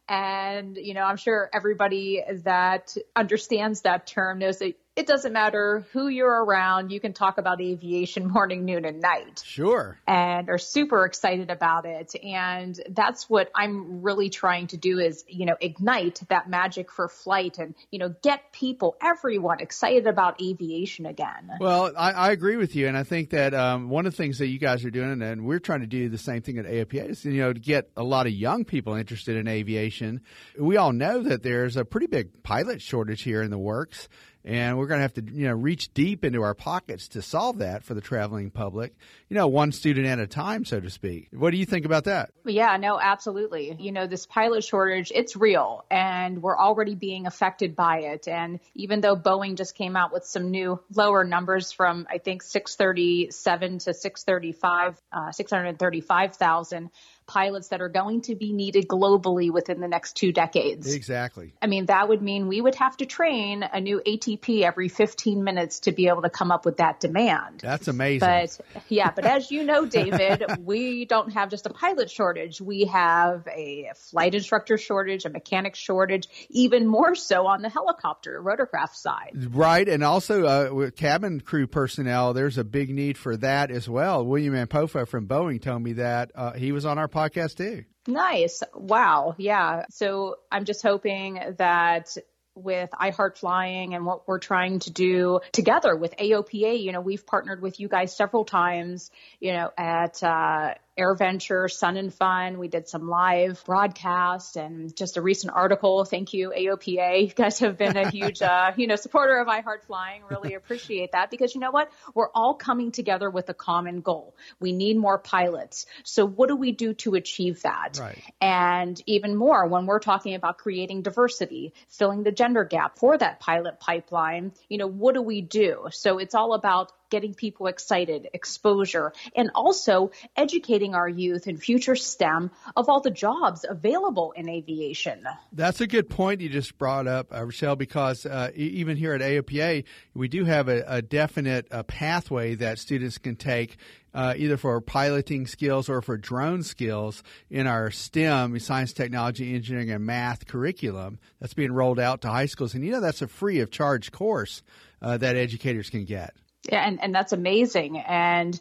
And, 0.09 0.77
you 0.77 0.95
know, 0.95 1.03
I'm 1.03 1.17
sure 1.17 1.49
everybody 1.53 2.23
that 2.43 2.95
understands 3.15 3.81
that 3.81 4.07
term 4.07 4.39
knows 4.39 4.57
that 4.59 4.73
it 4.95 5.07
doesn't 5.07 5.33
matter 5.33 5.85
who 5.91 6.07
you're 6.07 6.43
around. 6.45 6.89
You 6.89 7.01
can 7.01 7.11
talk 7.11 7.37
about 7.37 7.59
aviation 7.59 8.27
morning, 8.31 8.63
noon, 8.63 8.85
and 8.85 9.01
night. 9.01 9.43
Sure. 9.45 9.99
And 10.07 10.49
are 10.49 10.57
super 10.57 11.05
excited 11.05 11.49
about 11.49 11.85
it. 11.85 12.15
And 12.23 12.79
that's 12.89 13.29
what 13.29 13.51
I'm 13.53 14.01
really 14.01 14.29
trying 14.29 14.67
to 14.67 14.77
do 14.77 14.99
is, 14.99 15.25
you 15.27 15.45
know, 15.45 15.57
ignite 15.59 16.21
that 16.29 16.49
magic 16.49 16.91
for 16.91 17.09
flight 17.09 17.57
and, 17.57 17.75
you 17.91 17.99
know, 17.99 18.15
get 18.23 18.53
people, 18.53 18.95
everyone 19.01 19.59
excited 19.59 20.07
about 20.07 20.41
aviation 20.41 21.05
again. 21.05 21.51
Well, 21.59 21.91
I, 21.97 22.11
I 22.11 22.31
agree 22.31 22.55
with 22.55 22.75
you. 22.75 22.87
And 22.87 22.97
I 22.97 23.03
think 23.03 23.31
that 23.31 23.53
um, 23.53 23.89
one 23.89 24.05
of 24.05 24.13
the 24.13 24.17
things 24.17 24.37
that 24.37 24.47
you 24.47 24.59
guys 24.59 24.85
are 24.85 24.91
doing, 24.91 25.21
and 25.21 25.45
we're 25.45 25.59
trying 25.59 25.81
to 25.81 25.87
do 25.87 26.07
the 26.07 26.17
same 26.17 26.41
thing 26.41 26.57
at 26.57 26.65
AOPA, 26.65 27.09
is, 27.09 27.25
you 27.25 27.41
know, 27.41 27.51
to 27.51 27.59
get 27.59 27.89
a 27.97 28.03
lot 28.03 28.27
of 28.27 28.33
young 28.33 28.63
people 28.63 28.93
interested 28.93 29.35
in 29.35 29.47
aviation. 29.49 30.21
We 30.57 30.77
all 30.77 30.93
know 30.93 31.21
that 31.23 31.43
there's 31.43 31.75
a 31.75 31.83
pretty 31.83 32.07
big 32.07 32.43
pilot 32.43 32.81
shortage 32.81 33.23
here 33.23 33.41
in 33.41 33.51
the 33.51 33.57
works 33.57 34.07
and 34.45 34.77
we're 34.77 34.85
going 34.85 34.99
to 34.99 35.01
have 35.01 35.13
to 35.13 35.23
you 35.33 35.47
know 35.47 35.53
reach 35.53 35.93
deep 35.93 36.23
into 36.23 36.43
our 36.43 36.53
pockets 36.53 37.09
to 37.09 37.21
solve 37.21 37.57
that 37.57 37.83
for 37.83 37.93
the 37.93 38.01
traveling 38.01 38.51
public 38.51 38.93
you 39.27 39.35
know 39.35 39.47
one 39.47 39.71
student 39.71 40.05
at 40.05 40.19
a 40.19 40.27
time 40.27 40.63
so 40.63 40.79
to 40.79 40.89
speak. 40.89 41.27
What 41.31 41.51
do 41.51 41.57
you 41.57 41.65
think 41.65 41.85
about 41.85 42.05
that? 42.05 42.29
Yeah 42.45 42.77
no 42.77 42.99
absolutely. 42.99 43.75
You 43.79 43.91
know 43.91 44.07
this 44.07 44.25
pilot 44.25 44.63
shortage 44.63 45.11
it's 45.13 45.35
real 45.35 45.83
and 45.89 46.41
we're 46.41 46.57
already 46.57 46.95
being 46.95 47.25
affected 47.25 47.75
by 47.75 47.99
it. 47.99 48.27
And 48.27 48.59
even 48.75 49.01
though 49.01 49.15
boeing 49.15 49.55
just 49.55 49.75
came 49.75 49.95
out 49.95 50.13
with 50.13 50.25
some 50.25 50.51
new 50.51 50.79
lower 50.93 51.23
numbers 51.23 51.71
from 51.71 52.07
i 52.09 52.17
think 52.17 52.43
637 52.43 53.79
to 53.79 53.93
635 53.93 55.01
uh, 55.11 55.31
635000 55.31 56.89
pilots 57.27 57.69
that 57.69 57.81
are 57.81 57.89
going 57.89 58.21
to 58.21 58.35
be 58.35 58.53
needed 58.53 58.87
globally 58.87 59.51
within 59.51 59.79
the 59.79 59.87
next 59.87 60.13
two 60.13 60.31
decades. 60.31 60.93
Exactly. 60.93 61.53
I 61.61 61.67
mean, 61.67 61.87
that 61.87 62.07
would 62.07 62.21
mean 62.21 62.47
we 62.47 62.61
would 62.61 62.75
have 62.75 62.97
to 62.97 63.05
train 63.05 63.63
a 63.63 63.81
new 63.81 64.01
ATP 64.05 64.61
every 64.61 64.89
15 64.89 65.43
minutes 65.43 65.81
to 65.81 65.91
be 65.91 66.07
able 66.07 66.21
to 66.21 66.29
come 66.29 66.51
up 66.51 66.65
with 66.65 66.77
that 66.77 66.99
demand. 66.99 67.61
That's 67.61 67.87
amazing. 67.87 68.19
But 68.19 68.59
yeah, 68.89 69.11
but 69.11 69.25
as 69.25 69.51
you 69.51 69.63
know, 69.63 69.85
David, 69.85 70.43
we 70.59 71.05
don't 71.05 71.33
have 71.33 71.49
just 71.49 71.65
a 71.65 71.69
pilot 71.69 72.09
shortage. 72.09 72.61
We 72.61 72.85
have 72.85 73.47
a 73.47 73.91
flight 73.95 74.35
instructor 74.35 74.77
shortage, 74.77 75.25
a 75.25 75.29
mechanic 75.29 75.75
shortage, 75.75 76.27
even 76.49 76.87
more 76.87 77.15
so 77.15 77.47
on 77.47 77.61
the 77.61 77.69
helicopter 77.69 78.41
rotorcraft 78.41 78.95
side. 78.95 79.55
Right. 79.55 79.87
And 79.87 80.03
also 80.03 80.45
uh, 80.45 80.73
with 80.73 80.95
cabin 80.95 81.41
crew 81.41 81.67
personnel, 81.67 82.33
there's 82.33 82.57
a 82.57 82.63
big 82.63 82.89
need 82.89 83.17
for 83.17 83.35
that 83.37 83.71
as 83.71 83.89
well. 83.89 84.25
William 84.25 84.53
Ampofo 84.53 85.07
from 85.07 85.27
Boeing 85.27 85.61
told 85.61 85.81
me 85.81 85.93
that 85.93 86.31
uh, 86.35 86.53
he 86.53 86.71
was 86.71 86.85
on 86.85 86.97
our 86.97 87.07
podcast 87.15 87.57
too. 87.57 87.85
Nice. 88.07 88.61
Wow. 88.75 89.35
Yeah. 89.37 89.85
So 89.89 90.37
I'm 90.51 90.65
just 90.65 90.83
hoping 90.83 91.39
that 91.57 92.15
with 92.55 92.89
iHeart 92.91 93.37
Flying 93.37 93.95
and 93.95 94.05
what 94.05 94.27
we're 94.27 94.39
trying 94.39 94.79
to 94.79 94.91
do 94.91 95.39
together 95.51 95.95
with 95.95 96.15
AOPA, 96.17 96.81
you 96.81 96.91
know, 96.91 97.01
we've 97.01 97.25
partnered 97.25 97.61
with 97.61 97.79
you 97.79 97.87
guys 97.87 98.15
several 98.15 98.45
times, 98.45 99.11
you 99.39 99.51
know, 99.51 99.71
at 99.77 100.23
uh, 100.23 100.75
AirVenture, 100.97 101.69
Sun 101.69 101.97
and 101.97 102.13
Fun. 102.13 102.57
We 102.57 102.67
did 102.67 102.87
some 102.87 103.09
live 103.09 103.63
broadcast 103.65 104.55
and 104.55 104.95
just 104.95 105.17
a 105.17 105.21
recent 105.21 105.53
article. 105.53 106.05
Thank 106.05 106.33
you, 106.33 106.53
AOPA. 106.55 107.21
You 107.21 107.33
guys 107.33 107.59
have 107.59 107.77
been 107.77 107.97
a 107.97 108.09
huge, 108.11 108.41
uh, 108.41 108.71
you 108.77 108.87
know, 108.87 108.95
supporter 108.95 109.37
of 109.37 109.47
iHeart 109.47 109.83
Flying. 109.87 110.21
Really 110.29 110.53
appreciate 110.55 111.11
that 111.11 111.31
because 111.31 111.53
you 111.53 111.61
know 111.61 111.71
what? 111.71 111.91
We're 112.13 112.29
all 112.33 112.53
coming 112.53 112.91
together 112.91 113.29
with 113.29 113.49
a 113.49 113.53
common 113.53 114.01
goal. 114.01 114.35
We 114.59 114.71
need 114.71 114.97
more 114.97 115.17
pilots. 115.17 115.85
So 116.03 116.25
what 116.25 116.47
do 116.47 116.55
we 116.55 116.71
do 116.71 116.93
to 116.95 117.15
achieve 117.15 117.63
that? 117.63 117.97
Right. 117.99 118.21
And 118.39 119.01
even 119.05 119.35
more 119.35 119.67
when 119.67 119.85
we're 119.85 119.99
talking 119.99 120.35
about 120.35 120.57
creating 120.57 121.01
diversity, 121.01 121.73
filling 121.89 122.23
the 122.23 122.31
gender 122.31 122.63
gap 122.63 122.97
for 122.97 123.17
that 123.17 123.39
pilot 123.39 123.79
pipeline, 123.79 124.53
you 124.69 124.77
know, 124.77 124.87
what 124.87 125.15
do 125.15 125.21
we 125.21 125.41
do? 125.41 125.87
So 125.91 126.19
it's 126.19 126.35
all 126.35 126.53
about 126.53 126.91
getting 127.09 127.33
people 127.33 127.67
excited, 127.67 128.27
exposure, 128.33 129.13
and 129.35 129.51
also 129.55 130.11
educating 130.35 130.95
our 130.95 131.07
youth 131.07 131.47
and 131.47 131.61
future 131.61 131.95
STEM 131.95 132.51
of 132.75 132.89
all 132.89 133.01
the 133.01 133.11
jobs 133.11 133.65
available 133.67 134.33
in 134.33 134.49
aviation. 134.49 135.23
That's 135.51 135.81
a 135.81 135.87
good 135.87 136.09
point 136.09 136.41
you 136.41 136.49
just 136.49 136.77
brought 136.77 137.07
up, 137.07 137.33
uh, 137.33 137.43
Rochelle, 137.43 137.75
because 137.75 138.25
uh, 138.25 138.51
even 138.55 138.97
here 138.97 139.13
at 139.13 139.21
AOPA, 139.21 139.83
we 140.13 140.27
do 140.27 140.45
have 140.45 140.67
a, 140.67 140.83
a 140.87 141.01
definite 141.01 141.67
uh, 141.71 141.83
pathway 141.83 142.55
that 142.55 142.79
students 142.79 143.17
can 143.17 143.35
take 143.35 143.77
uh, 144.15 144.33
either 144.37 144.55
for 144.55 144.79
piloting 144.79 145.45
skills 145.45 145.89
or 145.89 146.01
for 146.01 146.17
drone 146.17 146.63
skills 146.63 147.21
in 147.49 147.67
our 147.67 147.91
STEM, 147.91 148.57
science, 148.59 148.93
technology, 148.93 149.53
engineering, 149.53 149.91
and 149.91 150.05
math 150.05 150.47
curriculum 150.47 151.19
that's 151.39 151.53
being 151.53 151.73
rolled 151.73 151.99
out 151.99 152.21
to 152.21 152.29
high 152.29 152.45
schools. 152.45 152.73
And 152.73 152.83
you 152.83 152.91
know, 152.91 153.01
that's 153.01 153.21
a 153.21 153.27
free 153.27 153.59
of 153.59 153.69
charge 153.69 154.11
course 154.11 154.63
uh, 155.01 155.17
that 155.17 155.35
educators 155.35 155.89
can 155.89 156.05
get. 156.05 156.33
Yeah, 156.71 156.85
and, 156.85 157.01
and 157.01 157.13
that's 157.13 157.33
amazing. 157.33 157.97
And 157.99 158.59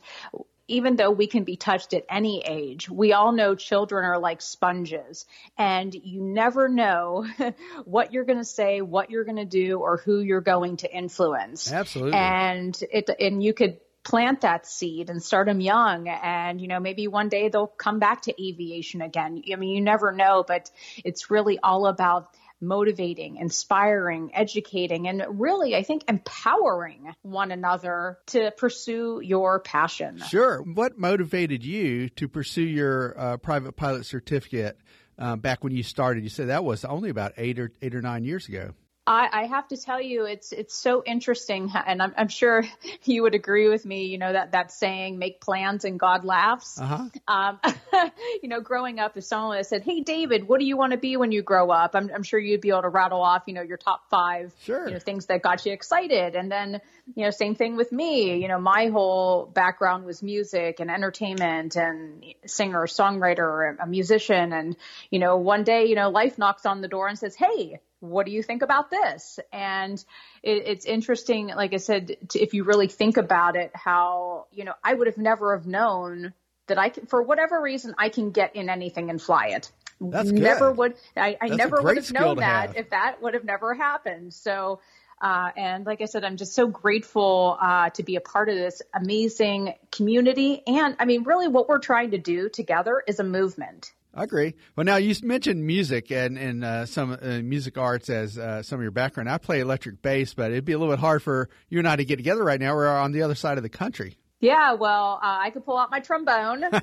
even 0.67 0.97
though 0.97 1.11
we 1.11 1.27
can 1.27 1.45
be 1.45 1.57
touched 1.57 1.93
at 1.93 2.05
any 2.09 2.43
age, 2.45 2.89
we 2.89 3.13
all 3.13 3.33
know 3.33 3.55
children 3.55 4.05
are 4.05 4.19
like 4.19 4.41
sponges 4.41 5.27
and 5.59 5.95
you 5.95 6.23
never 6.23 6.69
know 6.69 7.27
what 7.85 8.13
you're 8.13 8.25
going 8.25 8.39
to 8.39 8.45
say, 8.45 8.81
what 8.81 9.11
you're 9.11 9.25
going 9.25 9.37
to 9.37 9.45
do, 9.45 9.79
or 9.79 9.99
who 9.99 10.21
you're 10.21 10.41
going 10.41 10.79
to 10.79 10.91
influence. 10.91 11.71
Absolutely. 11.71 12.15
And 12.15 12.79
it, 12.91 13.11
and 13.21 13.43
you 13.43 13.53
could 13.53 13.79
plant 14.05 14.43
that 14.43 14.67
seed 14.67 15.09
and 15.09 15.23
start 15.23 15.47
them 15.47 15.63
young 15.63 16.09
and 16.09 16.61
you 16.61 16.69
know 16.69 16.79
maybe 16.79 17.09
one 17.09 17.31
day 17.31 17.49
they'll 17.49 17.67
come 17.67 17.99
back 17.99 18.21
to 18.21 18.35
aviation 18.43 19.01
again 19.01 19.43
i 19.51 19.57
mean 19.57 19.75
you 19.75 19.81
never 19.81 20.13
know 20.13 20.45
but 20.47 20.71
it's 21.07 21.31
really 21.31 21.59
all 21.59 21.87
about 21.87 22.29
motivating, 22.67 23.37
inspiring, 23.37 24.31
educating, 24.35 25.09
and 25.09 25.25
really, 25.29 25.77
I 25.77 25.83
think, 25.83 26.05
empowering 26.09 27.15
one 27.23 27.51
another 27.51 28.19
to 28.29 28.51
pursue 28.57 29.21
your 29.23 29.61
passion. 29.61 30.19
Sure. 30.29 30.63
What 30.63 30.99
motivated 30.99 31.65
you 31.65 32.09
to 32.11 32.29
pursue 32.29 32.63
your 32.63 33.19
uh, 33.19 33.37
private 33.39 33.73
pilot 33.73 34.07
certificate 34.07 34.79
um, 35.19 35.41
back 35.41 35.63
when 35.63 35.75
you 35.75 35.83
started? 35.83 36.25
You 36.25 36.31
said 36.31 36.49
that 36.49 36.65
was 36.65 36.85
only 36.85 37.11
about 37.11 37.33
eight 37.37 37.59
or 37.59 37.73
eight 37.83 37.95
or 37.95 38.03
nine 38.03 38.25
years 38.25 38.49
ago. 38.49 38.73
I, 39.07 39.29
I 39.33 39.47
have 39.47 39.69
to 39.69 39.77
tell 39.77 40.01
you, 40.01 40.25
it's 40.25 40.53
it's 40.53 40.75
so 40.75 41.03
interesting, 41.05 41.71
and 41.75 42.03
I'm, 42.03 42.15
I'm 42.17 42.29
sure 42.29 42.65
you 43.05 43.23
would 43.23 43.35
agree 43.35 43.69
with 43.69 43.85
me. 43.85 44.07
You 44.07 44.19
know 44.19 44.33
that 44.33 44.53
that 44.53 44.73
saying, 44.73 45.19
"Make 45.19 45.41
plans 45.41 45.85
and 45.85 46.01
God 46.01 46.25
laughs." 46.25 46.81
Uh-huh. 46.81 47.09
Um, 47.29 47.61
you 48.43 48.49
know, 48.49 48.61
growing 48.61 48.99
up, 48.99 49.17
if 49.17 49.25
someone 49.25 49.63
said, 49.65 49.83
"Hey, 49.83 50.01
David, 50.01 50.49
what 50.49 50.61
do 50.61 50.67
you 50.67 50.77
want 50.77 50.93
to 50.93 50.99
be 50.99 51.17
when 51.17 51.33
you 51.33 51.43
grow 51.43 51.71
up?" 51.71 51.93
I'm, 51.95 52.11
I'm 52.15 52.23
sure 52.23 52.39
you'd 52.39 52.61
be 52.61 52.71
able 52.71 52.83
to 52.83 52.89
rattle 52.89 53.23
off, 53.23 53.45
you 53.47 53.55
know, 53.55 53.63
your 53.63 53.77
top 53.77 54.09
five, 54.11 54.53
sure. 54.63 54.87
you 54.87 54.95
know, 54.95 54.99
things 54.99 55.27
that 55.27 55.43
got 55.43 55.65
you 55.67 55.73
excited. 55.73 56.35
And 56.35 56.51
then, 56.51 56.81
you 57.15 57.25
know, 57.25 57.31
same 57.31 57.55
thing 57.55 57.77
with 57.77 57.93
me. 57.93 58.41
You 58.41 58.49
know, 58.49 58.59
my 58.59 58.89
whole 58.89 59.47
background 59.47 60.05
was 60.05 60.23
music 60.23 60.81
and 60.81 60.91
entertainment, 60.91 61.77
and 61.77 62.25
singer, 62.47 62.87
songwriter, 62.87 63.77
a 63.81 63.87
musician. 63.87 64.53
And 64.53 64.77
you 65.11 65.19
know, 65.19 65.37
one 65.37 65.65
day, 65.65 65.87
you 65.87 65.95
know, 65.95 66.11
life 66.11 66.39
knocks 66.39 66.67
on 66.67 66.81
the 66.81 66.89
door 66.89 67.09
and 67.09 67.19
says, 67.19 67.35
"Hey." 67.35 67.81
what 68.05 68.27
do 68.27 68.33
you 68.33 68.43
think 68.43 68.63
about 68.63 68.91
this? 68.91 69.41
And 69.53 70.03
it, 70.43 70.63
it's 70.67 70.85
interesting, 70.85 71.49
like 71.49 71.73
I 71.73 71.79
said, 71.79 72.17
to, 72.31 72.39
if 72.41 72.55
you 72.55 72.65
really 72.65 72.89
think 72.89 73.17
about 73.17 73.57
it, 73.57 73.71
how, 73.75 74.47
you 74.53 74.65
know, 74.65 74.75
I 74.83 74.95
would 74.95 75.07
have 75.07 75.19
never 75.19 75.57
have 75.57 75.67
known 75.67 76.35
that 76.67 76.79
I 76.79 76.89
can, 76.89 77.07
for 77.07 77.23
whatever 77.23 77.61
reason, 77.61 77.95
I 77.99 78.09
can 78.09 78.31
get 78.31 78.57
in 78.57 78.69
anything 78.69 79.11
and 79.11 79.21
fly 79.21 79.49
it. 79.49 79.71
That's 80.01 80.31
never 80.31 80.73
would, 80.73 80.95
I, 81.17 81.37
I 81.41 81.49
never 81.49 81.81
would 81.81 81.97
have 81.97 82.13
known 82.13 82.37
that 82.39 82.69
have. 82.69 82.77
if 82.77 82.91
that 82.91 83.23
would 83.23 83.35
have 83.35 83.45
never 83.45 83.75
happened. 83.75 84.35
So, 84.35 84.81
uh, 85.21 85.51
and 85.57 85.87
like 85.87 86.03
I 86.03 86.07
said, 86.07 86.25
I'm 86.25 86.37
just 86.37 86.55
so 86.55 86.67
grateful 86.67 87.57
uh, 87.61 87.91
to 87.91 88.03
be 88.03 88.17
a 88.17 88.21
part 88.21 88.49
of 88.49 88.57
this 88.57 88.83
amazing 88.93 89.75
community. 89.93 90.63
And 90.67 90.97
I 90.99 91.05
mean, 91.05 91.23
really, 91.23 91.49
what 91.49 91.69
we're 91.69 91.79
trying 91.79 92.11
to 92.11 92.19
do 92.19 92.49
together 92.49 93.03
is 93.07 93.21
a 93.21 93.25
movement. 93.25 93.93
I 94.17 94.25
agree. 94.25 94.55
Well, 94.77 94.85
now 94.85 94.97
you 94.97 95.15
mentioned 95.23 95.65
music 95.65 96.13
and 96.13 96.39
and 96.39 96.65
uh, 96.65 96.87
some 96.87 97.19
uh, 97.21 97.41
music 97.43 97.79
arts 97.79 98.09
as 98.11 98.39
uh, 98.39 98.63
some 98.63 98.79
of 98.79 98.83
your 98.83 98.93
background. 98.93 99.29
I 99.29 99.39
play 99.39 99.61
electric 99.61 100.03
bass, 100.03 100.35
but 100.35 100.53
it'd 100.53 100.65
be 100.65 100.73
a 100.73 100.79
little 100.79 100.93
bit 100.93 101.01
hard 101.01 101.23
for 101.23 101.49
you 101.69 101.79
and 101.79 101.89
I 101.89 101.97
to 101.97 102.05
get 102.05 102.17
together 102.17 102.45
right 102.45 102.61
now. 102.61 102.75
We're 102.75 102.89
on 102.89 103.13
the 103.13 103.23
other 103.23 103.35
side 103.35 103.57
of 103.57 103.63
the 103.63 103.69
country. 103.69 104.19
Yeah, 104.45 104.75
well, 104.75 105.19
uh, 105.23 105.39
I 105.41 105.51
could 105.51 105.65
pull 105.65 105.79
out 105.79 105.91
my 105.91 106.01
trombone. 106.01 106.65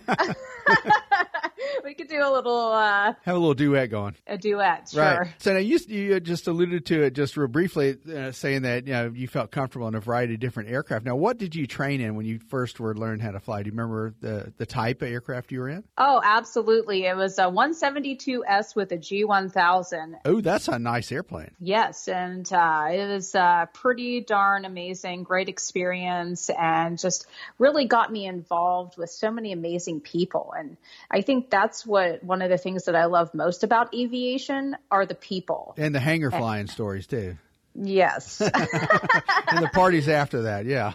we 1.83 1.93
could 1.93 2.07
do 2.07 2.19
a 2.21 2.31
little 2.31 2.71
uh, 2.71 3.13
have 3.23 3.35
a 3.35 3.39
little 3.39 3.53
duet 3.53 3.89
going. 3.89 4.15
A 4.27 4.37
duet, 4.37 4.89
sure. 4.89 5.01
Right. 5.01 5.33
So 5.37 5.53
now 5.53 5.59
you 5.59 5.79
you 5.87 6.19
just 6.19 6.47
alluded 6.47 6.85
to 6.87 7.03
it 7.03 7.13
just 7.13 7.37
real 7.37 7.47
briefly, 7.47 7.97
uh, 8.13 8.31
saying 8.31 8.63
that 8.63 8.87
you 8.87 8.93
know 8.93 9.11
you 9.13 9.27
felt 9.27 9.51
comfortable 9.51 9.87
in 9.87 9.95
a 9.95 9.99
variety 9.99 10.35
of 10.35 10.39
different 10.39 10.69
aircraft. 10.69 11.05
Now, 11.05 11.15
what 11.15 11.37
did 11.37 11.55
you 11.55 11.67
train 11.67 12.01
in 12.01 12.15
when 12.15 12.25
you 12.25 12.39
first 12.39 12.79
were 12.79 12.95
learning 12.95 13.19
how 13.19 13.31
to 13.31 13.39
fly? 13.39 13.63
Do 13.63 13.67
you 13.67 13.71
remember 13.71 14.13
the 14.19 14.53
the 14.57 14.65
type 14.65 15.01
of 15.01 15.09
aircraft 15.09 15.51
you 15.51 15.59
were 15.59 15.69
in? 15.69 15.83
Oh, 15.97 16.21
absolutely. 16.23 17.05
It 17.05 17.15
was 17.15 17.37
a 17.37 17.43
172S 17.43 18.75
with 18.75 18.91
a 18.91 18.97
G1000. 18.97 20.15
Oh, 20.25 20.41
that's 20.41 20.67
a 20.67 20.79
nice 20.79 21.11
airplane. 21.11 21.51
Yes, 21.59 22.07
and 22.07 22.51
uh, 22.51 22.87
it 22.91 23.07
was 23.07 23.35
uh, 23.35 23.65
pretty 23.73 24.21
darn 24.21 24.65
amazing, 24.65 25.23
great 25.23 25.49
experience, 25.49 26.49
and 26.49 26.97
just 26.97 27.27
really 27.57 27.85
got 27.85 28.11
me 28.11 28.25
involved 28.25 28.97
with 28.97 29.09
so 29.09 29.31
many 29.31 29.51
amazing 29.51 30.01
people. 30.01 30.53
And 30.57 30.77
I 31.09 31.21
think 31.21 31.49
that's 31.49 31.85
what 31.85 32.23
one 32.23 32.41
of 32.41 32.49
the 32.49 32.57
things 32.57 32.85
that 32.85 32.95
I 32.95 33.05
love 33.05 33.33
most 33.33 33.63
about 33.63 33.93
aviation 33.93 34.75
are 34.89 35.05
the 35.05 35.15
people 35.15 35.73
and 35.77 35.93
the 35.93 35.99
hangar 35.99 36.31
flying 36.31 36.61
and, 36.61 36.69
stories 36.69 37.07
too. 37.07 37.37
Yes, 37.73 38.41
and 38.41 38.51
the 38.51 39.69
parties 39.73 40.09
after 40.09 40.43
that. 40.43 40.65
Yeah. 40.65 40.93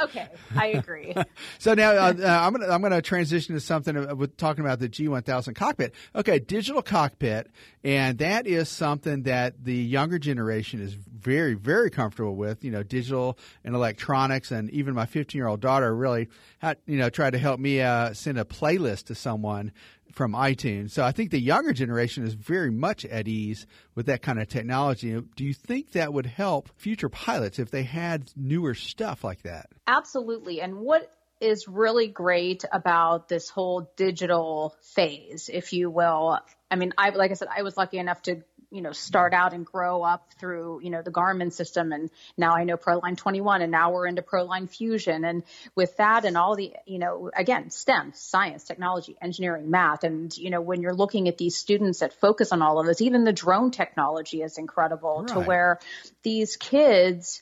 Okay, 0.00 0.28
I 0.56 0.68
agree. 0.68 1.14
so 1.58 1.74
now 1.74 1.90
uh, 1.90 2.14
uh, 2.18 2.26
I'm 2.26 2.52
gonna 2.52 2.68
I'm 2.68 2.82
gonna 2.82 3.02
transition 3.02 3.54
to 3.54 3.60
something 3.60 4.16
with 4.16 4.36
talking 4.36 4.64
about 4.64 4.78
the 4.78 4.88
G1000 4.88 5.54
cockpit. 5.54 5.94
Okay, 6.14 6.38
digital 6.38 6.82
cockpit, 6.82 7.48
and 7.84 8.18
that 8.18 8.46
is 8.46 8.68
something 8.68 9.24
that 9.24 9.64
the 9.64 9.74
younger 9.74 10.18
generation 10.18 10.80
is 10.80 10.94
very 10.94 11.54
very 11.54 11.90
comfortable 11.90 12.36
with. 12.36 12.64
You 12.64 12.70
know, 12.70 12.82
digital 12.82 13.38
and 13.64 13.74
electronics, 13.74 14.50
and 14.50 14.70
even 14.70 14.94
my 14.94 15.06
15 15.06 15.38
year 15.38 15.48
old 15.48 15.60
daughter 15.60 15.94
really 15.94 16.28
had 16.58 16.78
you 16.86 16.98
know 16.98 17.10
tried 17.10 17.30
to 17.30 17.38
help 17.38 17.60
me 17.60 17.80
uh, 17.80 18.14
send 18.14 18.38
a 18.38 18.44
playlist 18.44 19.06
to 19.06 19.14
someone 19.14 19.72
from 20.12 20.32
iTunes. 20.32 20.90
So 20.90 21.04
I 21.04 21.12
think 21.12 21.30
the 21.30 21.40
younger 21.40 21.72
generation 21.72 22.24
is 22.24 22.34
very 22.34 22.70
much 22.70 23.04
at 23.04 23.28
ease 23.28 23.66
with 23.94 24.06
that 24.06 24.22
kind 24.22 24.40
of 24.40 24.48
technology. 24.48 25.20
Do 25.36 25.44
you 25.44 25.54
think 25.54 25.92
that 25.92 26.12
would 26.12 26.26
help 26.26 26.70
future 26.76 27.08
pilots 27.08 27.58
if 27.58 27.70
they 27.70 27.82
had 27.84 28.30
newer 28.36 28.74
stuff 28.74 29.24
like 29.24 29.42
that? 29.42 29.66
Absolutely. 29.86 30.60
And 30.60 30.78
what 30.78 31.10
is 31.40 31.68
really 31.68 32.08
great 32.08 32.64
about 32.72 33.28
this 33.28 33.48
whole 33.48 33.90
digital 33.96 34.74
phase, 34.82 35.48
if 35.52 35.72
you 35.72 35.90
will. 35.90 36.38
I 36.70 36.76
mean, 36.76 36.92
I 36.98 37.10
like 37.10 37.30
I 37.30 37.34
said, 37.34 37.48
I 37.56 37.62
was 37.62 37.76
lucky 37.76 37.98
enough 37.98 38.22
to 38.22 38.42
you 38.70 38.82
know 38.82 38.92
start 38.92 39.32
out 39.32 39.52
and 39.52 39.64
grow 39.64 40.02
up 40.02 40.28
through 40.38 40.80
you 40.82 40.90
know 40.90 41.02
the 41.02 41.10
Garmin 41.10 41.52
system. 41.52 41.92
And 41.92 42.10
now 42.36 42.54
I 42.54 42.64
know 42.64 42.76
Proline 42.76 43.16
21 43.16 43.62
and 43.62 43.72
now 43.72 43.92
we're 43.92 44.06
into 44.06 44.22
Proline 44.22 44.68
Fusion. 44.68 45.24
And 45.24 45.42
with 45.74 45.96
that 45.96 46.24
and 46.24 46.36
all 46.36 46.56
the 46.56 46.72
you 46.86 46.98
know 46.98 47.30
again 47.36 47.70
STEM 47.70 48.12
science 48.14 48.64
technology 48.64 49.16
engineering 49.20 49.70
math. 49.70 50.04
And 50.04 50.36
you 50.36 50.50
know 50.50 50.60
when 50.60 50.82
you're 50.82 50.94
looking 50.94 51.28
at 51.28 51.38
these 51.38 51.56
students 51.56 52.00
that 52.00 52.12
focus 52.20 52.52
on 52.52 52.62
all 52.62 52.78
of 52.78 52.86
this 52.86 53.00
even 53.00 53.24
the 53.24 53.32
drone 53.32 53.70
technology 53.70 54.42
is 54.42 54.58
incredible 54.58 55.20
right. 55.20 55.28
to 55.28 55.40
where 55.40 55.78
these 56.22 56.56
kids 56.56 57.40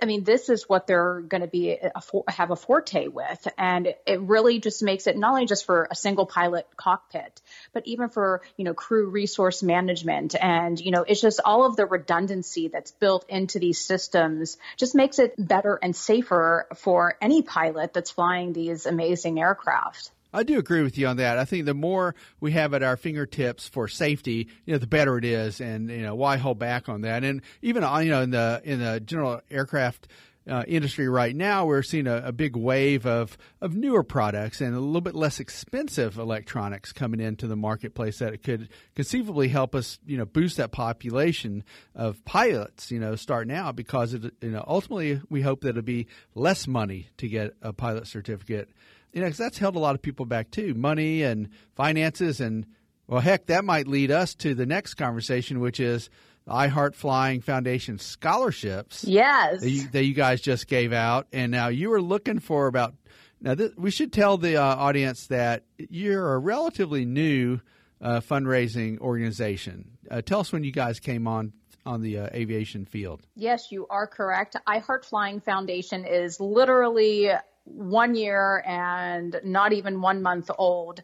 I 0.00 0.06
mean, 0.06 0.24
this 0.24 0.48
is 0.48 0.68
what 0.68 0.86
they're 0.86 1.20
going 1.20 1.40
to 1.40 1.48
be 1.48 1.72
a, 1.72 1.92
have 2.28 2.50
a 2.50 2.56
forte 2.56 3.08
with, 3.08 3.48
and 3.58 3.94
it 4.06 4.20
really 4.20 4.60
just 4.60 4.82
makes 4.82 5.06
it 5.06 5.16
not 5.16 5.30
only 5.32 5.46
just 5.46 5.66
for 5.66 5.88
a 5.90 5.94
single 5.94 6.26
pilot 6.26 6.66
cockpit, 6.76 7.40
but 7.72 7.86
even 7.86 8.08
for 8.08 8.42
you 8.56 8.64
know 8.64 8.74
crew 8.74 9.08
resource 9.10 9.62
management, 9.62 10.34
and 10.40 10.78
you 10.78 10.90
know 10.90 11.04
it's 11.06 11.20
just 11.20 11.40
all 11.44 11.64
of 11.64 11.76
the 11.76 11.86
redundancy 11.86 12.68
that's 12.68 12.92
built 12.92 13.24
into 13.28 13.58
these 13.58 13.80
systems 13.80 14.56
just 14.76 14.94
makes 14.94 15.18
it 15.18 15.34
better 15.36 15.78
and 15.82 15.96
safer 15.96 16.66
for 16.76 17.16
any 17.20 17.42
pilot 17.42 17.92
that's 17.92 18.10
flying 18.10 18.52
these 18.52 18.86
amazing 18.86 19.40
aircraft. 19.40 20.10
I 20.32 20.42
do 20.42 20.58
agree 20.58 20.82
with 20.82 20.96
you 20.96 21.06
on 21.08 21.18
that. 21.18 21.38
I 21.38 21.44
think 21.44 21.66
the 21.66 21.74
more 21.74 22.14
we 22.40 22.52
have 22.52 22.72
at 22.74 22.82
our 22.82 22.96
fingertips 22.96 23.68
for 23.68 23.86
safety, 23.86 24.48
you 24.64 24.72
know, 24.72 24.78
the 24.78 24.86
better 24.86 25.18
it 25.18 25.24
is, 25.24 25.60
and 25.60 25.90
you 25.90 26.02
know, 26.02 26.14
why 26.14 26.36
hold 26.36 26.58
back 26.58 26.88
on 26.88 27.02
that? 27.02 27.22
And 27.22 27.42
even 27.60 27.84
uh, 27.84 27.98
you 27.98 28.10
know, 28.10 28.22
in 28.22 28.30
the 28.30 28.60
in 28.64 28.80
the 28.80 29.00
general 29.00 29.40
aircraft. 29.50 30.08
Uh, 30.44 30.64
industry 30.66 31.08
right 31.08 31.36
now, 31.36 31.64
we're 31.64 31.84
seeing 31.84 32.08
a, 32.08 32.16
a, 32.16 32.32
big 32.32 32.56
wave 32.56 33.06
of, 33.06 33.38
of 33.60 33.76
newer 33.76 34.02
products 34.02 34.60
and 34.60 34.74
a 34.74 34.80
little 34.80 35.00
bit 35.00 35.14
less 35.14 35.38
expensive 35.38 36.18
electronics 36.18 36.90
coming 36.90 37.20
into 37.20 37.46
the 37.46 37.54
marketplace 37.54 38.18
that 38.18 38.34
it 38.34 38.42
could 38.42 38.68
conceivably 38.96 39.46
help 39.46 39.72
us, 39.72 40.00
you 40.04 40.18
know, 40.18 40.24
boost 40.24 40.56
that 40.56 40.72
population 40.72 41.62
of 41.94 42.24
pilots, 42.24 42.90
you 42.90 42.98
know, 42.98 43.14
starting 43.14 43.54
out 43.54 43.76
because 43.76 44.14
it, 44.14 44.34
you 44.40 44.50
know, 44.50 44.64
ultimately 44.66 45.20
we 45.30 45.42
hope 45.42 45.60
that 45.60 45.68
it'll 45.68 45.82
be 45.82 46.08
less 46.34 46.66
money 46.66 47.06
to 47.18 47.28
get 47.28 47.54
a 47.62 47.72
pilot 47.72 48.08
certificate 48.08 48.68
you 49.12 49.20
know, 49.20 49.26
because 49.26 49.38
that's 49.38 49.58
held 49.58 49.76
a 49.76 49.80
lot 49.80 49.94
of 49.94 50.02
people 50.02 50.26
back 50.26 50.50
too 50.50 50.74
money 50.74 51.22
and 51.22 51.48
finances. 51.74 52.40
And, 52.40 52.66
well, 53.06 53.20
heck, 53.20 53.46
that 53.46 53.64
might 53.64 53.86
lead 53.86 54.10
us 54.10 54.34
to 54.36 54.54
the 54.54 54.66
next 54.66 54.94
conversation, 54.94 55.60
which 55.60 55.80
is 55.80 56.10
I 56.46 56.68
Heart 56.68 56.96
Flying 56.96 57.40
Foundation 57.40 57.98
scholarships. 57.98 59.04
Yes. 59.04 59.60
That 59.60 59.70
you, 59.70 59.88
that 59.88 60.04
you, 60.04 60.14
guys 60.14 60.40
just 60.40 60.66
gave 60.66 60.92
out. 60.92 61.26
And 61.32 61.52
now 61.52 61.68
you 61.68 61.90
were 61.90 62.02
looking 62.02 62.38
for 62.38 62.66
about, 62.66 62.94
now 63.40 63.54
we 63.76 63.90
should 63.90 64.12
tell 64.12 64.38
the 64.38 64.56
uh, 64.56 64.62
audience 64.64 65.26
that 65.26 65.64
you're 65.78 66.34
a 66.34 66.38
relatively 66.38 67.04
new 67.04 67.60
uh, 68.00 68.20
fundraising 68.20 68.98
organization. 68.98 69.90
Uh, 70.10 70.22
tell 70.22 70.40
us 70.40 70.52
when 70.52 70.64
you 70.64 70.72
guys 70.72 71.00
came 71.00 71.26
on 71.26 71.52
on 71.84 72.00
the 72.00 72.18
uh, 72.18 72.28
aviation 72.32 72.84
field. 72.84 73.22
Yes, 73.34 73.72
you 73.72 73.86
are 73.90 74.06
correct. 74.06 74.56
I 74.66 74.78
Heart 74.78 75.04
Flying 75.04 75.40
Foundation 75.40 76.04
is 76.04 76.38
literally 76.38 77.30
one 77.64 78.14
year 78.14 78.62
and 78.66 79.40
not 79.44 79.72
even 79.72 80.00
one 80.00 80.22
month 80.22 80.50
old. 80.56 81.02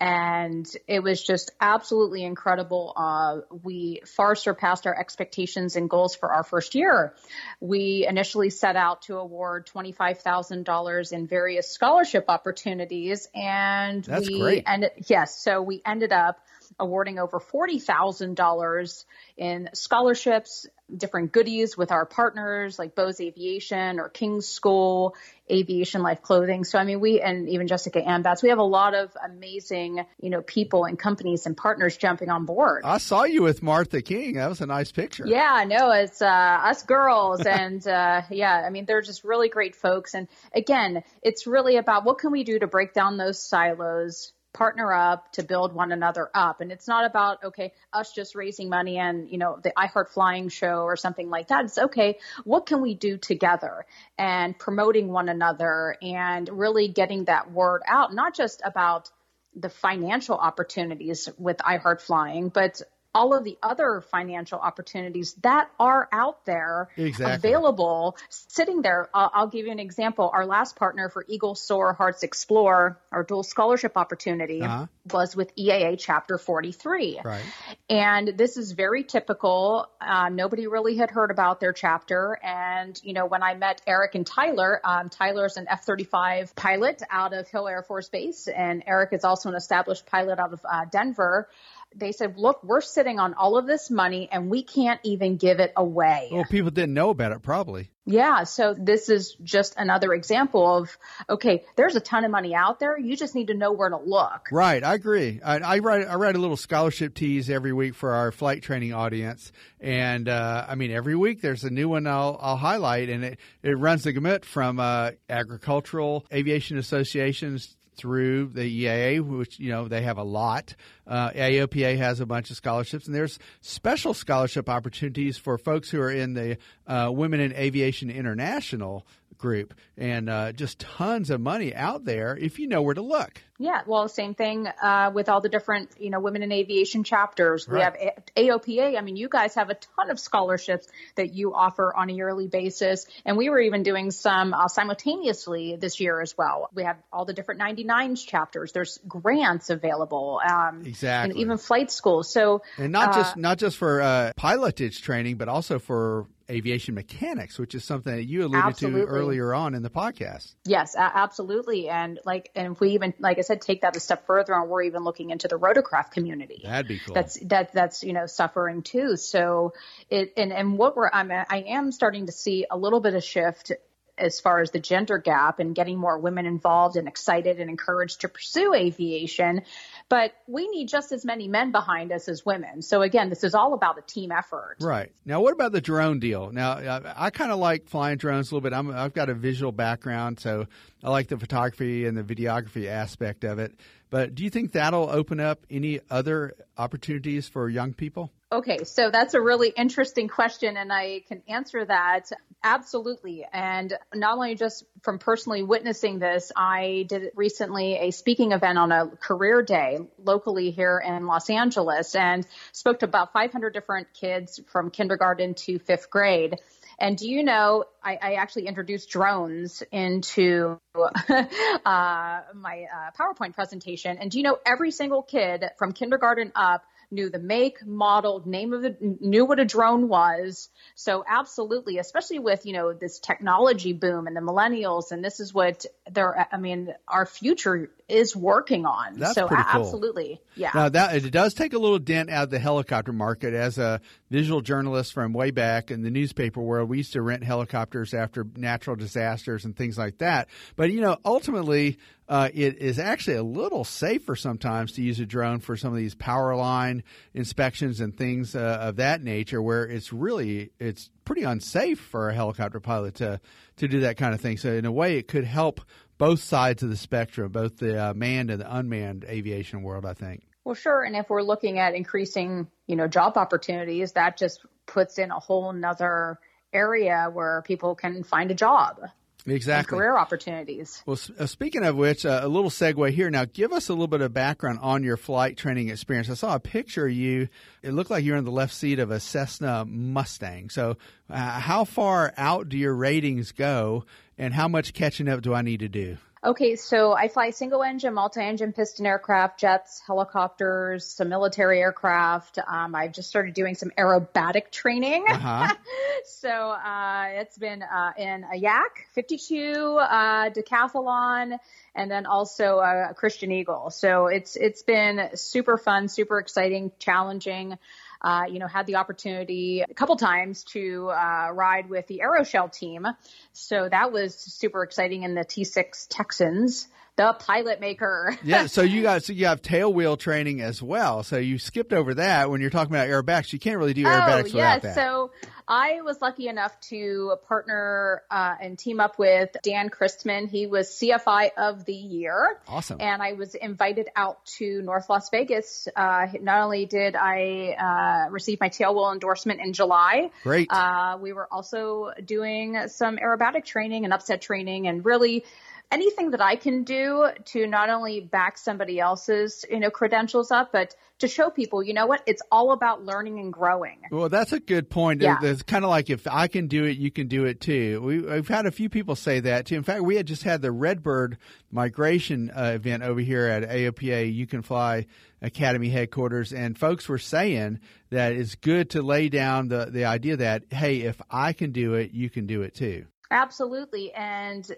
And 0.00 0.64
it 0.86 1.02
was 1.02 1.20
just 1.20 1.50
absolutely 1.60 2.22
incredible. 2.22 2.92
Uh, 2.96 3.38
we 3.64 4.00
far 4.06 4.36
surpassed 4.36 4.86
our 4.86 4.96
expectations 4.96 5.74
and 5.74 5.90
goals 5.90 6.14
for 6.14 6.32
our 6.32 6.44
first 6.44 6.76
year. 6.76 7.14
We 7.60 8.06
initially 8.08 8.50
set 8.50 8.76
out 8.76 9.02
to 9.02 9.16
award 9.16 9.68
$25,000 9.74 11.12
in 11.12 11.26
various 11.26 11.72
scholarship 11.72 12.26
opportunities. 12.28 13.28
And 13.34 14.04
That's 14.04 14.28
we 14.28 14.40
great. 14.40 14.64
ended, 14.68 14.92
yes, 15.08 15.42
so 15.42 15.62
we 15.62 15.82
ended 15.84 16.12
up 16.12 16.38
awarding 16.78 17.18
over 17.18 17.40
$40,000 17.40 19.04
in 19.36 19.70
scholarships, 19.72 20.66
different 20.94 21.32
goodies 21.32 21.76
with 21.76 21.92
our 21.92 22.06
partners 22.06 22.78
like 22.78 22.94
Bose 22.94 23.20
Aviation 23.20 24.00
or 24.00 24.08
King 24.08 24.40
Schools, 24.40 25.12
Aviation 25.50 26.02
Life 26.02 26.22
Clothing. 26.22 26.64
So 26.64 26.78
I 26.78 26.84
mean, 26.84 27.00
we 27.00 27.20
and 27.20 27.48
even 27.48 27.66
Jessica 27.66 28.06
Ambats, 28.06 28.42
we 28.42 28.48
have 28.50 28.58
a 28.58 28.64
lot 28.64 28.94
of 28.94 29.10
amazing, 29.24 30.04
you 30.20 30.30
know, 30.30 30.40
people 30.42 30.84
and 30.84 30.98
companies 30.98 31.46
and 31.46 31.56
partners 31.56 31.96
jumping 31.96 32.30
on 32.30 32.44
board. 32.44 32.82
I 32.84 32.98
saw 32.98 33.24
you 33.24 33.42
with 33.42 33.62
Martha 33.62 34.02
King. 34.02 34.34
That 34.34 34.48
was 34.48 34.60
a 34.60 34.66
nice 34.66 34.92
picture. 34.92 35.26
Yeah, 35.26 35.64
no, 35.66 35.90
it's 35.92 36.22
uh, 36.22 36.26
us 36.26 36.82
girls, 36.82 37.40
and 37.46 37.86
uh, 37.86 38.22
yeah, 38.30 38.62
I 38.66 38.70
mean, 38.70 38.84
they're 38.86 39.02
just 39.02 39.24
really 39.24 39.48
great 39.48 39.76
folks. 39.76 40.14
And 40.14 40.28
again, 40.54 41.02
it's 41.22 41.46
really 41.46 41.76
about 41.76 42.04
what 42.04 42.18
can 42.18 42.32
we 42.32 42.44
do 42.44 42.58
to 42.58 42.66
break 42.66 42.92
down 42.92 43.16
those 43.16 43.40
silos 43.42 44.32
partner 44.52 44.92
up 44.92 45.32
to 45.32 45.42
build 45.42 45.72
one 45.72 45.92
another 45.92 46.30
up. 46.34 46.60
And 46.60 46.72
it's 46.72 46.88
not 46.88 47.04
about, 47.04 47.44
okay, 47.44 47.72
us 47.92 48.12
just 48.12 48.34
raising 48.34 48.68
money 48.68 48.98
and, 48.98 49.28
you 49.28 49.38
know, 49.38 49.58
the 49.62 49.72
I 49.78 49.86
Heart 49.86 50.10
Flying 50.10 50.48
show 50.48 50.82
or 50.82 50.96
something 50.96 51.28
like 51.30 51.48
that. 51.48 51.66
It's 51.66 51.78
okay, 51.78 52.18
what 52.44 52.66
can 52.66 52.80
we 52.80 52.94
do 52.94 53.18
together 53.18 53.86
and 54.16 54.58
promoting 54.58 55.08
one 55.08 55.28
another 55.28 55.96
and 56.02 56.48
really 56.48 56.88
getting 56.88 57.24
that 57.24 57.52
word 57.52 57.82
out, 57.86 58.14
not 58.14 58.34
just 58.34 58.62
about 58.64 59.10
the 59.54 59.68
financial 59.68 60.36
opportunities 60.36 61.28
with 61.38 61.60
I 61.64 61.76
Heart 61.76 62.02
Flying, 62.02 62.48
but 62.48 62.82
all 63.14 63.34
of 63.34 63.44
the 63.44 63.56
other 63.62 64.02
financial 64.10 64.58
opportunities 64.58 65.34
that 65.42 65.70
are 65.80 66.08
out 66.12 66.44
there 66.44 66.88
exactly. 66.96 67.50
available 67.50 68.16
sitting 68.28 68.82
there. 68.82 69.08
I'll, 69.14 69.30
I'll, 69.34 69.48
give 69.48 69.66
you 69.66 69.72
an 69.72 69.78
example. 69.78 70.30
Our 70.32 70.44
last 70.44 70.76
partner 70.76 71.08
for 71.08 71.24
Eagle 71.26 71.54
Soar 71.54 71.94
Hearts 71.94 72.22
Explore, 72.22 73.00
our 73.10 73.24
dual 73.24 73.42
scholarship 73.42 73.96
opportunity, 73.96 74.60
uh-huh. 74.60 74.86
was 75.10 75.34
with 75.34 75.54
EAA 75.56 75.96
Chapter 75.98 76.36
43. 76.36 77.20
Right. 77.24 77.42
And 77.88 78.28
this 78.36 78.58
is 78.58 78.72
very 78.72 79.04
typical. 79.04 79.88
Uh, 80.00 80.28
nobody 80.28 80.66
really 80.66 80.96
had 80.96 81.10
heard 81.10 81.30
about 81.30 81.60
their 81.60 81.72
chapter. 81.72 82.38
And, 82.42 83.00
you 83.02 83.14
know, 83.14 83.24
when 83.24 83.42
I 83.42 83.54
met 83.54 83.80
Eric 83.86 84.16
and 84.16 84.26
Tyler, 84.26 84.80
um, 84.84 85.08
Tyler's 85.08 85.56
an 85.56 85.66
F 85.68 85.84
35 85.84 86.54
pilot 86.54 87.02
out 87.10 87.32
of 87.32 87.48
Hill 87.48 87.68
Air 87.68 87.82
Force 87.82 88.10
Base, 88.10 88.48
and 88.48 88.82
Eric 88.86 89.12
is 89.12 89.24
also 89.24 89.48
an 89.48 89.54
established 89.54 90.04
pilot 90.06 90.38
out 90.38 90.52
of 90.52 90.60
uh, 90.70 90.84
Denver 90.90 91.48
they 91.94 92.12
said, 92.12 92.36
look, 92.36 92.62
we're 92.62 92.80
sitting 92.80 93.18
on 93.18 93.34
all 93.34 93.56
of 93.56 93.66
this 93.66 93.90
money 93.90 94.28
and 94.30 94.50
we 94.50 94.62
can't 94.62 95.00
even 95.04 95.36
give 95.36 95.58
it 95.58 95.72
away. 95.76 96.28
Well, 96.30 96.44
people 96.44 96.70
didn't 96.70 96.94
know 96.94 97.10
about 97.10 97.32
it 97.32 97.42
probably. 97.42 97.90
Yeah. 98.04 98.44
So 98.44 98.74
this 98.74 99.08
is 99.08 99.36
just 99.42 99.74
another 99.76 100.12
example 100.12 100.76
of, 100.76 100.96
okay, 101.28 101.64
there's 101.76 101.96
a 101.96 102.00
ton 102.00 102.24
of 102.24 102.30
money 102.30 102.54
out 102.54 102.78
there. 102.78 102.98
You 102.98 103.16
just 103.16 103.34
need 103.34 103.48
to 103.48 103.54
know 103.54 103.72
where 103.72 103.90
to 103.90 103.98
look. 103.98 104.48
Right. 104.50 104.82
I 104.82 104.94
agree. 104.94 105.40
I, 105.44 105.58
I 105.58 105.78
write, 105.80 106.06
I 106.06 106.14
write 106.14 106.34
a 106.34 106.38
little 106.38 106.56
scholarship 106.56 107.14
tease 107.14 107.50
every 107.50 107.72
week 107.72 107.94
for 107.94 108.12
our 108.12 108.32
flight 108.32 108.62
training 108.62 108.94
audience. 108.94 109.52
And, 109.80 110.28
uh, 110.28 110.66
I 110.68 110.74
mean, 110.74 110.90
every 110.90 111.16
week 111.16 111.42
there's 111.42 111.64
a 111.64 111.70
new 111.70 111.88
one 111.88 112.06
I'll, 112.06 112.38
I'll 112.40 112.56
highlight 112.56 113.08
and 113.08 113.24
it, 113.24 113.38
it 113.62 113.78
runs 113.78 114.04
the 114.04 114.12
gamut 114.12 114.44
from, 114.44 114.80
uh, 114.80 115.12
agricultural 115.28 116.26
aviation 116.32 116.78
associations 116.78 117.76
through 117.98 118.46
the 118.54 118.84
EAA, 118.84 119.20
which 119.20 119.58
you 119.58 119.70
know 119.70 119.88
they 119.88 120.02
have 120.02 120.16
a 120.16 120.22
lot. 120.22 120.74
Uh, 121.06 121.30
AOPA 121.30 121.98
has 121.98 122.20
a 122.20 122.26
bunch 122.26 122.50
of 122.50 122.56
scholarships, 122.56 123.06
and 123.06 123.14
there's 123.14 123.38
special 123.60 124.14
scholarship 124.14 124.68
opportunities 124.68 125.36
for 125.36 125.58
folks 125.58 125.90
who 125.90 126.00
are 126.00 126.10
in 126.10 126.34
the 126.34 126.56
uh, 126.86 127.10
Women 127.12 127.40
in 127.40 127.52
Aviation 127.54 128.10
International 128.10 129.04
group, 129.38 129.74
and 129.96 130.28
uh, 130.28 130.52
just 130.52 130.78
tons 130.80 131.30
of 131.30 131.40
money 131.40 131.74
out 131.74 132.04
there 132.04 132.36
if 132.36 132.58
you 132.58 132.66
know 132.68 132.82
where 132.82 132.94
to 132.94 133.02
look. 133.02 133.42
Yeah, 133.60 133.82
well, 133.86 134.08
same 134.08 134.34
thing 134.34 134.68
uh, 134.68 135.10
with 135.12 135.28
all 135.28 135.40
the 135.40 135.48
different, 135.48 135.90
you 135.98 136.10
know, 136.10 136.20
women 136.20 136.44
in 136.44 136.52
aviation 136.52 137.02
chapters. 137.02 137.68
We 137.68 137.80
have 137.80 137.96
AOPA. 138.36 138.96
I 138.96 139.00
mean, 139.00 139.16
you 139.16 139.28
guys 139.28 139.56
have 139.56 139.68
a 139.68 139.74
ton 139.74 140.10
of 140.10 140.20
scholarships 140.20 140.86
that 141.16 141.34
you 141.34 141.54
offer 141.54 141.92
on 141.92 142.08
a 142.08 142.12
yearly 142.12 142.46
basis, 142.46 143.06
and 143.24 143.36
we 143.36 143.50
were 143.50 143.58
even 143.58 143.82
doing 143.82 144.12
some 144.12 144.54
uh, 144.54 144.68
simultaneously 144.68 145.74
this 145.74 145.98
year 145.98 146.20
as 146.20 146.38
well. 146.38 146.70
We 146.72 146.84
have 146.84 146.98
all 147.12 147.24
the 147.24 147.32
different 147.32 147.60
99s 147.60 148.24
chapters. 148.24 148.70
There's 148.70 149.00
grants 149.08 149.70
available, 149.70 150.40
um, 150.48 150.82
exactly, 150.86 151.32
and 151.32 151.40
even 151.40 151.58
flight 151.58 151.90
schools. 151.90 152.30
So, 152.32 152.62
and 152.76 152.92
not 152.92 153.12
just 153.12 153.36
uh, 153.36 153.40
not 153.40 153.58
just 153.58 153.76
for 153.76 154.00
uh, 154.00 154.32
pilotage 154.38 155.00
training, 155.02 155.36
but 155.36 155.48
also 155.48 155.80
for 155.80 156.26
aviation 156.50 156.94
mechanics, 156.94 157.58
which 157.58 157.74
is 157.74 157.84
something 157.84 158.14
that 158.14 158.24
you 158.24 158.42
alluded 158.42 158.64
absolutely. 158.64 159.02
to 159.02 159.06
earlier 159.06 159.54
on 159.54 159.74
in 159.74 159.82
the 159.82 159.90
podcast. 159.90 160.54
Yes, 160.64 160.94
absolutely. 160.96 161.88
And 161.88 162.18
like, 162.24 162.50
and 162.54 162.72
if 162.72 162.80
we 162.80 162.90
even, 162.90 163.14
like 163.18 163.38
I 163.38 163.42
said, 163.42 163.60
take 163.60 163.82
that 163.82 163.96
a 163.96 164.00
step 164.00 164.26
further 164.26 164.54
and 164.54 164.68
we're 164.68 164.82
even 164.82 165.04
looking 165.04 165.30
into 165.30 165.48
the 165.48 165.58
rotorcraft 165.58 166.10
community. 166.12 166.62
That'd 166.64 166.88
be 166.88 166.98
cool. 166.98 167.14
That's, 167.14 167.38
that, 167.46 167.72
that's, 167.72 168.02
you 168.02 168.12
know, 168.12 168.26
suffering 168.26 168.82
too. 168.82 169.16
So 169.16 169.74
it, 170.08 170.32
and, 170.36 170.52
and 170.52 170.78
what 170.78 170.96
we're, 170.96 171.10
I'm, 171.12 171.30
I 171.30 171.64
am 171.68 171.92
starting 171.92 172.26
to 172.26 172.32
see 172.32 172.66
a 172.70 172.78
little 172.78 173.00
bit 173.00 173.14
of 173.14 173.22
shift 173.22 173.72
as 174.18 174.40
far 174.40 174.60
as 174.60 174.70
the 174.70 174.80
gender 174.80 175.18
gap 175.18 175.58
and 175.58 175.74
getting 175.74 175.98
more 175.98 176.18
women 176.18 176.46
involved 176.46 176.96
and 176.96 177.08
excited 177.08 177.60
and 177.60 177.70
encouraged 177.70 178.22
to 178.22 178.28
pursue 178.28 178.74
aviation. 178.74 179.62
But 180.08 180.32
we 180.46 180.68
need 180.68 180.88
just 180.88 181.12
as 181.12 181.24
many 181.24 181.48
men 181.48 181.72
behind 181.72 182.12
us 182.12 182.28
as 182.28 182.44
women. 182.44 182.82
So 182.82 183.02
again, 183.02 183.28
this 183.28 183.44
is 183.44 183.54
all 183.54 183.74
about 183.74 183.98
a 183.98 184.02
team 184.02 184.32
effort. 184.32 184.76
Right. 184.80 185.12
Now, 185.24 185.40
what 185.40 185.52
about 185.52 185.72
the 185.72 185.80
drone 185.80 186.18
deal? 186.18 186.50
Now, 186.50 186.72
I, 186.72 187.26
I 187.26 187.30
kind 187.30 187.52
of 187.52 187.58
like 187.58 187.88
flying 187.88 188.18
drones 188.18 188.50
a 188.50 188.54
little 188.54 188.68
bit. 188.68 188.76
I'm, 188.76 188.90
I've 188.90 189.14
got 189.14 189.28
a 189.28 189.34
visual 189.34 189.72
background, 189.72 190.40
so 190.40 190.66
I 191.02 191.10
like 191.10 191.28
the 191.28 191.38
photography 191.38 192.06
and 192.06 192.16
the 192.16 192.22
videography 192.22 192.86
aspect 192.86 193.44
of 193.44 193.58
it. 193.58 193.78
But 194.10 194.34
do 194.34 194.42
you 194.42 194.50
think 194.50 194.72
that'll 194.72 195.10
open 195.10 195.38
up 195.38 195.66
any 195.70 196.00
other 196.10 196.54
opportunities 196.76 197.48
for 197.48 197.68
young 197.68 197.92
people? 197.92 198.32
Okay, 198.50 198.84
so 198.84 199.10
that's 199.10 199.34
a 199.34 199.40
really 199.42 199.68
interesting 199.68 200.26
question, 200.26 200.78
and 200.78 200.90
I 200.90 201.22
can 201.28 201.42
answer 201.48 201.84
that 201.84 202.32
absolutely. 202.64 203.44
And 203.52 203.92
not 204.14 204.36
only 204.36 204.54
just 204.54 204.84
from 205.02 205.18
personally 205.18 205.62
witnessing 205.62 206.18
this, 206.18 206.50
I 206.56 207.04
did 207.10 207.32
recently 207.34 207.96
a 207.96 208.10
speaking 208.10 208.52
event 208.52 208.78
on 208.78 208.90
a 208.90 209.08
career 209.08 209.60
day 209.60 209.98
locally 210.24 210.70
here 210.70 210.98
in 210.98 211.26
Los 211.26 211.50
Angeles 211.50 212.14
and 212.14 212.46
spoke 212.72 213.00
to 213.00 213.04
about 213.04 213.34
500 213.34 213.74
different 213.74 214.14
kids 214.14 214.58
from 214.72 214.90
kindergarten 214.90 215.52
to 215.66 215.78
fifth 215.78 216.08
grade. 216.08 216.56
And 216.98 217.18
do 217.18 217.28
you 217.28 217.44
know, 217.44 217.84
I, 218.02 218.18
I 218.20 218.34
actually 218.34 218.66
introduced 218.66 219.10
drones 219.10 219.82
into 219.92 220.80
uh, 220.96 221.44
my 221.84 222.86
uh, 222.92 223.10
PowerPoint 223.16 223.54
presentation. 223.54 224.16
And 224.18 224.30
do 224.30 224.38
you 224.38 224.42
know, 224.42 224.58
every 224.64 224.90
single 224.90 225.22
kid 225.22 225.64
from 225.76 225.92
kindergarten 225.92 226.50
up 226.56 226.82
knew 227.10 227.30
the 227.30 227.38
make, 227.38 227.84
model, 227.86 228.42
name 228.44 228.72
of 228.72 228.82
the, 228.82 228.96
knew 229.00 229.44
what 229.44 229.58
a 229.58 229.64
drone 229.64 230.08
was. 230.08 230.68
So 230.94 231.24
absolutely, 231.26 231.98
especially 231.98 232.38
with, 232.38 232.66
you 232.66 232.72
know, 232.72 232.92
this 232.92 233.18
technology 233.18 233.92
boom 233.92 234.26
and 234.26 234.36
the 234.36 234.40
millennials, 234.40 235.10
and 235.10 235.24
this 235.24 235.40
is 235.40 235.54
what 235.54 235.86
they're, 236.10 236.46
I 236.52 236.58
mean, 236.58 236.94
our 237.06 237.24
future 237.24 237.90
is 238.08 238.36
working 238.36 238.86
on. 238.86 239.18
That's 239.18 239.34
so 239.34 239.48
pretty 239.48 239.62
cool. 239.70 239.82
absolutely. 239.82 240.40
Yeah. 240.54 240.70
Now 240.74 240.88
that 240.90 241.24
it 241.24 241.30
does 241.30 241.54
take 241.54 241.72
a 241.72 241.78
little 241.78 241.98
dent 241.98 242.30
out 242.30 242.44
of 242.44 242.50
the 242.50 242.58
helicopter 242.58 243.12
market 243.12 243.54
as 243.54 243.78
a 243.78 244.00
visual 244.30 244.60
journalist 244.60 245.12
from 245.12 245.32
way 245.32 245.50
back 245.50 245.90
in 245.90 246.02
the 246.02 246.10
newspaper 246.10 246.60
world. 246.60 246.88
We 246.88 246.98
used 246.98 247.12
to 247.14 247.22
rent 247.22 247.44
helicopters 247.44 248.14
after 248.14 248.46
natural 248.56 248.96
disasters 248.96 249.64
and 249.64 249.76
things 249.76 249.96
like 249.96 250.18
that. 250.18 250.48
But 250.76 250.90
you 250.90 251.00
know, 251.00 251.18
ultimately, 251.24 251.98
uh, 252.28 252.50
it 252.52 252.78
is 252.78 252.98
actually 252.98 253.36
a 253.36 253.42
little 253.42 253.84
safer 253.84 254.36
sometimes 254.36 254.92
to 254.92 255.02
use 255.02 255.18
a 255.18 255.26
drone 255.26 255.60
for 255.60 255.76
some 255.76 255.92
of 255.92 255.98
these 255.98 256.14
power 256.14 256.54
line 256.54 257.02
inspections 257.32 258.00
and 258.00 258.16
things 258.16 258.54
uh, 258.54 258.78
of 258.80 258.96
that 258.96 259.22
nature, 259.22 259.62
where 259.62 259.84
it's 259.84 260.12
really 260.12 260.70
it's 260.78 261.10
pretty 261.24 261.42
unsafe 261.42 262.00
for 262.00 262.28
a 262.28 262.34
helicopter 262.34 262.80
pilot 262.80 263.14
to 263.16 263.40
to 263.76 263.88
do 263.88 264.00
that 264.00 264.16
kind 264.16 264.34
of 264.34 264.40
thing. 264.40 264.58
So 264.58 264.72
in 264.72 264.84
a 264.84 264.92
way, 264.92 265.16
it 265.16 265.28
could 265.28 265.44
help 265.44 265.80
both 266.18 266.40
sides 266.40 266.82
of 266.82 266.90
the 266.90 266.96
spectrum, 266.96 267.50
both 267.52 267.78
the 267.78 268.10
uh, 268.10 268.14
manned 268.14 268.50
and 268.50 268.60
the 268.60 268.76
unmanned 268.76 269.24
aviation 269.24 269.82
world. 269.82 270.04
I 270.04 270.14
think. 270.14 270.47
Well, 270.68 270.74
sure. 270.74 271.02
And 271.02 271.16
if 271.16 271.30
we're 271.30 271.40
looking 271.40 271.78
at 271.78 271.94
increasing, 271.94 272.66
you 272.86 272.94
know, 272.94 273.08
job 273.08 273.38
opportunities, 273.38 274.12
that 274.12 274.36
just 274.36 274.66
puts 274.84 275.16
in 275.16 275.30
a 275.30 275.38
whole 275.38 275.72
nother 275.72 276.38
area 276.74 277.30
where 277.32 277.62
people 277.62 277.94
can 277.94 278.22
find 278.22 278.50
a 278.50 278.54
job 278.54 279.00
exactly 279.46 279.96
career 279.96 280.18
opportunities. 280.18 281.02
Well, 281.06 281.18
uh, 281.38 281.46
speaking 281.46 281.84
of 281.84 281.96
which, 281.96 282.26
uh, 282.26 282.40
a 282.42 282.48
little 282.48 282.68
segue 282.68 283.10
here. 283.12 283.30
Now, 283.30 283.46
give 283.46 283.72
us 283.72 283.88
a 283.88 283.94
little 283.94 284.08
bit 284.08 284.20
of 284.20 284.34
background 284.34 284.80
on 284.82 285.02
your 285.02 285.16
flight 285.16 285.56
training 285.56 285.88
experience. 285.88 286.28
I 286.28 286.34
saw 286.34 286.54
a 286.54 286.60
picture 286.60 287.06
of 287.06 287.12
you. 287.14 287.48
It 287.82 287.92
looked 287.92 288.10
like 288.10 288.22
you're 288.22 288.36
in 288.36 288.44
the 288.44 288.50
left 288.50 288.74
seat 288.74 288.98
of 288.98 289.10
a 289.10 289.20
Cessna 289.20 289.86
Mustang. 289.86 290.68
So, 290.68 290.98
uh, 291.30 291.60
how 291.60 291.84
far 291.84 292.34
out 292.36 292.68
do 292.68 292.76
your 292.76 292.94
ratings 292.94 293.52
go, 293.52 294.04
and 294.36 294.52
how 294.52 294.68
much 294.68 294.92
catching 294.92 295.30
up 295.30 295.40
do 295.40 295.54
I 295.54 295.62
need 295.62 295.80
to 295.80 295.88
do? 295.88 296.18
Okay, 296.44 296.76
so 296.76 297.14
I 297.14 297.26
fly 297.26 297.50
single 297.50 297.82
engine, 297.82 298.14
multi 298.14 298.40
engine 298.40 298.72
piston 298.72 299.06
aircraft, 299.06 299.58
jets, 299.58 300.00
helicopters, 300.06 301.04
some 301.04 301.28
military 301.28 301.80
aircraft. 301.80 302.60
Um, 302.64 302.94
I've 302.94 303.12
just 303.12 303.28
started 303.28 303.54
doing 303.54 303.74
some 303.74 303.90
aerobatic 303.98 304.70
training. 304.70 305.24
Uh-huh. 305.28 305.74
so 306.24 306.48
uh, 306.48 307.26
it's 307.30 307.58
been 307.58 307.82
uh, 307.82 308.12
in 308.16 308.44
a 308.52 308.56
yak, 308.56 309.06
52, 309.14 309.98
uh, 309.98 310.50
decathlon, 310.50 311.58
and 311.96 312.10
then 312.10 312.26
also 312.26 312.78
a 312.78 313.14
Christen 313.16 313.50
Eagle. 313.50 313.90
So 313.90 314.28
it's 314.28 314.54
it's 314.54 314.82
been 314.82 315.30
super 315.34 315.76
fun, 315.76 316.06
super 316.06 316.38
exciting, 316.38 316.92
challenging 317.00 317.78
uh, 318.22 318.44
you 318.48 318.58
know, 318.58 318.66
had 318.66 318.86
the 318.86 318.96
opportunity 318.96 319.84
a 319.88 319.94
couple 319.94 320.16
times 320.16 320.64
to 320.64 321.08
uh, 321.10 321.50
ride 321.52 321.88
with 321.88 322.06
the 322.06 322.20
Aeroshell 322.24 322.72
team. 322.72 323.06
So 323.52 323.88
that 323.88 324.12
was 324.12 324.34
super 324.34 324.82
exciting 324.82 325.22
in 325.22 325.34
the 325.34 325.44
T6 325.44 326.06
Texans 326.08 326.88
the 327.18 327.34
pilot 327.34 327.80
maker. 327.80 328.38
yeah, 328.42 328.66
so 328.66 328.80
you 328.80 329.02
got 329.02 329.24
so 329.24 329.34
you 329.34 329.46
have 329.46 329.60
tail 329.60 329.92
wheel 329.92 330.16
training 330.16 330.62
as 330.62 330.80
well. 330.80 331.22
So 331.22 331.36
you 331.36 331.58
skipped 331.58 331.92
over 331.92 332.14
that 332.14 332.48
when 332.48 332.62
you're 332.62 332.70
talking 332.70 332.94
about 332.94 333.08
aerobatics. 333.08 333.52
You 333.52 333.58
can't 333.58 333.76
really 333.76 333.92
do 333.92 334.04
aerobatics 334.04 334.38
oh, 334.38 334.42
without 334.44 334.54
yes. 334.54 334.82
that. 334.82 334.94
So 334.94 335.30
I 335.66 336.00
was 336.00 336.22
lucky 336.22 336.48
enough 336.48 336.78
to 336.88 337.36
partner 337.46 338.22
uh, 338.30 338.54
and 338.62 338.78
team 338.78 339.00
up 339.00 339.18
with 339.18 339.54
Dan 339.62 339.90
Christman. 339.90 340.48
He 340.48 340.66
was 340.66 340.88
CFI 340.88 341.50
of 341.58 341.84
the 341.84 341.92
year. 341.92 342.58
Awesome. 342.68 343.00
And 343.00 343.20
I 343.20 343.34
was 343.34 343.54
invited 343.54 344.08
out 344.16 344.44
to 344.58 344.80
North 344.80 345.10
Las 345.10 345.28
Vegas. 345.28 345.88
Uh, 345.94 346.28
not 346.40 346.62
only 346.62 346.86
did 346.86 347.16
I 347.16 348.26
uh, 348.28 348.30
receive 348.30 348.60
my 348.60 348.68
tail 348.68 348.94
wheel 348.94 349.12
endorsement 349.12 349.60
in 349.60 349.72
July, 349.72 350.30
great. 350.44 350.70
Uh, 350.70 351.18
we 351.20 351.32
were 351.32 351.48
also 351.52 352.12
doing 352.24 352.86
some 352.86 353.18
aerobatic 353.18 353.64
training 353.64 354.04
and 354.04 354.14
upset 354.14 354.40
training 354.40 354.86
and 354.86 355.04
really 355.04 355.44
anything 355.90 356.32
that 356.32 356.40
I 356.40 356.56
can 356.56 356.84
do 356.84 357.28
to 357.46 357.66
not 357.66 357.88
only 357.88 358.20
back 358.20 358.58
somebody 358.58 359.00
else's, 359.00 359.64
you 359.70 359.80
know, 359.80 359.90
credentials 359.90 360.50
up, 360.50 360.70
but 360.72 360.94
to 361.18 361.28
show 361.28 361.50
people, 361.50 361.82
you 361.82 361.94
know 361.94 362.06
what, 362.06 362.22
it's 362.26 362.42
all 362.52 362.72
about 362.72 363.04
learning 363.04 363.38
and 363.38 363.52
growing. 363.52 364.02
Well, 364.10 364.28
that's 364.28 364.52
a 364.52 364.60
good 364.60 364.90
point. 364.90 365.22
Yeah. 365.22 365.38
It's 365.42 365.62
kind 365.62 365.84
of 365.84 365.90
like 365.90 366.10
if 366.10 366.26
I 366.26 366.46
can 366.46 366.68
do 366.68 366.84
it, 366.84 366.98
you 366.98 367.10
can 367.10 367.26
do 367.26 367.46
it 367.46 367.60
too. 367.60 368.00
We, 368.02 368.24
have 368.24 368.48
had 368.48 368.66
a 368.66 368.70
few 368.70 368.88
people 368.88 369.16
say 369.16 369.40
that 369.40 369.66
too. 369.66 369.76
In 369.76 369.82
fact, 369.82 370.02
we 370.02 370.16
had 370.16 370.26
just 370.26 370.42
had 370.42 370.62
the 370.62 370.70
Redbird 370.70 371.38
migration 371.70 372.50
uh, 372.50 372.72
event 372.74 373.02
over 373.02 373.20
here 373.20 373.46
at 373.46 373.68
AOPA. 373.68 374.32
You 374.32 374.46
can 374.46 374.62
fly 374.62 375.06
Academy 375.40 375.88
headquarters, 375.88 376.52
and 376.52 376.76
folks 376.76 377.08
were 377.08 377.18
saying 377.18 377.80
that 378.10 378.32
it's 378.32 378.56
good 378.56 378.90
to 378.90 379.02
lay 379.02 379.28
down 379.28 379.68
the 379.68 379.86
the 379.86 380.04
idea 380.04 380.36
that 380.36 380.64
hey, 380.70 381.02
if 381.02 381.20
I 381.30 381.52
can 381.52 381.72
do 381.72 381.94
it, 381.94 382.12
you 382.12 382.28
can 382.28 382.46
do 382.46 382.62
it 382.62 382.74
too. 382.74 383.06
Absolutely. 383.30 384.12
And 384.14 384.70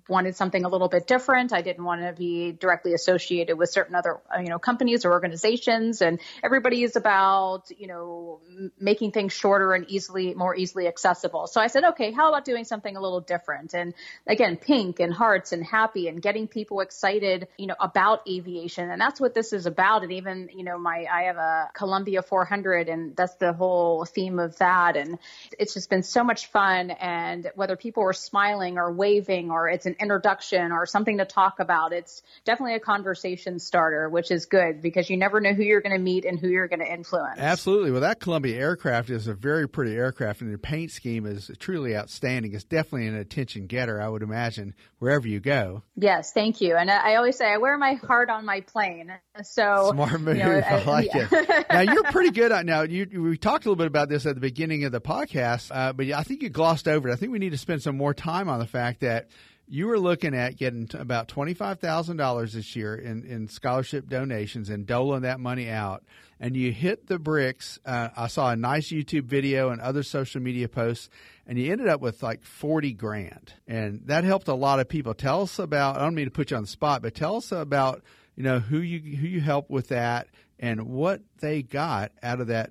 wanted 0.08 0.36
something 0.36 0.64
a 0.64 0.70
little 0.70 0.88
bit 0.88 1.06
different. 1.06 1.52
I 1.52 1.60
didn't 1.60 1.84
want 1.84 2.00
to 2.00 2.14
be 2.14 2.52
directly 2.52 2.94
associated 2.94 3.58
with 3.58 3.68
certain 3.68 3.94
other, 3.94 4.22
uh, 4.34 4.40
you 4.40 4.48
know, 4.48 4.58
companies 4.58 5.04
or 5.04 5.12
organizations, 5.12 6.00
and 6.00 6.18
everybody 6.42 6.82
is 6.82 6.96
about, 6.96 7.70
you 7.76 7.86
know, 7.86 8.40
making 8.80 9.12
things 9.12 9.34
shorter 9.34 9.74
and 9.74 9.84
easily, 9.90 10.32
more 10.32 10.56
easily 10.56 10.88
accessible. 10.88 11.46
So 11.46 11.60
I 11.60 11.66
said, 11.66 11.84
okay, 11.84 12.10
how 12.10 12.30
about 12.30 12.46
doing 12.46 12.64
something 12.64 12.96
a 12.96 13.02
little 13.02 13.20
different? 13.20 13.74
And 13.74 13.92
again, 14.26 14.56
pink 14.56 14.98
and 14.98 15.12
hearts 15.12 15.52
and 15.52 15.62
happy 15.62 16.08
and 16.08 16.22
getting 16.22 16.48
people 16.48 16.80
excited, 16.80 17.48
you 17.58 17.66
know, 17.66 17.76
about 17.78 18.20
aviation, 18.26 18.90
and 18.90 18.98
that's 18.98 19.20
what 19.20 19.34
this 19.34 19.52
is 19.52 19.66
about. 19.66 20.04
And 20.04 20.12
even, 20.12 20.48
you 20.56 20.64
know, 20.64 20.78
my 20.78 21.04
I 21.12 21.24
have 21.24 21.36
a 21.36 21.68
Columbia 21.74 22.22
400, 22.22 22.88
and 22.88 23.14
that's 23.14 23.34
the 23.34 23.52
whole 23.52 23.73
whole 23.74 24.04
theme 24.04 24.38
of 24.38 24.56
that. 24.58 24.96
And 24.96 25.18
it's 25.58 25.74
just 25.74 25.90
been 25.90 26.02
so 26.02 26.22
much 26.22 26.46
fun. 26.46 26.90
And 26.90 27.50
whether 27.56 27.76
people 27.76 28.04
are 28.04 28.12
smiling 28.12 28.78
or 28.78 28.92
waving 28.92 29.50
or 29.50 29.68
it's 29.68 29.86
an 29.86 29.96
introduction 29.98 30.70
or 30.70 30.86
something 30.86 31.18
to 31.18 31.24
talk 31.24 31.58
about, 31.58 31.92
it's 31.92 32.22
definitely 32.44 32.76
a 32.76 32.80
conversation 32.80 33.58
starter, 33.58 34.08
which 34.08 34.30
is 34.30 34.46
good 34.46 34.80
because 34.80 35.10
you 35.10 35.16
never 35.16 35.40
know 35.40 35.52
who 35.52 35.62
you're 35.62 35.80
going 35.80 35.96
to 35.96 36.02
meet 36.02 36.24
and 36.24 36.38
who 36.38 36.48
you're 36.48 36.68
going 36.68 36.80
to 36.80 36.92
influence. 36.92 37.38
Absolutely. 37.38 37.90
Well, 37.90 38.02
that 38.02 38.20
Columbia 38.20 38.56
aircraft 38.56 39.10
is 39.10 39.26
a 39.26 39.34
very 39.34 39.68
pretty 39.68 39.94
aircraft, 39.96 40.40
and 40.40 40.52
the 40.52 40.58
paint 40.58 40.92
scheme 40.92 41.26
is 41.26 41.50
truly 41.58 41.96
outstanding. 41.96 42.54
It's 42.54 42.64
definitely 42.64 43.08
an 43.08 43.16
attention 43.16 43.66
getter, 43.66 44.00
I 44.00 44.08
would 44.08 44.22
imagine, 44.22 44.74
wherever 44.98 45.26
you 45.26 45.40
go. 45.40 45.82
Yes, 45.96 46.32
thank 46.32 46.60
you. 46.60 46.76
And 46.76 46.90
I 46.90 47.16
always 47.16 47.36
say 47.36 47.46
I 47.46 47.58
wear 47.58 47.76
my 47.76 47.94
heart 47.94 48.30
on 48.30 48.44
my 48.44 48.60
plane. 48.60 49.12
So 49.42 49.90
smart 49.92 50.20
move. 50.20 50.36
You 50.36 50.44
know, 50.44 50.58
I, 50.66 50.80
I, 50.80 50.84
like 50.84 51.14
yeah. 51.14 51.28
it. 51.30 51.66
now 51.70 51.80
you're 51.80 52.04
pretty 52.04 52.30
good 52.30 52.52
at 52.52 52.64
now. 52.64 52.82
You 52.82 53.22
we 53.22 53.36
talked 53.36 53.63
a 53.64 53.68
little 53.68 53.76
bit 53.76 53.86
about 53.86 54.08
this 54.08 54.26
at 54.26 54.34
the 54.34 54.40
beginning 54.40 54.84
of 54.84 54.92
the 54.92 55.00
podcast, 55.00 55.70
uh, 55.74 55.92
but 55.92 56.10
I 56.10 56.22
think 56.22 56.42
you 56.42 56.48
glossed 56.48 56.86
over 56.86 57.08
it. 57.08 57.12
I 57.12 57.16
think 57.16 57.32
we 57.32 57.38
need 57.38 57.52
to 57.52 57.58
spend 57.58 57.82
some 57.82 57.96
more 57.96 58.12
time 58.12 58.48
on 58.48 58.58
the 58.58 58.66
fact 58.66 59.00
that 59.00 59.28
you 59.66 59.86
were 59.86 59.98
looking 59.98 60.34
at 60.34 60.56
getting 60.56 60.88
about 60.94 61.28
$25,000 61.28 62.52
this 62.52 62.76
year 62.76 62.94
in, 62.94 63.24
in 63.24 63.48
scholarship 63.48 64.08
donations 64.08 64.68
and 64.68 64.86
doling 64.86 65.22
that 65.22 65.40
money 65.40 65.70
out. 65.70 66.04
And 66.38 66.54
you 66.54 66.72
hit 66.72 67.06
the 67.06 67.18
bricks. 67.18 67.78
Uh, 67.86 68.08
I 68.14 68.26
saw 68.26 68.50
a 68.50 68.56
nice 68.56 68.92
YouTube 68.92 69.24
video 69.24 69.70
and 69.70 69.80
other 69.80 70.02
social 70.02 70.42
media 70.42 70.68
posts, 70.68 71.08
and 71.46 71.58
you 71.58 71.72
ended 71.72 71.88
up 71.88 72.00
with 72.00 72.22
like 72.22 72.44
40 72.44 72.92
grand. 72.92 73.54
And 73.66 74.02
that 74.06 74.24
helped 74.24 74.48
a 74.48 74.54
lot 74.54 74.80
of 74.80 74.88
people. 74.88 75.14
Tell 75.14 75.42
us 75.42 75.58
about, 75.58 75.96
I 75.96 76.00
don't 76.00 76.14
mean 76.14 76.26
to 76.26 76.30
put 76.30 76.50
you 76.50 76.56
on 76.58 76.64
the 76.64 76.68
spot, 76.68 77.00
but 77.00 77.14
tell 77.14 77.36
us 77.36 77.50
about, 77.50 78.02
you 78.36 78.42
know, 78.42 78.58
who 78.58 78.78
you, 78.78 79.16
who 79.16 79.26
you 79.26 79.40
helped 79.40 79.70
with 79.70 79.88
that 79.88 80.28
and 80.58 80.88
what 80.88 81.22
they 81.40 81.62
got 81.62 82.12
out 82.22 82.40
of 82.40 82.48
that 82.48 82.70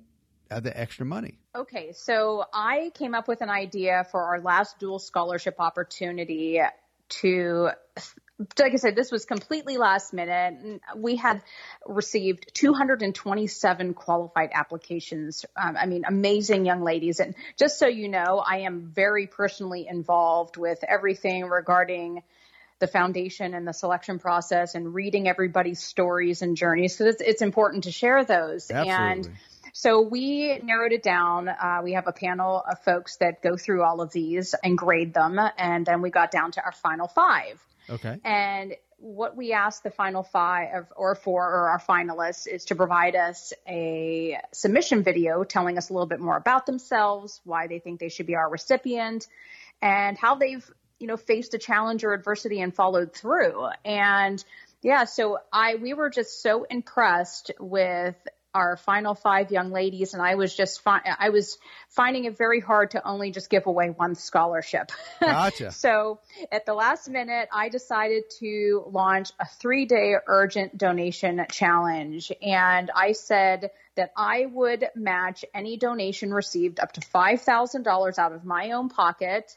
the 0.60 0.78
extra 0.78 1.04
money? 1.04 1.38
Okay, 1.54 1.92
so 1.92 2.44
I 2.52 2.90
came 2.94 3.14
up 3.14 3.28
with 3.28 3.40
an 3.40 3.50
idea 3.50 4.06
for 4.10 4.22
our 4.22 4.40
last 4.40 4.78
dual 4.78 4.98
scholarship 4.98 5.56
opportunity 5.58 6.60
to 7.20 7.70
like 8.58 8.72
I 8.72 8.76
said, 8.76 8.96
this 8.96 9.12
was 9.12 9.24
completely 9.24 9.76
last 9.76 10.12
minute. 10.12 10.80
We 10.96 11.16
had 11.16 11.40
received 11.86 12.50
227 12.54 13.94
qualified 13.94 14.50
applications. 14.52 15.44
Um, 15.56 15.76
I 15.76 15.86
mean, 15.86 16.02
amazing 16.06 16.66
young 16.66 16.82
ladies. 16.82 17.20
And 17.20 17.36
just 17.56 17.78
so 17.78 17.86
you 17.86 18.08
know, 18.08 18.42
I 18.44 18.60
am 18.60 18.90
very 18.92 19.28
personally 19.28 19.86
involved 19.88 20.56
with 20.56 20.82
everything 20.82 21.44
regarding 21.44 22.22
the 22.80 22.88
foundation 22.88 23.54
and 23.54 23.68
the 23.68 23.72
selection 23.72 24.18
process 24.18 24.74
and 24.74 24.92
reading 24.92 25.28
everybody's 25.28 25.80
stories 25.80 26.42
and 26.42 26.56
journeys. 26.56 26.98
So 26.98 27.06
it's, 27.06 27.22
it's 27.22 27.42
important 27.42 27.84
to 27.84 27.92
share 27.92 28.24
those. 28.24 28.68
Absolutely. 28.68 29.30
And 29.30 29.30
so 29.76 30.00
we 30.00 30.60
narrowed 30.62 30.92
it 30.92 31.02
down. 31.02 31.48
Uh, 31.48 31.80
we 31.82 31.94
have 31.94 32.06
a 32.06 32.12
panel 32.12 32.62
of 32.70 32.78
folks 32.84 33.16
that 33.16 33.42
go 33.42 33.56
through 33.56 33.82
all 33.82 34.00
of 34.00 34.12
these 34.12 34.54
and 34.62 34.78
grade 34.78 35.12
them. 35.12 35.36
And 35.58 35.84
then 35.84 36.00
we 36.00 36.10
got 36.10 36.30
down 36.30 36.52
to 36.52 36.64
our 36.64 36.70
final 36.70 37.08
five. 37.08 37.60
Okay. 37.90 38.20
And 38.24 38.76
what 38.98 39.36
we 39.36 39.52
asked 39.52 39.82
the 39.82 39.90
final 39.90 40.22
five 40.22 40.86
or 40.96 41.16
four 41.16 41.42
or 41.42 41.70
our 41.70 41.80
finalists 41.80 42.46
is 42.46 42.66
to 42.66 42.76
provide 42.76 43.16
us 43.16 43.52
a 43.66 44.38
submission 44.52 45.02
video 45.02 45.42
telling 45.42 45.76
us 45.76 45.90
a 45.90 45.92
little 45.92 46.06
bit 46.06 46.20
more 46.20 46.36
about 46.36 46.66
themselves, 46.66 47.40
why 47.42 47.66
they 47.66 47.80
think 47.80 47.98
they 47.98 48.10
should 48.10 48.26
be 48.26 48.36
our 48.36 48.48
recipient, 48.48 49.26
and 49.82 50.16
how 50.16 50.36
they've 50.36 50.70
you 51.00 51.08
know 51.08 51.16
faced 51.16 51.52
a 51.54 51.58
challenge 51.58 52.04
or 52.04 52.12
adversity 52.12 52.60
and 52.60 52.76
followed 52.76 53.12
through. 53.12 53.66
And 53.84 54.42
yeah, 54.82 55.04
so 55.04 55.38
I 55.52 55.74
we 55.74 55.94
were 55.94 56.10
just 56.10 56.42
so 56.42 56.62
impressed 56.62 57.50
with 57.58 58.14
our 58.54 58.76
final 58.76 59.14
five 59.14 59.50
young 59.50 59.70
ladies, 59.70 60.14
and 60.14 60.22
I 60.22 60.36
was 60.36 60.54
just 60.54 60.80
fi- 60.80 61.02
I 61.18 61.30
was 61.30 61.58
finding 61.88 62.24
it 62.24 62.38
very 62.38 62.60
hard 62.60 62.92
to 62.92 63.06
only 63.06 63.32
just 63.32 63.50
give 63.50 63.66
away 63.66 63.88
one 63.90 64.14
scholarship. 64.14 64.92
Gotcha. 65.20 65.70
so 65.72 66.20
at 66.52 66.64
the 66.64 66.74
last 66.74 67.08
minute, 67.08 67.48
I 67.52 67.68
decided 67.68 68.24
to 68.38 68.84
launch 68.86 69.30
a 69.40 69.46
three 69.46 69.86
day 69.86 70.14
urgent 70.26 70.78
donation 70.78 71.44
challenge, 71.50 72.30
and 72.40 72.90
I 72.94 73.12
said 73.12 73.70
that 73.96 74.12
I 74.16 74.46
would 74.46 74.86
match 74.94 75.44
any 75.52 75.76
donation 75.76 76.32
received 76.32 76.78
up 76.78 76.92
to 76.92 77.00
five 77.00 77.42
thousand 77.42 77.82
dollars 77.82 78.18
out 78.18 78.32
of 78.32 78.44
my 78.44 78.70
own 78.72 78.88
pocket, 78.88 79.56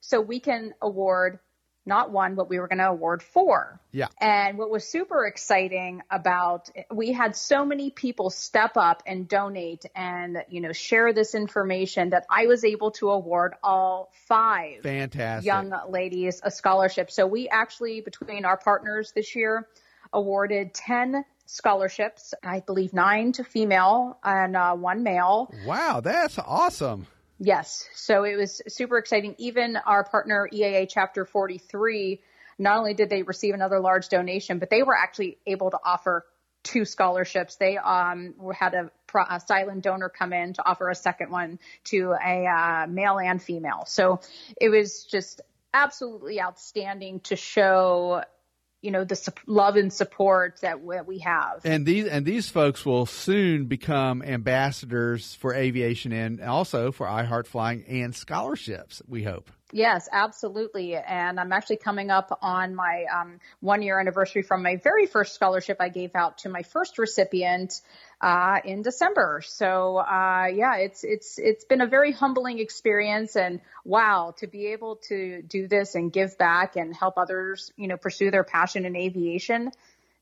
so 0.00 0.20
we 0.20 0.38
can 0.38 0.72
award 0.80 1.40
not 1.86 2.10
one, 2.10 2.34
but 2.34 2.48
we 2.48 2.58
were 2.58 2.68
going 2.68 2.78
to 2.78 2.88
award 2.88 3.22
four. 3.22 3.80
Yeah. 3.92 4.08
And 4.20 4.58
what 4.58 4.70
was 4.70 4.84
super 4.84 5.26
exciting 5.26 6.02
about 6.10 6.70
we 6.90 7.12
had 7.12 7.36
so 7.36 7.64
many 7.64 7.90
people 7.90 8.30
step 8.30 8.76
up 8.76 9.02
and 9.06 9.28
donate 9.28 9.86
and 9.94 10.44
you 10.48 10.60
know 10.60 10.72
share 10.72 11.12
this 11.12 11.34
information 11.34 12.10
that 12.10 12.26
I 12.28 12.46
was 12.46 12.64
able 12.64 12.90
to 12.92 13.10
award 13.10 13.54
all 13.62 14.10
five 14.26 14.82
Fantastic. 14.82 15.46
young 15.46 15.72
ladies 15.88 16.40
a 16.42 16.50
scholarship. 16.50 17.10
So 17.10 17.26
we 17.26 17.48
actually 17.48 18.00
between 18.00 18.44
our 18.44 18.56
partners 18.56 19.12
this 19.14 19.34
year 19.34 19.68
awarded 20.12 20.74
10 20.74 21.24
scholarships, 21.46 22.34
I 22.42 22.60
believe 22.60 22.92
9 22.92 23.32
to 23.32 23.44
female 23.44 24.18
and 24.22 24.56
uh, 24.56 24.74
one 24.74 25.02
male. 25.02 25.52
Wow, 25.64 26.00
that's 26.00 26.38
awesome. 26.38 27.06
Yes. 27.38 27.88
So 27.94 28.24
it 28.24 28.36
was 28.36 28.62
super 28.68 28.98
exciting. 28.98 29.34
Even 29.38 29.76
our 29.76 30.04
partner 30.04 30.48
EAA 30.52 30.88
Chapter 30.88 31.24
43, 31.24 32.20
not 32.58 32.78
only 32.78 32.94
did 32.94 33.10
they 33.10 33.22
receive 33.22 33.54
another 33.54 33.80
large 33.80 34.08
donation, 34.08 34.58
but 34.58 34.70
they 34.70 34.82
were 34.82 34.96
actually 34.96 35.38
able 35.46 35.70
to 35.70 35.78
offer 35.84 36.24
two 36.62 36.84
scholarships. 36.84 37.56
They 37.56 37.76
um, 37.76 38.34
had 38.58 38.74
a, 38.74 38.90
a, 39.14 39.40
silent 39.40 39.84
donor 39.84 40.08
come 40.08 40.32
in 40.32 40.54
to 40.54 40.68
offer 40.68 40.88
a 40.88 40.94
second 40.94 41.30
one 41.30 41.58
to 41.84 42.12
a 42.12 42.46
uh, 42.46 42.86
male 42.88 43.18
and 43.18 43.40
female. 43.40 43.84
So 43.86 44.20
it 44.60 44.70
was 44.70 45.04
just 45.04 45.42
absolutely 45.72 46.40
outstanding 46.40 47.20
to 47.20 47.36
show 47.36 48.22
you 48.82 48.90
know 48.90 49.04
the 49.04 49.16
su- 49.16 49.32
love 49.46 49.76
and 49.76 49.92
support 49.92 50.60
that 50.60 50.82
we 50.82 51.18
have. 51.18 51.60
And 51.64 51.86
these 51.86 52.06
and 52.06 52.24
these 52.24 52.48
folks 52.48 52.84
will 52.84 53.06
soon 53.06 53.66
become 53.66 54.22
ambassadors 54.22 55.34
for 55.34 55.54
aviation 55.54 56.12
and 56.12 56.40
also 56.40 56.92
for 56.92 57.06
iHeart 57.06 57.46
Flying 57.46 57.84
and 57.86 58.14
scholarships. 58.14 59.02
We 59.06 59.22
hope. 59.22 59.50
Yes, 59.72 60.08
absolutely. 60.12 60.94
And 60.94 61.40
I'm 61.40 61.52
actually 61.52 61.78
coming 61.78 62.08
up 62.08 62.38
on 62.40 62.74
my 62.76 63.04
um, 63.12 63.40
one 63.58 63.82
year 63.82 63.98
anniversary 63.98 64.42
from 64.42 64.62
my 64.62 64.76
very 64.76 65.06
first 65.06 65.34
scholarship 65.34 65.78
I 65.80 65.88
gave 65.88 66.14
out 66.14 66.38
to 66.38 66.48
my 66.48 66.62
first 66.62 66.98
recipient 66.98 67.80
uh, 68.20 68.60
in 68.64 68.82
December. 68.82 69.42
So 69.44 69.96
uh, 69.96 70.46
yeah, 70.54 70.76
it's 70.76 71.02
it's 71.02 71.38
it's 71.38 71.64
been 71.64 71.80
a 71.80 71.86
very 71.86 72.12
humbling 72.12 72.60
experience, 72.60 73.34
and 73.34 73.60
wow, 73.84 74.34
to 74.38 74.46
be 74.46 74.66
able 74.68 74.96
to 75.08 75.42
do 75.42 75.66
this 75.66 75.96
and 75.96 76.12
give 76.12 76.38
back 76.38 76.76
and 76.76 76.94
help 76.94 77.18
others, 77.18 77.72
you 77.76 77.88
know, 77.88 77.96
pursue 77.96 78.30
their 78.30 78.44
passion 78.44 78.86
in 78.86 78.94
aviation 78.94 79.72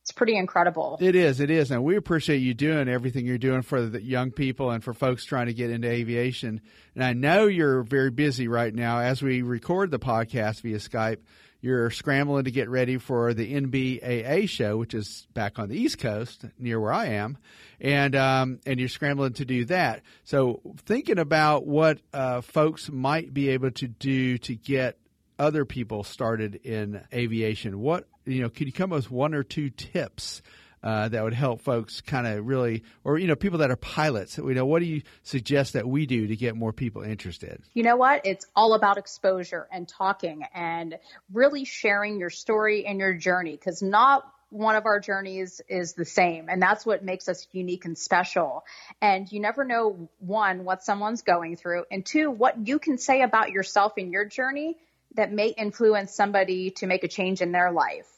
it's 0.05 0.13
pretty 0.13 0.37
incredible. 0.37 0.99
It 1.01 1.17
is. 1.17 1.41
It 1.41 1.49
is. 1.49 1.71
And 1.71 1.83
we 1.83 1.97
appreciate 1.97 2.37
you 2.37 2.53
doing 2.53 2.91
everything 2.91 3.25
you're 3.25 3.39
doing 3.39 3.63
for 3.63 3.81
the 3.87 4.03
young 4.03 4.33
people 4.33 4.71
and 4.71 4.85
for 4.85 4.93
folks 4.93 5.25
trying 5.25 5.47
to 5.47 5.55
get 5.55 5.71
into 5.71 5.89
aviation. 5.89 6.61
And 6.95 7.03
I 7.03 7.15
know 7.15 7.47
you're 7.47 7.83
very 7.85 8.11
busy 8.11 8.47
right 8.47 8.75
now 8.75 8.99
as 8.99 9.23
we 9.23 9.41
record 9.41 9.91
the 9.91 9.99
podcast 9.99 10.61
via 10.61 10.77
Skype. 10.77 11.21
You're 11.63 11.89
scrambling 11.89 12.45
to 12.45 12.51
get 12.51 12.69
ready 12.69 12.99
for 12.99 13.33
the 13.33 13.55
NBAA 13.55 14.47
show, 14.47 14.77
which 14.77 14.93
is 14.93 15.27
back 15.33 15.59
on 15.59 15.71
the 15.71 15.79
East 15.79 15.97
Coast 15.97 16.45
near 16.59 16.79
where 16.79 16.93
I 16.93 17.07
am, 17.07 17.39
and 17.81 18.15
um, 18.15 18.61
and 18.67 18.79
you're 18.79 18.91
scrambling 18.91 19.33
to 19.33 19.47
do 19.47 19.65
that. 19.65 20.03
So 20.25 20.61
thinking 20.85 21.19
about 21.19 21.67
what 21.67 22.01
uh, 22.13 22.43
folks 22.43 22.91
might 22.91 23.33
be 23.33 23.49
able 23.49 23.71
to 23.71 23.89
do 23.89 24.37
to 24.37 24.55
get 24.55 24.99
other 25.39 25.65
people 25.65 26.05
started 26.05 26.57
in 26.65 27.01
aviation, 27.13 27.79
what 27.81 28.07
you 28.25 28.43
know, 28.43 28.49
could 28.49 28.67
you 28.67 28.73
come 28.73 28.93
up 28.93 28.97
with 28.97 29.11
one 29.11 29.35
or 29.35 29.43
two 29.43 29.71
tips 29.71 30.43
uh, 30.83 31.09
that 31.09 31.25
would 31.25 31.33
help 31.33 31.63
folks 31.63 32.03
kind 32.03 32.27
of 32.27 32.47
really, 32.47 32.83
or 33.05 33.19
you 33.19 33.27
know, 33.27 33.37
people 33.37 33.61
that 33.61 33.71
are 33.71 33.77
pilots? 33.77 34.39
You 34.39 34.55
know, 34.55 34.67
what 34.67 34.81
do 34.81 34.87
you 34.87 35.03
suggest 35.23 35.73
that 35.73 35.89
we 35.89 36.07
do 36.07 36.27
to 36.27 36.37
get 36.37 36.55
more 36.57 36.73
people 36.73 37.03
interested? 37.03 37.63
You 37.73 37.83
know 37.83 37.97
what? 37.97 38.27
It's 38.27 38.47
all 38.55 38.75
about 38.75 38.99
exposure 38.99 39.67
and 39.73 39.89
talking 39.89 40.45
and 40.55 40.99
really 41.33 41.65
sharing 41.65 42.21
your 42.21 42.31
story 42.31 42.87
and 42.87 42.99
your 42.99 43.15
journey 43.15 43.53
because 43.53 43.83
not 43.83 44.25
one 44.51 44.77
of 44.77 44.87
our 44.87 45.01
journeys 45.01 45.61
is 45.69 45.95
the 45.95 46.05
same 46.05 46.49
and 46.49 46.63
that's 46.63 46.87
what 46.87 47.03
makes 47.03 47.29
us 47.29 47.49
unique 47.51 47.87
and 47.87 47.99
special 47.99 48.63
and 49.03 49.33
you 49.33 49.41
never 49.41 49.65
know 49.65 50.09
one 50.21 50.65
what 50.65 50.85
someone's 50.85 51.23
going 51.23 51.57
through 51.57 51.85
and 51.91 52.07
two 52.07 52.31
what 52.31 52.69
you 52.69 52.79
can 52.79 52.97
say 52.97 53.23
about 53.23 53.51
yourself 53.51 53.95
in 53.97 54.13
your 54.13 54.25
journey 54.25 54.77
that 55.15 55.33
may 55.33 55.49
influence 55.49 56.13
somebody 56.13 56.71
to 56.71 56.87
make 56.87 57.05
a 57.05 57.09
change 57.09 57.41
in 57.41 57.53
their 57.53 57.73
life 57.73 58.15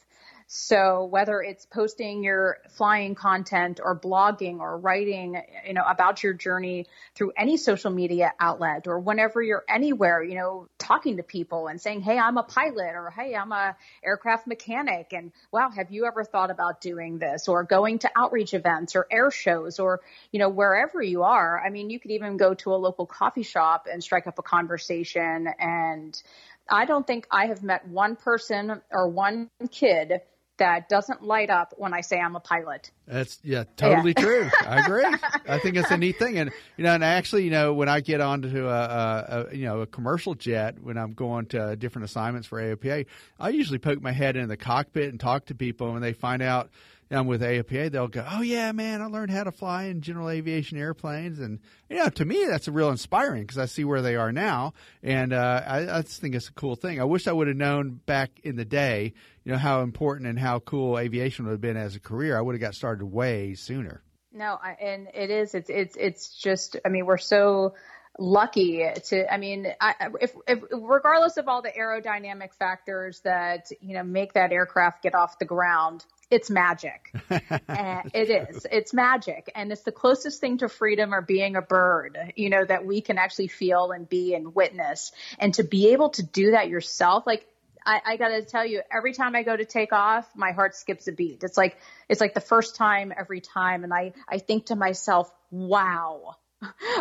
so 0.49 1.03
whether 1.03 1.41
it's 1.41 1.65
posting 1.65 2.23
your 2.23 2.59
flying 2.69 3.15
content 3.15 3.81
or 3.83 3.99
blogging 3.99 4.59
or 4.59 4.77
writing, 4.77 5.41
you 5.65 5.73
know, 5.73 5.83
about 5.85 6.23
your 6.23 6.31
journey 6.31 6.85
through 7.15 7.33
any 7.35 7.57
social 7.57 7.91
media 7.91 8.31
outlet 8.39 8.87
or 8.87 8.97
whenever 8.97 9.41
you're 9.41 9.65
anywhere, 9.67 10.23
you 10.23 10.35
know, 10.35 10.69
talking 10.77 11.17
to 11.17 11.23
people 11.23 11.67
and 11.67 11.81
saying, 11.81 11.99
Hey, 11.99 12.17
I'm 12.17 12.37
a 12.37 12.43
pilot 12.43 12.95
or 12.95 13.11
Hey, 13.13 13.35
I'm 13.35 13.51
a 13.51 13.75
aircraft 14.01 14.47
mechanic. 14.47 15.11
And 15.11 15.33
wow, 15.51 15.69
have 15.69 15.91
you 15.91 16.05
ever 16.05 16.23
thought 16.23 16.49
about 16.49 16.79
doing 16.79 17.19
this 17.19 17.49
or 17.49 17.65
going 17.65 17.99
to 17.99 18.11
outreach 18.15 18.53
events 18.53 18.95
or 18.95 19.05
air 19.11 19.31
shows 19.31 19.79
or, 19.79 19.99
you 20.31 20.39
know, 20.39 20.47
wherever 20.47 21.01
you 21.01 21.23
are? 21.23 21.61
I 21.61 21.69
mean, 21.71 21.89
you 21.89 21.99
could 21.99 22.11
even 22.11 22.37
go 22.37 22.53
to 22.53 22.73
a 22.73 22.77
local 22.77 23.05
coffee 23.05 23.43
shop 23.43 23.85
and 23.91 24.01
strike 24.01 24.27
up 24.27 24.39
a 24.39 24.43
conversation 24.43 25.49
and 25.59 26.21
I 26.69 26.85
don't 26.85 27.05
think 27.05 27.27
I 27.31 27.47
have 27.47 27.63
met 27.63 27.87
one 27.87 28.15
person 28.15 28.81
or 28.91 29.09
one 29.09 29.49
kid 29.71 30.21
that 30.57 30.89
doesn't 30.89 31.23
light 31.23 31.49
up 31.49 31.73
when 31.77 31.93
I 31.93 32.01
say 32.01 32.19
I'm 32.19 32.35
a 32.35 32.39
pilot. 32.39 32.91
That's 33.07 33.39
yeah, 33.43 33.63
totally 33.75 34.13
yeah. 34.17 34.23
true. 34.23 34.49
I 34.65 34.79
agree. 34.81 35.05
I 35.47 35.59
think 35.59 35.77
it's 35.77 35.91
a 35.91 35.97
neat 35.97 36.17
thing, 36.17 36.37
and 36.39 36.51
you 36.77 36.83
know, 36.83 36.93
and 36.93 37.03
actually, 37.03 37.43
you 37.43 37.51
know, 37.51 37.73
when 37.73 37.89
I 37.89 38.01
get 38.01 38.21
onto 38.21 38.67
a, 38.67 38.71
a, 38.71 39.45
a 39.51 39.55
you 39.55 39.65
know 39.65 39.81
a 39.81 39.85
commercial 39.85 40.33
jet 40.33 40.79
when 40.81 40.97
I'm 40.97 41.13
going 41.13 41.45
to 41.47 41.75
different 41.75 42.05
assignments 42.05 42.47
for 42.47 42.61
AOPA, 42.61 43.05
I 43.39 43.49
usually 43.49 43.79
poke 43.79 44.01
my 44.01 44.11
head 44.11 44.35
in 44.35 44.47
the 44.49 44.57
cockpit 44.57 45.09
and 45.09 45.19
talk 45.19 45.45
to 45.45 45.55
people, 45.55 45.95
and 45.95 46.03
they 46.03 46.13
find 46.13 46.41
out 46.41 46.69
I'm 47.09 47.27
with 47.27 47.41
AOPA, 47.41 47.91
they'll 47.91 48.07
go, 48.07 48.25
"Oh 48.29 48.41
yeah, 48.41 48.71
man, 48.73 49.01
I 49.01 49.05
learned 49.05 49.31
how 49.31 49.43
to 49.45 49.51
fly 49.51 49.85
in 49.85 50.01
general 50.01 50.29
aviation 50.29 50.77
airplanes," 50.77 51.39
and 51.39 51.59
you 51.89 51.97
know, 51.97 52.09
to 52.09 52.25
me, 52.25 52.45
that's 52.45 52.67
a 52.67 52.71
real 52.71 52.89
inspiring 52.89 53.43
because 53.43 53.57
I 53.57 53.65
see 53.65 53.85
where 53.85 54.01
they 54.01 54.15
are 54.15 54.31
now, 54.31 54.73
and 55.01 55.31
uh, 55.31 55.63
I, 55.65 55.97
I 55.97 56.01
just 56.01 56.19
think 56.19 56.35
it's 56.35 56.49
a 56.49 56.53
cool 56.53 56.75
thing. 56.75 56.99
I 56.99 57.05
wish 57.05 57.27
I 57.27 57.31
would 57.31 57.47
have 57.47 57.55
known 57.55 58.01
back 58.05 58.31
in 58.43 58.57
the 58.57 58.65
day, 58.65 59.13
you 59.45 59.51
know, 59.51 59.57
how 59.57 59.81
important 59.81 60.27
and 60.27 60.37
how 60.37 60.59
cool 60.59 60.97
aviation 60.99 61.45
would 61.45 61.51
have 61.51 61.61
been 61.61 61.77
as 61.77 61.95
a 61.95 61.99
career. 61.99 62.37
I 62.37 62.41
would 62.41 62.55
have 62.55 62.61
got 62.61 62.75
started 62.75 63.05
way 63.05 63.53
sooner. 63.53 64.03
No, 64.33 64.59
I, 64.61 64.71
and 64.73 65.07
it 65.13 65.29
is. 65.29 65.55
It's 65.55 65.69
it's 65.69 65.95
it's 65.95 66.35
just. 66.35 66.75
I 66.85 66.89
mean, 66.89 67.05
we're 67.05 67.17
so 67.17 67.73
lucky 68.19 68.83
to 69.05 69.31
i 69.31 69.37
mean 69.37 69.67
I, 69.79 70.09
if, 70.19 70.33
if 70.47 70.63
regardless 70.71 71.37
of 71.37 71.47
all 71.47 71.61
the 71.61 71.69
aerodynamic 71.69 72.51
factors 72.55 73.19
that 73.19 73.67
you 73.79 73.93
know 73.93 74.01
make 74.01 74.33
that 74.33 74.51
aircraft 74.51 75.03
get 75.03 75.13
off 75.13 75.37
the 75.37 75.45
ground 75.45 76.03
it's 76.29 76.49
magic. 76.49 77.11
Eh, 77.69 78.01
it 78.13 78.29
is. 78.29 78.65
It's 78.71 78.93
magic. 78.93 79.51
And 79.53 79.71
it's 79.71 79.83
the 79.83 79.91
closest 79.91 80.39
thing 80.39 80.59
to 80.59 80.69
freedom 80.69 81.13
or 81.13 81.21
being 81.21 81.55
a 81.55 81.61
bird, 81.61 82.17
you 82.35 82.49
know, 82.49 82.63
that 82.63 82.85
we 82.85 83.01
can 83.01 83.17
actually 83.17 83.47
feel 83.47 83.91
and 83.91 84.07
be 84.07 84.33
and 84.33 84.55
witness. 84.55 85.11
And 85.37 85.53
to 85.55 85.63
be 85.63 85.89
able 85.89 86.09
to 86.11 86.23
do 86.23 86.51
that 86.51 86.69
yourself, 86.69 87.27
like, 87.27 87.45
I, 87.85 88.01
I 88.05 88.17
got 88.17 88.29
to 88.29 88.41
tell 88.41 88.65
you, 88.65 88.81
every 88.91 89.13
time 89.13 89.35
I 89.35 89.43
go 89.43 89.55
to 89.55 89.65
take 89.65 89.93
off, 89.93 90.27
my 90.35 90.51
heart 90.51 90.75
skips 90.75 91.07
a 91.07 91.11
beat. 91.11 91.43
It's 91.43 91.57
like, 91.57 91.77
it's 92.09 92.19
like 92.19 92.33
the 92.33 92.41
first 92.41 92.75
time 92.75 93.13
every 93.15 93.41
time. 93.41 93.83
And 93.83 93.93
I, 93.93 94.13
I 94.27 94.39
think 94.39 94.67
to 94.67 94.75
myself, 94.75 95.31
wow, 95.51 96.35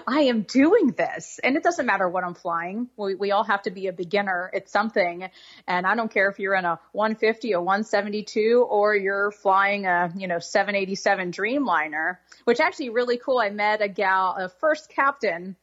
I 0.07 0.23
am 0.23 0.43
doing 0.43 0.93
this. 0.93 1.41
And 1.43 1.57
it 1.57 1.63
doesn't 1.63 1.87
matter 1.87 2.09
what 2.09 2.25
I'm 2.25 2.35
flying. 2.35 2.89
We, 2.97 3.15
we 3.15 3.31
all 3.33 3.45
have 3.45 3.63
to 3.63 3.71
be 3.71 3.87
a 3.87 3.93
beginner 3.93 4.51
at 4.55 4.69
something. 4.69 5.29
And 5.67 5.87
I 5.87 5.95
don't 5.95 6.11
care 6.11 6.29
if 6.29 6.39
you're 6.39 6.55
in 6.55 6.65
a 6.65 6.79
150, 6.93 7.53
a 7.53 7.61
172, 7.61 8.67
or 8.69 8.95
you're 8.95 9.31
flying 9.31 9.87
a, 9.87 10.13
you 10.17 10.29
know, 10.29 10.39
787 10.39 11.33
Dreamliner, 11.33 12.19
which 12.45 12.61
actually 12.61 12.91
really 12.91 13.19
cool. 13.19 13.39
I 13.39 13.51
met 13.51 13.83
a 13.83 13.89
gal, 13.89 14.37
a 14.39 14.49
first 14.49 14.91
captain 14.91 15.57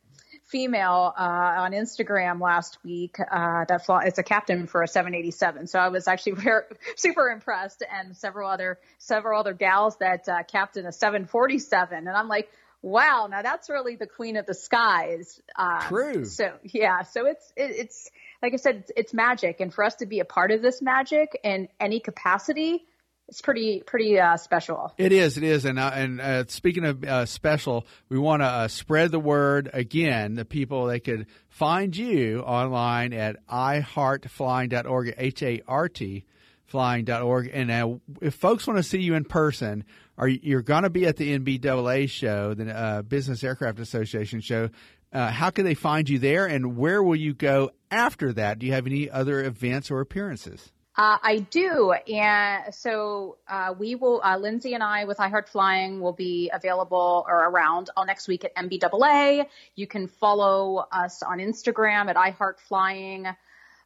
female 0.45 1.13
uh, 1.17 1.21
on 1.21 1.71
Instagram 1.71 2.41
last 2.41 2.77
week 2.83 3.17
uh, 3.19 3.65
that 3.67 3.85
fly, 3.85 4.03
it's 4.05 4.19
a 4.19 4.23
captain 4.23 4.67
for 4.67 4.83
a 4.83 4.87
787. 4.87 5.67
So 5.67 5.79
I 5.79 5.87
was 5.87 6.07
actually 6.07 6.33
very, 6.43 6.63
super 6.95 7.29
impressed, 7.29 7.83
and 7.91 8.15
several 8.15 8.49
other 8.49 8.79
several 8.97 9.39
other 9.39 9.53
gals 9.53 9.97
that 9.97 10.27
uh, 10.27 10.43
captain 10.43 10.85
a 10.85 10.91
747, 10.91 12.07
and 12.07 12.09
I'm 12.09 12.27
like, 12.27 12.49
wow, 12.83 13.27
now 13.31 13.41
that's 13.41 13.69
really 13.69 13.95
the 13.95 14.05
queen 14.05 14.37
of 14.37 14.45
the 14.45 14.53
skies. 14.53 15.41
Um, 15.57 15.81
True. 15.87 16.25
So 16.25 16.53
yeah, 16.63 17.01
so 17.01 17.25
it's 17.25 17.51
it, 17.55 17.71
it's 17.71 18.11
like 18.43 18.53
I 18.53 18.57
said, 18.57 18.75
it's, 18.75 18.91
it's 18.95 19.13
magic, 19.13 19.59
and 19.61 19.73
for 19.73 19.83
us 19.83 19.95
to 19.95 20.05
be 20.05 20.19
a 20.19 20.25
part 20.25 20.51
of 20.51 20.61
this 20.61 20.81
magic 20.81 21.39
in 21.43 21.69
any 21.79 21.99
capacity, 21.99 22.85
it's 23.29 23.41
pretty 23.41 23.81
pretty 23.83 24.19
uh, 24.19 24.37
special. 24.37 24.93
It 24.97 25.13
is, 25.13 25.37
it 25.37 25.43
is, 25.43 25.65
and 25.65 25.79
uh, 25.79 25.91
and 25.93 26.21
uh, 26.21 26.45
speaking 26.47 26.85
of 26.85 27.03
uh, 27.03 27.25
special, 27.25 27.87
we 28.09 28.19
want 28.19 28.41
to 28.41 28.47
uh, 28.47 28.67
spread 28.67 29.11
the 29.11 29.19
word 29.19 29.69
again. 29.73 30.35
The 30.35 30.45
people 30.45 30.85
they 30.85 30.99
could 30.99 31.27
find 31.47 31.95
you 31.95 32.41
online 32.41 33.13
at 33.13 33.37
ihartflying.org, 33.47 35.15
h 35.17 35.41
a 35.41 35.61
r 35.67 35.89
t 35.89 36.25
flying.org, 36.65 37.51
and 37.53 37.69
uh, 37.69 37.95
if 38.19 38.33
folks 38.33 38.65
want 38.65 38.77
to 38.77 38.83
see 38.83 38.99
you 38.99 39.13
in 39.13 39.23
person, 39.23 39.83
are 40.17 40.27
you, 40.27 40.39
you're 40.43 40.61
going 40.61 40.83
to 40.83 40.89
be 40.89 41.05
at 41.05 41.17
the 41.17 41.37
NBAA 41.37 42.09
show, 42.09 42.53
the 42.53 43.05
Business 43.07 43.43
Aircraft 43.43 43.79
Association 43.79 44.41
show. 44.41 44.69
how 45.11 45.49
can 45.49 45.65
they 45.65 45.73
find 45.73 46.09
you 46.09 46.19
there, 46.19 46.45
and 46.45 46.77
where 46.77 47.01
will 47.01 47.15
you 47.15 47.33
go 47.33 47.71
after 47.91 48.33
that? 48.33 48.59
Do 48.59 48.65
you 48.65 48.73
have 48.73 48.87
any 48.87 49.09
other 49.09 49.43
events 49.43 49.91
or 49.91 50.01
appearances? 50.01 50.71
Uh, 50.95 51.17
I 51.23 51.37
do. 51.49 51.91
And 51.91 52.73
so 52.73 53.37
uh, 53.47 53.73
we 53.77 53.95
will, 53.95 54.21
uh, 54.23 54.37
Lindsay 54.37 54.75
and 54.75 54.83
I 54.83 55.05
with 55.05 55.17
iHeart 55.17 55.49
Flying 55.49 56.01
will 56.01 56.13
be 56.13 56.51
available 56.53 57.25
or 57.27 57.49
around 57.49 57.89
all 57.97 58.05
next 58.05 58.27
week 58.27 58.45
at 58.45 58.55
NBAA. 58.55 59.47
You 59.75 59.87
can 59.87 60.07
follow 60.07 60.85
us 60.91 61.23
on 61.23 61.39
Instagram 61.39 62.09
at 62.09 62.15
iHeart 62.15 62.59
Flying 62.59 63.25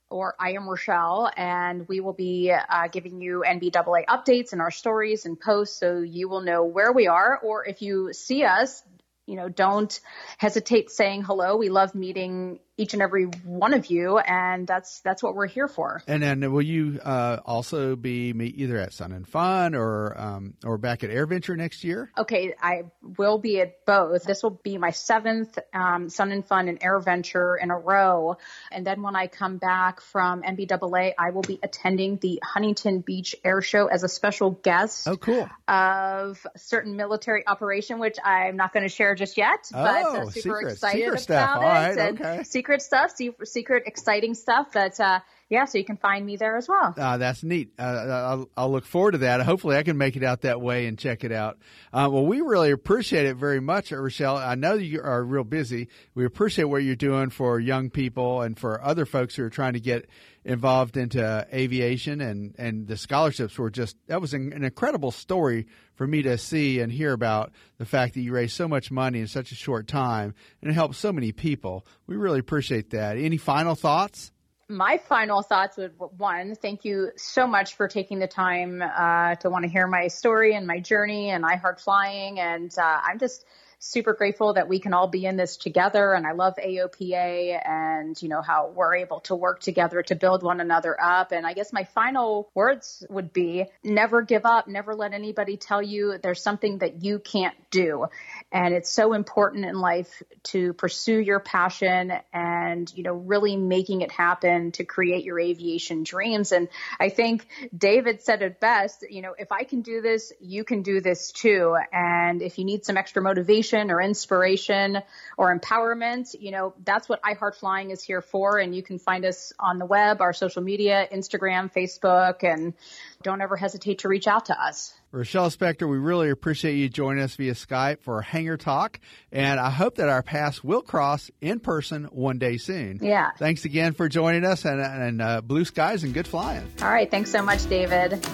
or 0.10 0.36
I 0.40 0.52
am 0.54 0.68
Rochelle, 0.68 1.32
and 1.36 1.88
we 1.88 2.00
will 2.00 2.14
be 2.14 2.52
uh, 2.52 2.88
giving 2.88 3.22
you 3.22 3.44
NBAA 3.46 4.06
updates 4.06 4.54
in 4.54 4.62
our 4.62 4.72
stories 4.72 5.26
and 5.26 5.40
posts 5.40 5.80
so 5.80 6.00
you 6.00 6.30
will 6.30 6.42
know 6.42 6.64
where 6.64 6.92
we 6.92 7.08
are. 7.08 7.40
Or 7.44 7.66
if 7.66 7.82
you 7.82 8.14
see 8.14 8.44
us, 8.44 8.84
you 9.26 9.36
know, 9.36 9.50
don't 9.50 10.00
hesitate 10.38 10.90
saying 10.90 11.24
hello. 11.24 11.58
We 11.58 11.70
love 11.70 11.94
meeting 11.94 12.60
each 12.78 12.94
and 12.94 13.02
every 13.02 13.26
one 13.44 13.74
of 13.74 13.88
you, 13.88 14.18
and 14.20 14.68
that's 14.68 15.00
that's 15.02 15.24
what 15.24 15.36
we're 15.36 15.48
here 15.48 15.68
for. 15.68 16.02
And 16.08 16.22
then, 16.22 16.52
will 16.52 16.62
you 16.62 17.00
uh, 17.04 17.40
also 17.46 17.96
be 17.96 18.34
meet 18.34 18.58
either 18.58 18.78
at 18.78 18.94
Sun 18.94 19.12
and 19.12 19.28
Fun 19.28 19.74
or 19.74 20.14
um, 20.20 20.54
or 20.64 20.78
back 20.78 21.04
at 21.04 21.10
AirVenture 21.10 21.58
next 21.58 21.84
year? 21.84 22.12
Okay, 22.18 22.54
I 22.62 22.84
will 23.18 23.40
be 23.40 23.60
at 23.62 23.86
both. 23.86 24.24
This 24.24 24.44
will 24.44 24.60
be 24.64 24.78
my 24.78 24.92
seventh 24.92 25.58
um, 25.74 26.10
Sun 26.10 26.32
and 26.32 26.46
Fun 26.46 26.68
and 26.68 26.80
AirVenture 26.80 27.56
in 27.62 27.72
a 27.72 27.78
row, 27.78 28.38
and 28.72 28.86
then 28.86 29.02
when 29.02 29.16
I 29.16 29.28
come 29.28 29.58
back 29.58 30.02
from 30.02 30.44
NBAA, 30.44 31.14
I 31.18 31.32
will 31.32 31.42
be 31.42 31.60
attending 31.64 32.18
the 32.18 32.40
Huntington 32.44 33.02
Beach 33.02 33.36
Air 33.44 33.62
Show 33.62 33.88
as 33.88 34.04
a 34.04 34.10
special 34.10 34.52
guest. 34.52 35.08
Oh, 35.08 35.18
cool! 35.18 35.50
Of 35.68 36.46
certain 36.58 36.96
military 36.96 37.48
operation, 37.48 38.00
which 38.00 38.18
I'm 38.24 38.56
not 38.56 38.74
going 38.74 38.84
to 38.84 38.94
share 38.94 39.16
just 39.16 39.38
yet, 39.38 39.70
oh, 39.74 39.84
but 39.84 40.06
uh, 40.06 40.26
super 40.26 40.32
secret, 40.32 40.72
excited 40.74 41.00
secret 41.00 41.08
about 41.08 41.22
stuff. 41.22 41.56
it. 41.58 41.64
All 41.64 41.64
right, 41.64 42.22
okay 42.22 42.44
secret 42.44 42.67
stuff, 42.82 43.14
secret 43.44 43.84
exciting 43.86 44.34
stuff 44.34 44.72
that 44.74 45.00
uh, 45.00 45.20
yeah, 45.50 45.64
so 45.64 45.78
you 45.78 45.86
can 45.86 45.96
find 45.96 46.26
me 46.26 46.36
there 46.36 46.58
as 46.58 46.68
well. 46.68 46.94
Uh, 46.98 47.18
that's 47.18 47.42
neat. 47.42 47.72
Uh, 47.80 47.82
I'll, 47.82 48.50
I'll, 48.58 48.72
look 48.72 48.86
forward 48.86 49.14
to 49.14 49.20
that. 49.20 49.42
Hopefully, 49.42 49.78
I 49.78 49.84
can 49.84 49.98
make 49.98 50.18
it 50.18 50.24
out 50.24 50.42
that 50.42 50.60
way 50.60 50.88
and 50.88 51.00
check 51.00 51.24
it 51.24 51.32
out. 51.32 51.58
Uh, 51.94 52.10
well, 52.12 52.26
we 52.26 52.42
really 52.42 52.72
appreciate 52.72 53.26
it 53.26 53.38
very 53.38 53.62
much, 53.62 53.92
Rochelle. 53.92 54.36
I 54.36 54.56
know 54.56 54.74
you 54.74 55.02
are 55.02 55.24
real 55.24 55.46
busy. 55.46 55.88
We 56.16 56.26
appreciate 56.26 56.66
what 56.66 56.84
you're 56.84 56.98
doing 56.98 57.30
for 57.30 57.62
young 57.62 57.90
people 57.90 58.42
and 58.42 58.60
for 58.60 58.84
other 58.84 59.06
folks 59.06 59.36
who 59.36 59.44
are 59.44 59.50
trying 59.50 59.74
to 59.74 59.80
get 59.80 60.10
involved 60.44 60.98
into 60.98 61.48
aviation 61.54 62.22
and, 62.22 62.56
and 62.58 62.88
the 62.88 62.96
scholarships 62.96 63.58
were 63.58 63.70
just 63.70 63.98
that 64.08 64.22
was 64.22 64.34
an, 64.34 64.54
an 64.54 64.64
incredible 64.64 65.12
story 65.12 65.68
for 65.98 66.08
me 66.08 66.22
to 66.22 66.38
see 66.38 66.80
and 66.80 66.92
hear 66.92 67.12
about 67.12 67.52
the 67.78 67.86
fact 67.86 68.14
that 68.14 68.22
you 68.22 68.32
raised 68.32 68.56
so 68.56 68.68
much 68.68 68.90
money 68.92 69.20
in 69.20 69.28
such 69.28 69.52
a 69.52 69.56
short 69.56 69.88
time 69.88 70.34
and 70.62 70.72
it 70.72 70.74
helped 70.74 70.96
so 70.96 71.12
many 71.12 71.34
people. 71.34 71.86
We 72.06 72.16
really 72.16 72.40
appreciate 72.40 72.92
that. 72.92 73.18
Any 73.18 73.38
final 73.38 73.76
thoughts? 73.76 74.32
my 74.70 74.98
final 74.98 75.42
thoughts 75.42 75.78
would 75.78 75.94
one, 76.18 76.56
thank 76.56 76.84
you 76.84 77.12
so 77.16 77.48
much 77.48 77.76
for 77.76 77.88
taking 77.88 78.20
the 78.20 78.28
time 78.28 78.82
uh, 78.82 79.36
to 79.36 79.50
want 79.50 79.64
to 79.64 79.70
hear 79.70 79.88
my 79.88 80.08
story 80.08 80.56
and 80.56 80.68
my 80.68 80.80
journey 80.80 81.30
and 81.30 81.46
I 81.46 81.56
Heart 81.56 81.80
Flying. 81.80 82.40
And 82.40 82.72
uh, 82.78 83.02
I'm 83.04 83.18
just 83.18 83.46
super 83.80 84.14
grateful 84.14 84.54
that 84.54 84.68
we 84.68 84.80
can 84.80 84.94
all 84.94 85.08
be 85.08 85.26
in 85.26 85.38
this 85.38 85.58
together. 85.58 86.14
And 86.14 86.26
I 86.26 86.32
love 86.32 86.56
AOPA 86.64 87.62
and, 87.66 88.22
you 88.22 88.30
know, 88.30 88.42
how 88.42 88.72
we're 88.76 88.96
able 88.96 89.20
to 89.22 89.36
work 89.36 89.60
together 89.60 90.02
to 90.04 90.16
build 90.16 90.44
one 90.44 90.60
another 90.60 91.00
up. 91.00 91.32
And 91.32 91.46
I 91.46 91.54
guess 91.54 91.72
my 91.72 91.84
final 91.84 92.50
words 92.56 93.06
would 93.10 93.34
be 93.34 93.66
never 93.84 94.22
give 94.22 94.46
up, 94.46 94.68
never 94.68 94.96
let 94.96 95.14
anybody 95.14 95.58
tell 95.58 95.82
you 95.82 96.18
there's 96.22 96.42
something 96.42 96.80
that 96.80 97.04
you 97.04 97.20
can't 97.20 97.56
do. 97.70 98.08
And 98.50 98.74
it's 98.74 98.90
so 98.90 99.12
important 99.12 99.66
in 99.66 99.76
life 99.82 100.24
to 100.44 100.72
pursue 100.72 101.20
your 101.20 101.42
passion 101.42 102.14
and, 102.32 102.92
you 102.96 103.04
know, 103.04 103.14
really 103.14 103.58
making 103.58 104.02
it 104.02 104.12
happen 104.12 104.72
to 104.74 104.86
create 104.86 105.26
your 105.26 105.38
aviation 105.38 106.04
dreams. 106.04 106.54
And 106.54 106.70
I 106.98 107.10
think 107.10 107.46
David 107.78 108.22
said 108.22 108.42
it 108.42 108.62
best, 108.62 109.04
you 109.10 109.22
know, 109.22 109.34
if 109.38 109.52
I 109.52 109.66
can 109.66 109.82
do 109.82 110.00
this, 110.00 110.32
you 110.40 110.64
can 110.64 110.82
do 110.82 111.02
this 111.02 111.34
too. 111.34 111.76
And 111.92 112.42
if 112.42 112.58
you 112.58 112.64
need 112.64 112.86
some 112.86 112.96
extra 112.96 113.22
motivation 113.22 113.92
or 113.92 114.02
inspiration 114.02 115.02
or 115.38 115.54
empowerment, 115.54 116.34
you 116.40 116.52
know, 116.52 116.74
that's 116.86 117.10
what 117.10 117.22
iHeart 117.24 117.56
Flying 117.56 117.92
is 117.92 118.02
here 118.02 118.22
for. 118.22 118.60
And 118.60 118.74
you 118.74 118.82
can 118.82 118.98
find 118.98 119.26
us 119.26 119.52
on 119.60 119.78
the 119.78 119.86
web, 119.86 120.22
our 120.22 120.32
social 120.32 120.62
media, 120.62 121.06
Instagram, 121.12 121.70
Facebook, 121.74 122.44
and 122.44 122.76
don't 123.24 123.42
ever 123.42 123.58
hesitate 123.58 124.00
to 124.00 124.08
reach 124.08 124.28
out 124.28 124.46
to 124.46 124.58
us. 124.58 124.94
Rochelle 125.12 125.50
Spector, 125.50 125.90
we 125.90 125.98
really 125.98 126.30
appreciate 126.30 126.76
you 126.76 126.90
joining 126.90 127.24
us 127.24 127.36
via 127.36 127.54
Skype 127.54 128.02
for 128.02 128.20
a 128.20 128.24
Hangar 128.24 128.58
Talk, 128.58 129.00
and 129.32 129.60
I 129.60 129.70
hope 129.70 129.96
that 129.96 130.10
our 130.10 130.22
paths 130.22 130.64
will 130.64 130.82
cross 130.82 131.32
in 131.40 131.60
person 131.60 132.06
one 132.06 132.40
day 132.40 132.58
soon. 132.58 133.00
Yeah. 133.02 133.32
Thanks 133.38 133.66
again 133.66 133.94
for 133.94 134.10
joining 134.10 134.44
us, 134.44 134.66
and, 134.66 134.82
and 134.82 135.22
uh, 135.22 135.42
blue 135.42 135.66
skies 135.66 136.04
and 136.04 136.14
good 136.14 136.28
flying. 136.28 136.70
All 136.82 136.90
right. 136.90 137.10
Thanks 137.10 137.32
so 137.32 137.42
much, 137.42 137.68
David. 137.70 138.26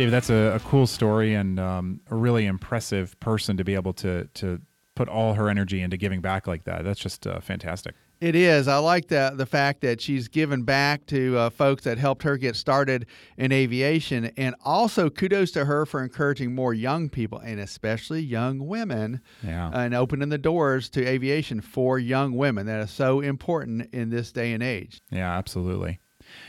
David, 0.00 0.14
that's 0.14 0.30
a, 0.30 0.54
a 0.54 0.60
cool 0.60 0.86
story 0.86 1.34
and 1.34 1.60
um, 1.60 2.00
a 2.10 2.14
really 2.14 2.46
impressive 2.46 3.20
person 3.20 3.58
to 3.58 3.64
be 3.64 3.74
able 3.74 3.92
to 3.92 4.26
to 4.32 4.58
put 4.94 5.10
all 5.10 5.34
her 5.34 5.50
energy 5.50 5.82
into 5.82 5.98
giving 5.98 6.22
back 6.22 6.46
like 6.46 6.64
that. 6.64 6.84
That's 6.84 6.98
just 6.98 7.26
uh, 7.26 7.40
fantastic. 7.40 7.94
It 8.18 8.34
is. 8.34 8.66
I 8.66 8.78
like 8.78 9.08
the 9.08 9.34
the 9.36 9.44
fact 9.44 9.82
that 9.82 10.00
she's 10.00 10.26
given 10.26 10.62
back 10.62 11.04
to 11.08 11.36
uh, 11.36 11.50
folks 11.50 11.84
that 11.84 11.98
helped 11.98 12.22
her 12.22 12.38
get 12.38 12.56
started 12.56 13.04
in 13.36 13.52
aviation, 13.52 14.32
and 14.38 14.54
also 14.64 15.10
kudos 15.10 15.50
to 15.50 15.66
her 15.66 15.84
for 15.84 16.02
encouraging 16.02 16.54
more 16.54 16.72
young 16.72 17.10
people 17.10 17.38
and 17.38 17.60
especially 17.60 18.22
young 18.22 18.66
women, 18.66 19.20
yeah. 19.42 19.70
and 19.74 19.94
opening 19.94 20.30
the 20.30 20.38
doors 20.38 20.88
to 20.90 21.06
aviation 21.06 21.60
for 21.60 21.98
young 21.98 22.32
women. 22.32 22.64
That 22.64 22.80
is 22.80 22.90
so 22.90 23.20
important 23.20 23.92
in 23.92 24.08
this 24.08 24.32
day 24.32 24.54
and 24.54 24.62
age. 24.62 25.02
Yeah, 25.10 25.30
absolutely. 25.30 26.00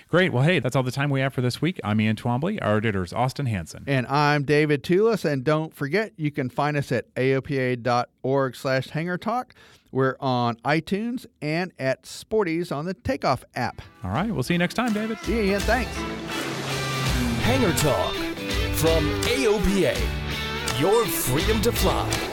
Great. 0.10 0.34
Well, 0.34 0.44
hey, 0.44 0.60
that's 0.60 0.76
all 0.76 0.84
the 0.84 0.92
time 0.92 1.10
we 1.10 1.22
have 1.22 1.34
for 1.34 1.42
this 1.42 1.62
week. 1.62 1.80
I'm 1.84 2.02
Ian 2.02 2.16
Twombly. 2.16 2.60
Our 2.62 2.78
editor 2.78 3.04
is 3.04 3.14
Austin 3.14 3.46
Hanson. 3.46 3.84
And 3.88 4.06
I'm 4.08 4.44
David 4.44 4.84
Tulis. 4.84 5.26
And 5.26 5.44
don't 5.44 5.74
forget, 5.74 6.14
you 6.18 6.32
can 6.32 6.50
find 6.50 6.76
us 6.78 6.92
at 6.92 7.14
aopa.org 7.16 8.56
slash 8.56 8.90
hangar 8.90 9.18
talk. 9.18 9.56
We're 9.92 10.16
on 10.20 10.56
iTunes 10.58 11.26
and 11.42 11.72
at 11.78 12.04
Sporty's 12.04 12.72
on 12.72 12.86
the 12.86 12.94
Takeoff 12.94 13.44
app. 13.56 13.82
All 14.04 14.12
right. 14.12 14.32
We'll 14.32 14.44
see 14.44 14.54
you 14.54 14.60
next 14.60 14.76
time, 14.76 14.94
David. 14.94 15.20
See 15.20 15.36
you, 15.38 15.44
Ian. 15.52 15.62
Thanks. 15.62 15.92
Hangar 17.44 17.74
Talk 17.74 18.14
from 18.76 19.04
AOPA. 19.24 19.98
Your 20.80 21.06
freedom 21.06 21.62
to 21.62 21.72
fly. 21.72 22.31